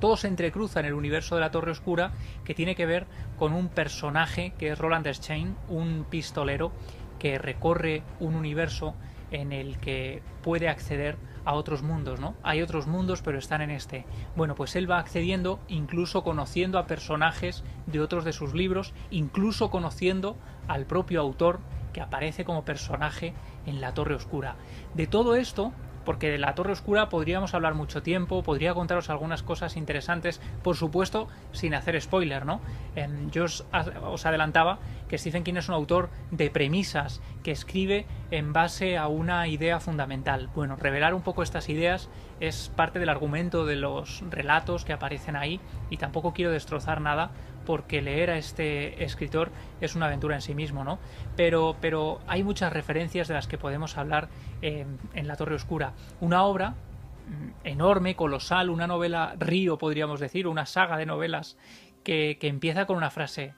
[0.00, 2.12] todo se entrecruza en el universo de la Torre Oscura
[2.44, 3.06] que tiene que ver
[3.38, 6.72] con un personaje que es Roland Stein, un pistolero
[7.18, 8.94] que recorre un universo
[9.30, 12.34] en el que puede acceder a otros mundos, ¿no?
[12.42, 14.06] Hay otros mundos, pero están en este.
[14.36, 19.70] Bueno, pues él va accediendo, incluso conociendo a personajes de otros de sus libros, incluso
[19.70, 20.36] conociendo
[20.68, 21.60] al propio autor
[21.92, 23.34] que aparece como personaje
[23.66, 24.56] en la Torre Oscura.
[24.94, 25.72] De todo esto
[26.04, 30.76] porque de la Torre Oscura podríamos hablar mucho tiempo, podría contaros algunas cosas interesantes, por
[30.76, 32.60] supuesto, sin hacer spoiler, ¿no?
[32.96, 33.64] Em, yo os,
[34.06, 34.78] os, adelantaba
[35.08, 39.80] que Stephen King es un autor de premisas, que escribe en base a una idea
[39.80, 40.48] fundamental.
[40.54, 42.08] Bueno, revelar un poco estas ideas
[42.40, 45.60] es parte del argumento de los relatos que aparecen ahí
[45.90, 47.30] y tampoco quiero destrozar nada
[47.64, 49.50] porque leer a este escritor
[49.80, 50.98] es una aventura en sí mismo, ¿no?
[51.36, 54.28] Pero, pero hay muchas referencias de las que podemos hablar
[54.62, 55.92] en La Torre Oscura.
[56.20, 61.56] Una obra mm, enorme, colosal, una novela río, podríamos decir, una saga de novelas
[62.02, 63.54] que, que empieza con una frase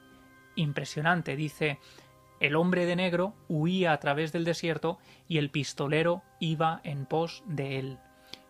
[0.55, 1.35] impresionante.
[1.35, 1.79] Dice,
[2.39, 7.43] el hombre de negro huía a través del desierto y el pistolero iba en pos
[7.47, 7.99] de él.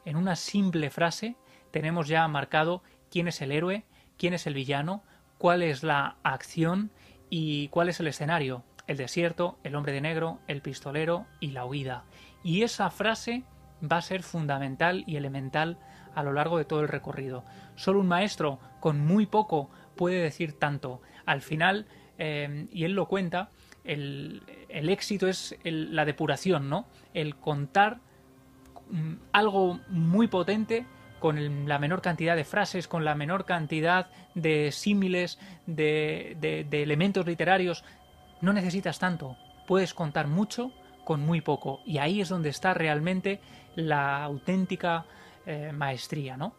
[0.03, 1.35] En una simple frase
[1.71, 2.81] tenemos ya marcado
[3.11, 3.85] quién es el héroe,
[4.17, 5.03] quién es el villano,
[5.37, 6.91] cuál es la acción
[7.29, 8.63] y cuál es el escenario.
[8.87, 12.05] El desierto, el hombre de negro, el pistolero y la huida.
[12.43, 13.43] Y esa frase
[13.83, 15.77] va a ser fundamental y elemental
[16.15, 17.43] a lo largo de todo el recorrido.
[17.75, 21.01] Solo un maestro con muy poco puede decir tanto.
[21.25, 21.85] Al final,
[22.17, 23.51] eh, y él lo cuenta,
[23.83, 26.87] el, éxito es la depuración, ¿no?
[27.13, 27.99] El contar
[28.89, 30.85] mm, algo muy potente
[31.19, 37.83] con la menor cantidad de frases, con la menor cantidad de símiles, de, elementos literarios.
[38.41, 39.37] No necesitas tanto,
[39.67, 40.71] puedes contar mucho
[41.03, 41.81] con muy poco.
[41.85, 43.39] Y ahí es donde está realmente
[43.75, 45.05] la auténtica
[45.45, 46.37] eh, maestría.
[46.37, 46.53] ¿no?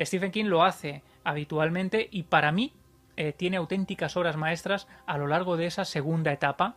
[0.00, 2.72] Stephen King lo hace habitualmente y para mí
[3.16, 6.76] eh, tiene auténticas obras maestras a lo largo de esa segunda etapa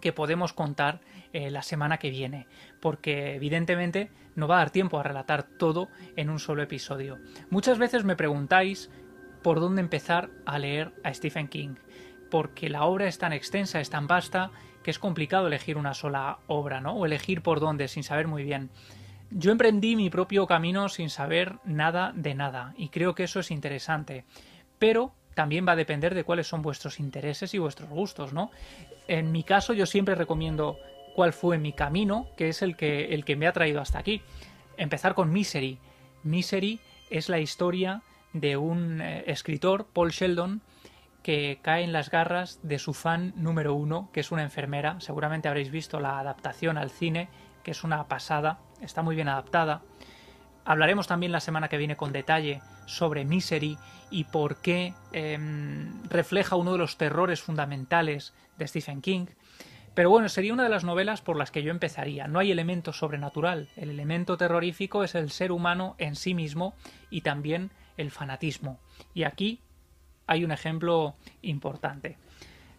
[0.00, 1.00] que podemos contar
[1.32, 2.46] eh, la semana que viene,
[2.80, 7.18] porque evidentemente no va a dar tiempo a relatar todo en un solo episodio.
[7.50, 8.88] Muchas veces me preguntáis
[9.42, 11.74] por dónde empezar a leer a Stephen King,
[12.30, 14.52] porque la obra es tan extensa, es tan vasta,
[14.84, 16.92] que es complicado elegir una sola obra, ¿no?
[16.92, 18.70] O elegir por dónde sin saber muy bien.
[19.30, 23.50] Yo emprendí mi propio camino sin saber nada de nada, y creo que eso es
[23.50, 24.24] interesante.
[24.78, 28.52] Pero también va a depender de cuáles son vuestros intereses y vuestros gustos, ¿no?
[29.08, 30.78] En mi caso, yo siempre recomiendo
[31.18, 34.22] cuál fue mi camino, que es el que, el que me ha traído hasta aquí.
[34.76, 35.80] Empezar con Misery.
[36.22, 36.78] Misery
[37.10, 40.62] es la historia de un eh, escritor, Paul Sheldon,
[41.24, 45.00] que cae en las garras de su fan número uno, que es una enfermera.
[45.00, 47.28] Seguramente habréis visto la adaptación al cine,
[47.64, 49.82] que es una pasada, está muy bien adaptada.
[50.64, 53.76] Hablaremos también la semana que viene con detalle sobre Misery
[54.12, 59.26] y por qué em, refleja uno de los terrores fundamentales de Stephen King.
[59.98, 62.28] Pero bueno, sería una de las novelas por las que yo empezaría.
[62.28, 63.66] No hay elemento sobrenatural.
[63.74, 66.76] El elemento terrorífico es el ser humano en sí mismo
[67.10, 68.78] y también el fanatismo.
[69.12, 69.58] Y aquí
[70.28, 72.16] hay un ejemplo importante.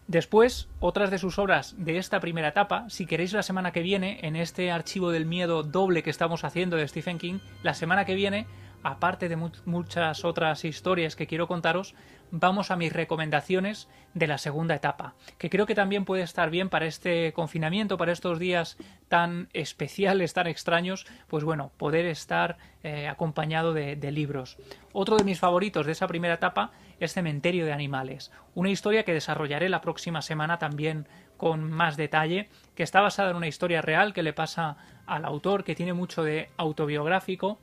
[0.07, 4.19] Después, otras de sus obras de esta primera etapa, si queréis la semana que viene,
[4.21, 8.15] en este archivo del miedo doble que estamos haciendo de Stephen King, la semana que
[8.15, 8.47] viene,
[8.81, 9.35] aparte de
[9.65, 11.95] muchas otras historias que quiero contaros,
[12.31, 16.69] vamos a mis recomendaciones de la segunda etapa, que creo que también puede estar bien
[16.69, 18.77] para este confinamiento, para estos días
[19.07, 24.57] tan especiales, tan extraños, pues bueno, poder estar eh, acompañado de, de libros.
[24.93, 29.13] Otro de mis favoritos de esa primera etapa es Cementerio de Animales, una historia que
[29.13, 31.07] desarrollaré la próxima semana también
[31.37, 34.75] con más detalle, que está basada en una historia real que le pasa
[35.05, 37.57] al autor, que tiene mucho de autobiográfico.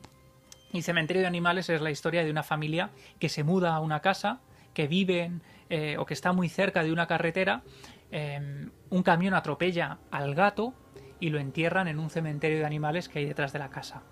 [0.73, 2.91] Y Cementerio de Animales es la historia de una familia
[3.21, 4.41] que se muda a una casa
[4.77, 5.41] que viven
[5.71, 7.63] eh, o que está muy cerca de una carretera,
[8.11, 10.75] em, un camión atropella al gato
[11.19, 14.03] y lo entierran en un cementerio de animales que hay detrás de la casa.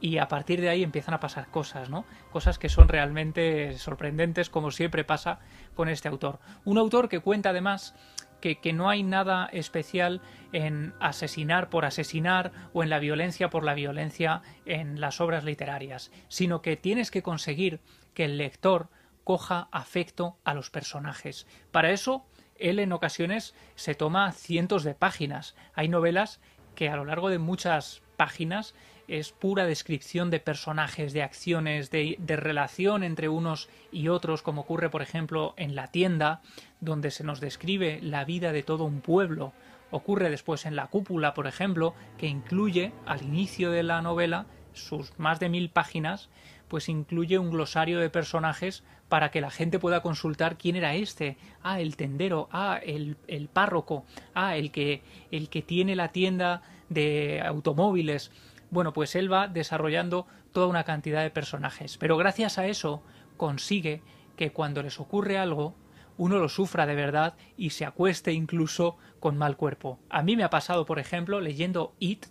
[0.00, 2.04] Y a partir de ahí empiezan a pasar cosas, ¿no?
[2.30, 5.40] Cosas que son realmente sorprendentes, como siempre pasa
[5.74, 6.38] con este autor.
[6.64, 7.96] Un autor que cuenta además
[8.40, 10.20] que, que, no hay nada especial
[10.52, 16.12] en asesinar por asesinar o en la violencia por la violencia en las obras literarias,
[16.28, 17.80] sino que tienes que conseguir
[18.14, 18.88] que el lector
[19.24, 21.46] coja afecto a los personajes.
[21.70, 22.24] Para eso,
[22.56, 25.54] él en ocasiones se toma cientos de páginas.
[25.74, 26.40] Hay novelas
[26.74, 28.74] que a lo largo de muchas páginas
[29.08, 34.90] es pura descripción de personajes, de acciones, de, relación entre unos y otros, como ocurre
[34.90, 36.40] por ejemplo en La tienda,
[36.80, 39.52] donde se nos describe la vida de todo un pueblo.
[39.90, 45.18] Ocurre después en La cúpula, por ejemplo, que incluye al inicio de la novela sus
[45.18, 46.30] más de mil páginas
[46.72, 51.36] pues incluye un glosario de personajes para que la gente pueda consultar quién era este,
[51.62, 56.62] ah, el tendero, ah, el, el párroco, ah, el que, el que tiene la tienda
[56.88, 58.30] de automóviles.
[58.70, 63.02] Bueno, pues él va desarrollando toda una cantidad de personajes, pero gracias a eso
[63.36, 64.00] consigue
[64.34, 65.74] que cuando les ocurre algo,
[66.16, 69.98] uno lo sufra de verdad y se acueste incluso con mal cuerpo.
[70.08, 72.28] A mí me ha pasado, por ejemplo, leyendo It,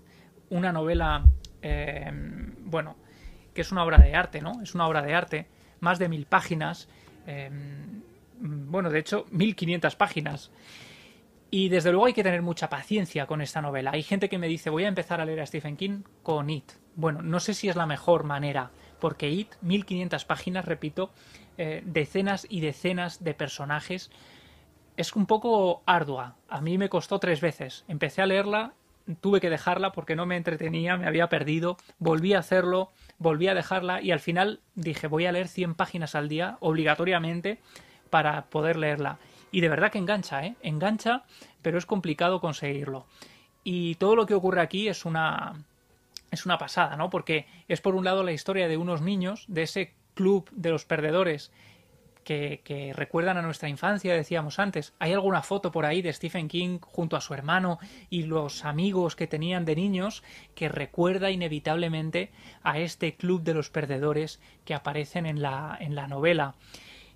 [0.50, 1.26] una novela,
[1.62, 2.10] eh,
[2.62, 2.96] bueno,
[3.54, 4.62] que es una obra de arte, ¿no?
[4.62, 5.48] Es una obra de arte,
[5.80, 6.88] más de mil páginas,
[7.28, 7.50] eh,
[8.42, 10.52] bueno, de hecho, mil quinientas páginas.
[11.52, 13.92] Y desde luego hay que tener mucha paciencia con esta novela.
[13.94, 16.72] Hay gente que me dice, voy a empezar a leer a Stephen King con It.
[16.96, 21.12] Bueno, no sé si es la mejor manera, porque It, 1500 páginas, repito,
[21.58, 24.12] eh, decenas y decenas de personajes,
[24.98, 26.36] es un poco ardua.
[26.48, 27.84] A mí me costó tres veces.
[27.88, 28.74] Empecé a leerla,
[29.20, 32.92] tuve que dejarla porque no me entretenía, me había perdido, volví a hacerlo,
[33.22, 37.60] volví a dejarla y al final dije voy a leer 100 páginas al día obligatoriamente
[38.10, 39.20] para poder leerla.
[39.52, 40.56] Y de verdad que engancha, ¿eh?
[40.64, 41.24] Engancha,
[41.62, 43.06] pero es complicado conseguirlo.
[43.64, 45.54] Y todo lo que ocurre aquí es una,
[46.32, 47.12] es una pasada, ¿no?
[47.12, 50.86] Porque es por un lado la historia de unos niños, de ese club de los
[50.86, 51.52] perdedores
[52.24, 54.94] que, recuerdan a nuestra infancia, decíamos antes.
[55.00, 57.80] Hay alguna foto por ahí de Stephen King junto a su hermano
[58.10, 60.24] y los amigos que tenían de niños
[60.56, 62.32] que recuerda inevitablemente
[62.64, 66.56] a este club de los perdedores que aparecen en la, en la novela.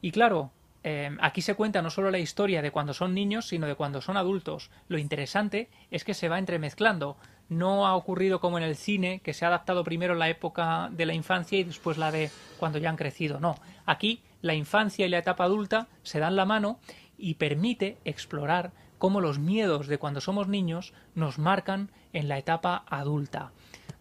[0.01, 0.51] Y claro,
[0.83, 4.01] eh, aquí se cuenta no solo la historia de cuando son niños, sino de cuando
[4.01, 4.69] son adultos.
[4.87, 7.17] Lo interesante es que se va entremezclando
[7.49, 11.05] no ha ocurrido como en el cine, que se ha adaptado primero la época de
[11.05, 13.39] la infancia y después la de cuando ya han crecido.
[13.39, 13.55] No,
[13.85, 16.79] aquí la infancia y la etapa adulta se dan la mano
[17.17, 22.85] y permite explorar cómo los miedos de cuando somos niños nos marcan en la etapa
[22.87, 23.53] adulta.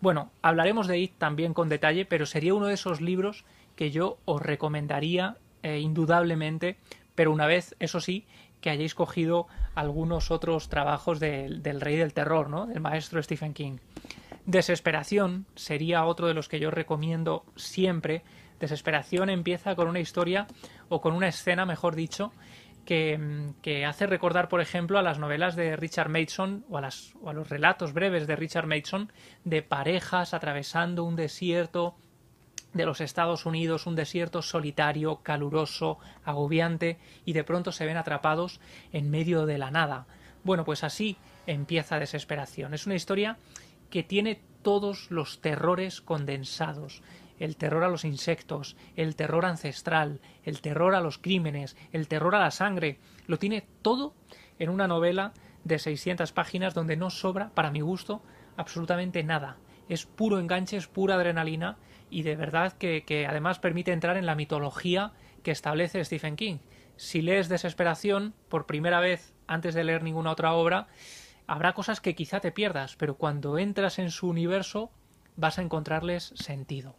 [0.02, 4.18] Bueno, hablaremos de IT también con detalle, pero sería uno de esos libros que yo
[4.26, 6.76] os recomendaría eh, indudablemente,
[7.14, 8.26] pero una vez, eso sí,
[8.60, 12.66] que hayáis cogido algunos otros trabajos del rey del terror, ¿no?
[12.66, 13.78] Del maestro Stephen King.
[14.44, 18.22] Desesperación sería otro de los que yo recomiendo siempre.
[18.60, 20.46] Desesperación empieza con una historia
[20.88, 22.32] o con una escena, mejor dicho,
[22.84, 26.88] que, que, hace recordar, por ejemplo, a las novelas de Richard Mason o a,
[27.22, 29.10] o a los relatos breves de Richard Mason
[29.44, 31.96] de parejas atravesando un desierto
[32.74, 38.60] de los Estados Unidos, un desierto solitario, caluroso, agobiante, y de pronto se ven atrapados
[38.92, 40.06] en medio de la nada.
[40.42, 41.16] Bueno, pues así
[41.46, 42.74] empieza Desesperación.
[42.74, 43.38] Es una historia
[43.90, 47.02] que tiene todos los terrores condensados.
[47.38, 52.34] El terror a los insectos, el terror ancestral, el terror a los crímenes, el terror
[52.34, 52.98] a la sangre.
[53.26, 54.14] Lo tiene todo
[54.58, 55.32] en una novela
[55.64, 58.22] de 600 páginas donde no sobra, para mi gusto,
[58.56, 59.56] absolutamente nada.
[59.88, 61.76] Es puro enganche, es pura adrenalina
[62.10, 65.12] y de verdad que, además permite entrar en la mitología
[65.42, 66.58] que establece Stephen King.
[66.96, 70.86] Si lees Desesperación por primera vez antes de leer ninguna otra obra,
[71.46, 74.90] habrá cosas que quizá te pierdas, pero cuando entras en su universo
[75.36, 76.96] vas a encontrarles sentido.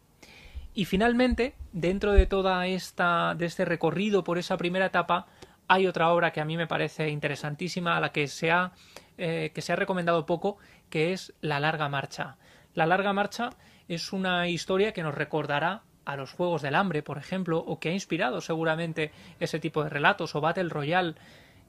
[0.78, 5.26] Y finalmente, dentro de toda esta de este recorrido por esa primera etapa,
[5.70, 8.74] hay otra obra que a mí me parece interesantísima, a la que se ha,
[9.18, 10.58] eh, que se ha recomendado poco,
[10.90, 12.36] que es La larga marcha.
[12.74, 13.52] La larga marcha
[13.88, 17.90] es una historia que nos recordará a los Juegos del Hambre, por ejemplo, o que
[17.90, 21.16] ha inspirado seguramente ese tipo de relatos, o Battle Royale.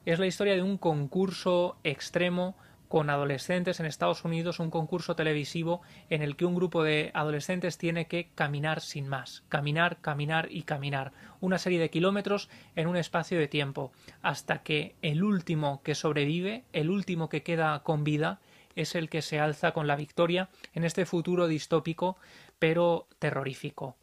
[0.05, 2.57] Es la historia de un concurso extremo
[2.87, 7.77] con adolescentes en Estados Unidos, un concurso televisivo en el que un grupo de adolescentes
[7.77, 12.97] tiene que caminar sin más, caminar, caminar y caminar, una serie de kilómetros en un
[12.97, 13.91] espacio de tiempo,
[14.21, 18.39] hasta que el último que sobrevive, el último que queda con vida,
[18.75, 22.17] es el que se alza con la victoria en este futuro distópico
[22.59, 23.97] pero terrorífico.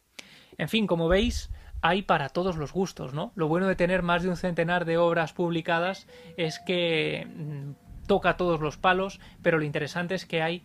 [0.57, 1.49] En fin, como veis,
[1.81, 3.31] hay para todos los gustos, ¿no?
[3.35, 8.37] Lo bueno de tener más de un centenar de obras publicadas es que mm, toca
[8.37, 10.63] todos los palos, pero lo interesante es que hay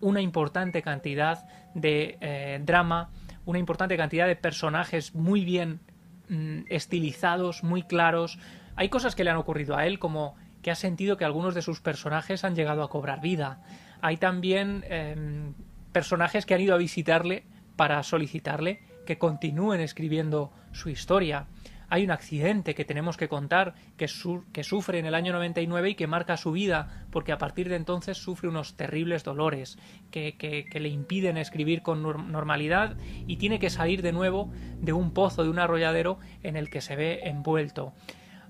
[0.00, 3.10] una importante cantidad de eh, drama,
[3.44, 5.80] una importante cantidad de personajes muy bien
[6.28, 8.38] mm, estilizados, muy claros.
[8.74, 11.62] Hay cosas que le han ocurrido a él, como que ha sentido que algunos de
[11.62, 13.62] sus personajes han llegado a cobrar vida.
[14.00, 15.54] Hay también em,
[15.92, 17.44] personajes que han ido a visitarle
[17.76, 21.46] para solicitarle que continúen escribiendo su historia.
[21.88, 26.06] Hay un accidente que tenemos que contar que, sufre en el año 99 y que
[26.06, 29.78] marca su vida porque a partir de entonces sufre unos terribles dolores
[30.10, 32.96] que le impiden escribir con normalidad
[33.26, 34.50] y tiene que salir de nuevo
[34.80, 37.92] de un pozo, de un arrolladero en el que se ve envuelto.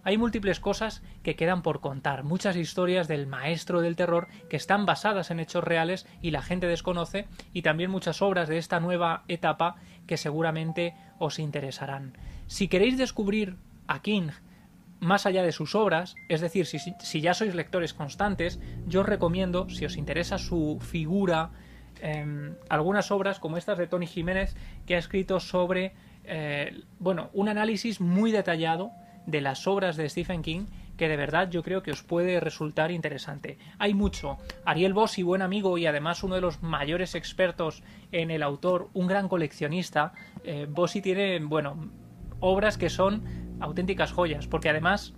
[0.06, 4.86] Hay múltiples cosas que quedan por contar, muchas historias del maestro del terror que están
[4.86, 9.24] basadas en hechos reales y la gente desconoce, y también muchas obras de esta nueva
[9.26, 9.74] etapa
[10.06, 12.12] que seguramente os interesarán.
[12.46, 13.56] Si queréis descubrir
[13.86, 14.30] a King
[15.00, 19.68] más allá de sus obras, es decir, si, ya sois lectores constantes, yo os recomiendo,
[19.68, 21.50] si os interesa su figura,
[22.00, 24.54] em, algunas obras como estas de Tony Jiménez,
[24.86, 25.92] que ha escrito sobre,
[26.24, 28.90] eh, bueno, un análisis muy detallado
[29.26, 30.66] de las obras de Stephen King
[30.96, 33.58] que de verdad yo creo que os puede resultar interesante.
[33.78, 34.38] Hay mucho.
[34.64, 37.82] Ariel Bossi, buen amigo y además uno de los mayores expertos
[38.12, 40.12] en el autor, un gran coleccionista,
[40.44, 41.90] eh, Bossi tiene, bueno,
[42.40, 43.22] obras que son
[43.60, 45.14] auténticas joyas, porque además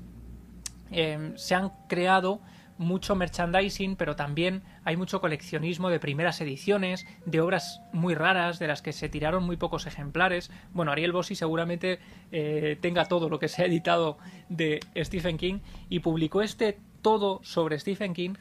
[0.90, 2.40] eh, se han creado
[2.78, 8.68] mucho merchandising, pero también hay mucho coleccionismo de primeras ediciones, de obras muy raras, de
[8.68, 10.50] las que se tiraron muy pocos ejemplares.
[10.72, 11.98] Bueno, Ariel Bossi seguramente
[12.30, 14.18] eh, tenga todo lo que se ha editado
[14.48, 15.58] de Stephen King
[15.88, 18.34] y publicó este todo sobre Stephen King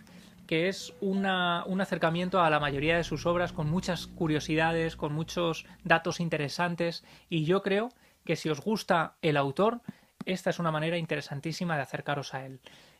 [0.47, 5.13] que es una, un acercamiento a la mayoría de sus obras con muchas curiosidades, con
[5.13, 7.89] muchos datos interesantes y yo creo
[8.35, 9.81] si os gusta el autor,
[10.25, 12.59] esta es una manera interesantísima de acercaros a él.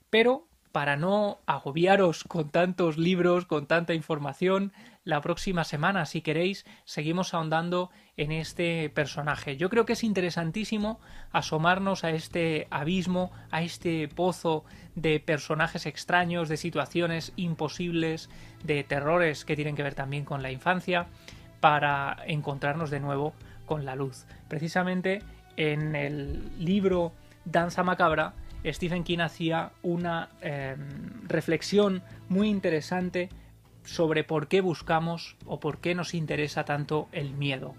[0.09, 4.73] Pero para no agobiaros con tantos libros, con tanta información,
[5.03, 9.57] la próxima semana, si queréis, seguimos ahondando en este personaje.
[9.57, 10.99] Yo creo que es interesantísimo
[11.31, 18.29] asomarnos a este abismo, a este pozo de personajes extraños, de situaciones imposibles,
[18.63, 21.07] de terrores que tienen que ver también con la infancia,
[21.59, 23.33] para encontrarnos de nuevo
[23.67, 24.25] con la luz.
[24.47, 25.21] Precisamente
[25.57, 27.11] en el libro
[27.45, 28.33] Danza Macabra,
[28.65, 33.29] Stephen King hacía una em, reflexión muy interesante
[33.83, 37.75] sobre por qué buscamos o por qué nos interesa tanto el miedo.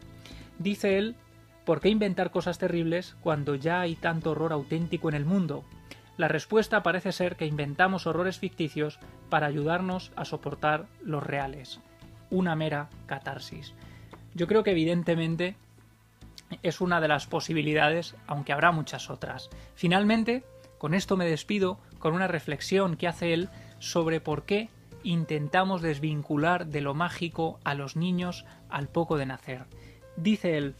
[0.58, 1.16] Dice él,
[1.64, 5.64] ¿por qué inventar cosas terribles cuando ya hay tanto horror auténtico en el mundo?
[6.16, 8.98] La respuesta parece ser que inventamos horrores ficticios
[9.28, 11.80] para ayudarnos a soportar los reales.
[12.30, 13.74] Una mera catarsis.
[14.34, 15.56] Yo creo que evidentemente
[16.62, 19.50] es una de las posibilidades, aunque habrá muchas otras.
[19.74, 20.44] Finalmente,
[20.78, 23.48] con esto me despido con una reflexión que hace él
[23.78, 24.68] sobre por qué
[25.02, 29.66] intentamos desvincular de lo mágico a los niños al poco de nacer.
[30.16, 30.74] Dice él,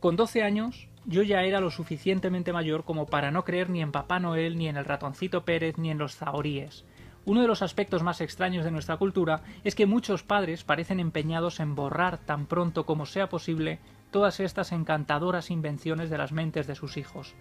[0.00, 3.92] con 12 años yo ya era lo suficientemente mayor como para no creer ni en
[3.92, 6.84] Papá Noel, ni en el ratoncito Pérez, ni en los zahoríes.
[7.26, 11.58] Uno de los aspectos más extraños de nuestra cultura es que muchos padres parecen empeñados
[11.60, 13.78] en borrar tan pronto como sea posible
[14.14, 17.34] todas estas encantadoras invenciones de las mentes de sus hijos.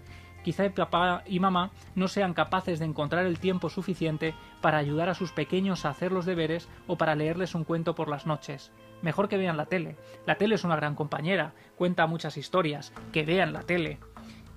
[0.44, 5.14] Quizá papá y mamá no sean capaces de encontrar el tiempo suficiente para ayudar a
[5.14, 8.72] sus pequeños a hacer los deberes o para leerles un cuento por las noches.
[9.04, 9.98] Mejor que vean la tele.
[10.26, 14.00] La tele es una gran compañera, cuenta muchas historias, que vean la tele.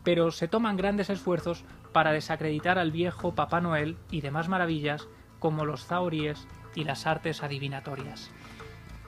[0.02, 5.06] Pero se toman grandes esfuerzos para desacreditar al viejo Papá Noel y demás maravillas
[5.38, 8.30] como los zauries y las artes adivinatorias.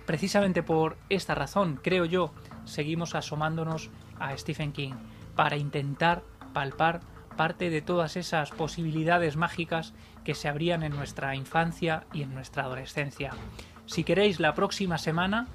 [0.08, 2.32] Precisamente por esta razón, creo yo,
[2.64, 4.94] seguimos asomándonos a Stephen King,
[5.36, 6.22] para intentar
[6.54, 7.00] palpar
[7.36, 9.92] parte de todas esas posibilidades mágicas
[10.24, 13.32] que se abrían en nuestra infancia y en nuestra adolescencia.
[13.84, 15.46] Si queréis, la próxima semana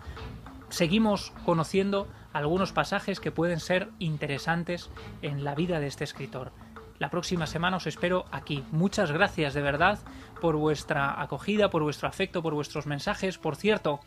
[0.70, 4.92] seguimos conociendo algunos pasajes que pueden ser interesantes
[5.24, 6.52] en la vida de este escritor.
[7.00, 8.64] La próxima semana os espero aquí.
[8.72, 9.98] Muchas gracias de verdad
[10.40, 13.40] por vuestra acogida, por vuestro afecto, por vuestros mensajes.
[13.40, 14.00] Por cierto,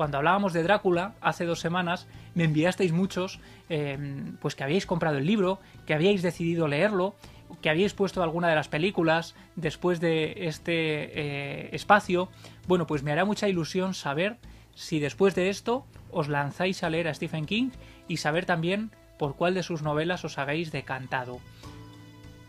[0.00, 5.18] cuando hablábamos de Drácula hace dos semanas, me enviasteis muchos, em, pues que habíais comprado
[5.18, 7.16] el libro, que habíais decidido leerlo,
[7.60, 12.30] que habíais puesto alguna de las películas después de este eh, espacio.
[12.66, 14.38] Bueno, pues me hará mucha ilusión saber
[14.74, 17.68] si después de esto os lanzáis a leer a Stephen King
[18.08, 21.40] y saber también por cuál de sus novelas os habéis decantado.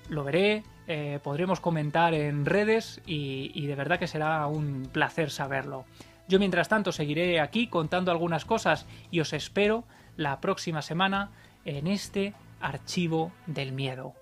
[0.08, 5.84] Lo veré, eh, podremos comentar en redes y de verdad que será un placer saberlo.
[6.32, 9.84] Yo mientras tanto seguiré aquí contando algunas cosas y os espero
[10.16, 11.30] la próxima semana
[11.66, 14.14] en este archivo del miedo.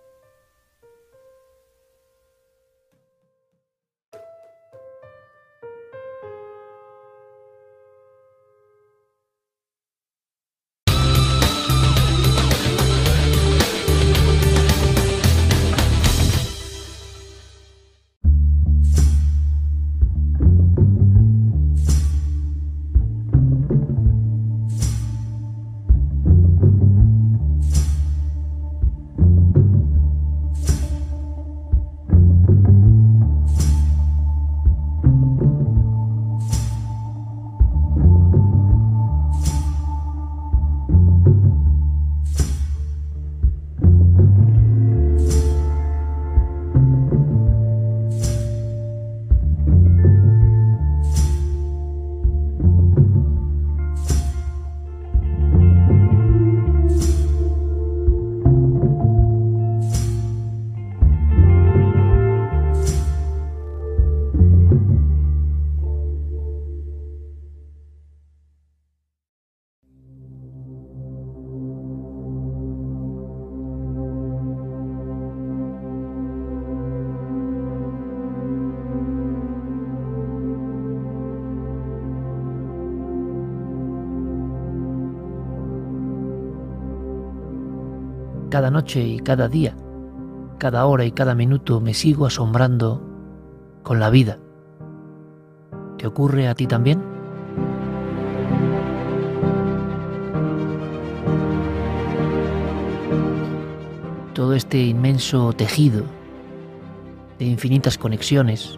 [88.59, 89.73] Cada noche y cada día,
[90.57, 93.01] cada hora y cada minuto me sigo asombrando
[93.83, 94.37] con la vida.
[95.97, 97.01] ¿Te ocurre a ti también?
[104.33, 106.03] Todo este inmenso tejido
[107.37, 108.77] de infinitas conexiones,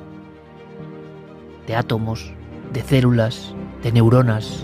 [1.65, 2.31] de átomos,
[2.71, 4.63] de células, de neuronas,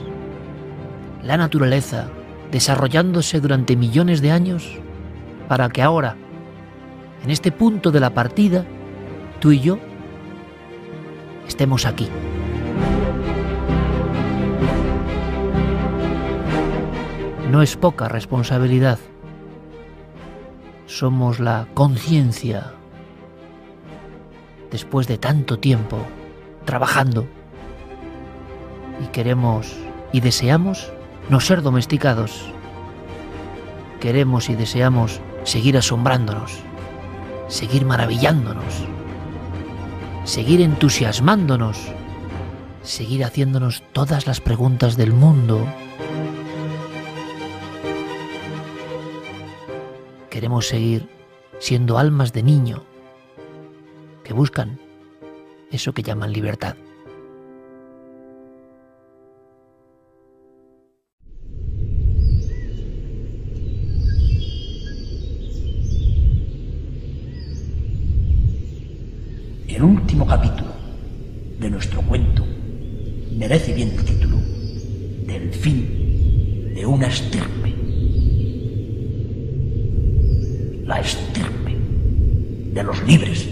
[1.24, 2.08] la naturaleza
[2.52, 4.80] desarrollándose durante millones de años
[5.48, 6.16] para que ahora,
[7.24, 8.66] en este punto de la partida,
[9.40, 9.80] tú y yo
[11.48, 12.10] estemos aquí.
[17.50, 19.00] No es poca responsabilidad.
[20.86, 22.74] Somos la conciencia.
[24.70, 25.98] Después de tanto tiempo
[26.66, 27.26] trabajando.
[29.02, 29.78] Y queremos
[30.12, 30.92] y deseamos
[31.30, 32.52] no ser domesticados.
[34.02, 36.60] Queremos y deseamos seguir asombrándonos,
[37.48, 38.84] seguir maravillándonos,
[40.26, 41.78] seguir entusiasmándonos,
[42.84, 45.66] seguir haciéndonos todas las preguntas del mundo.
[50.30, 51.08] Queremos seguir
[51.60, 52.84] siendo almas de niño
[54.26, 54.82] que buscan
[55.72, 56.76] eso que llaman libertad.
[70.18, 70.72] Último capítulo
[71.60, 72.44] de nuestro cuento
[73.38, 74.38] merece bien el título
[75.28, 77.76] del fin de una estirpe.
[80.86, 81.76] La estirpe
[82.74, 83.48] de los libres.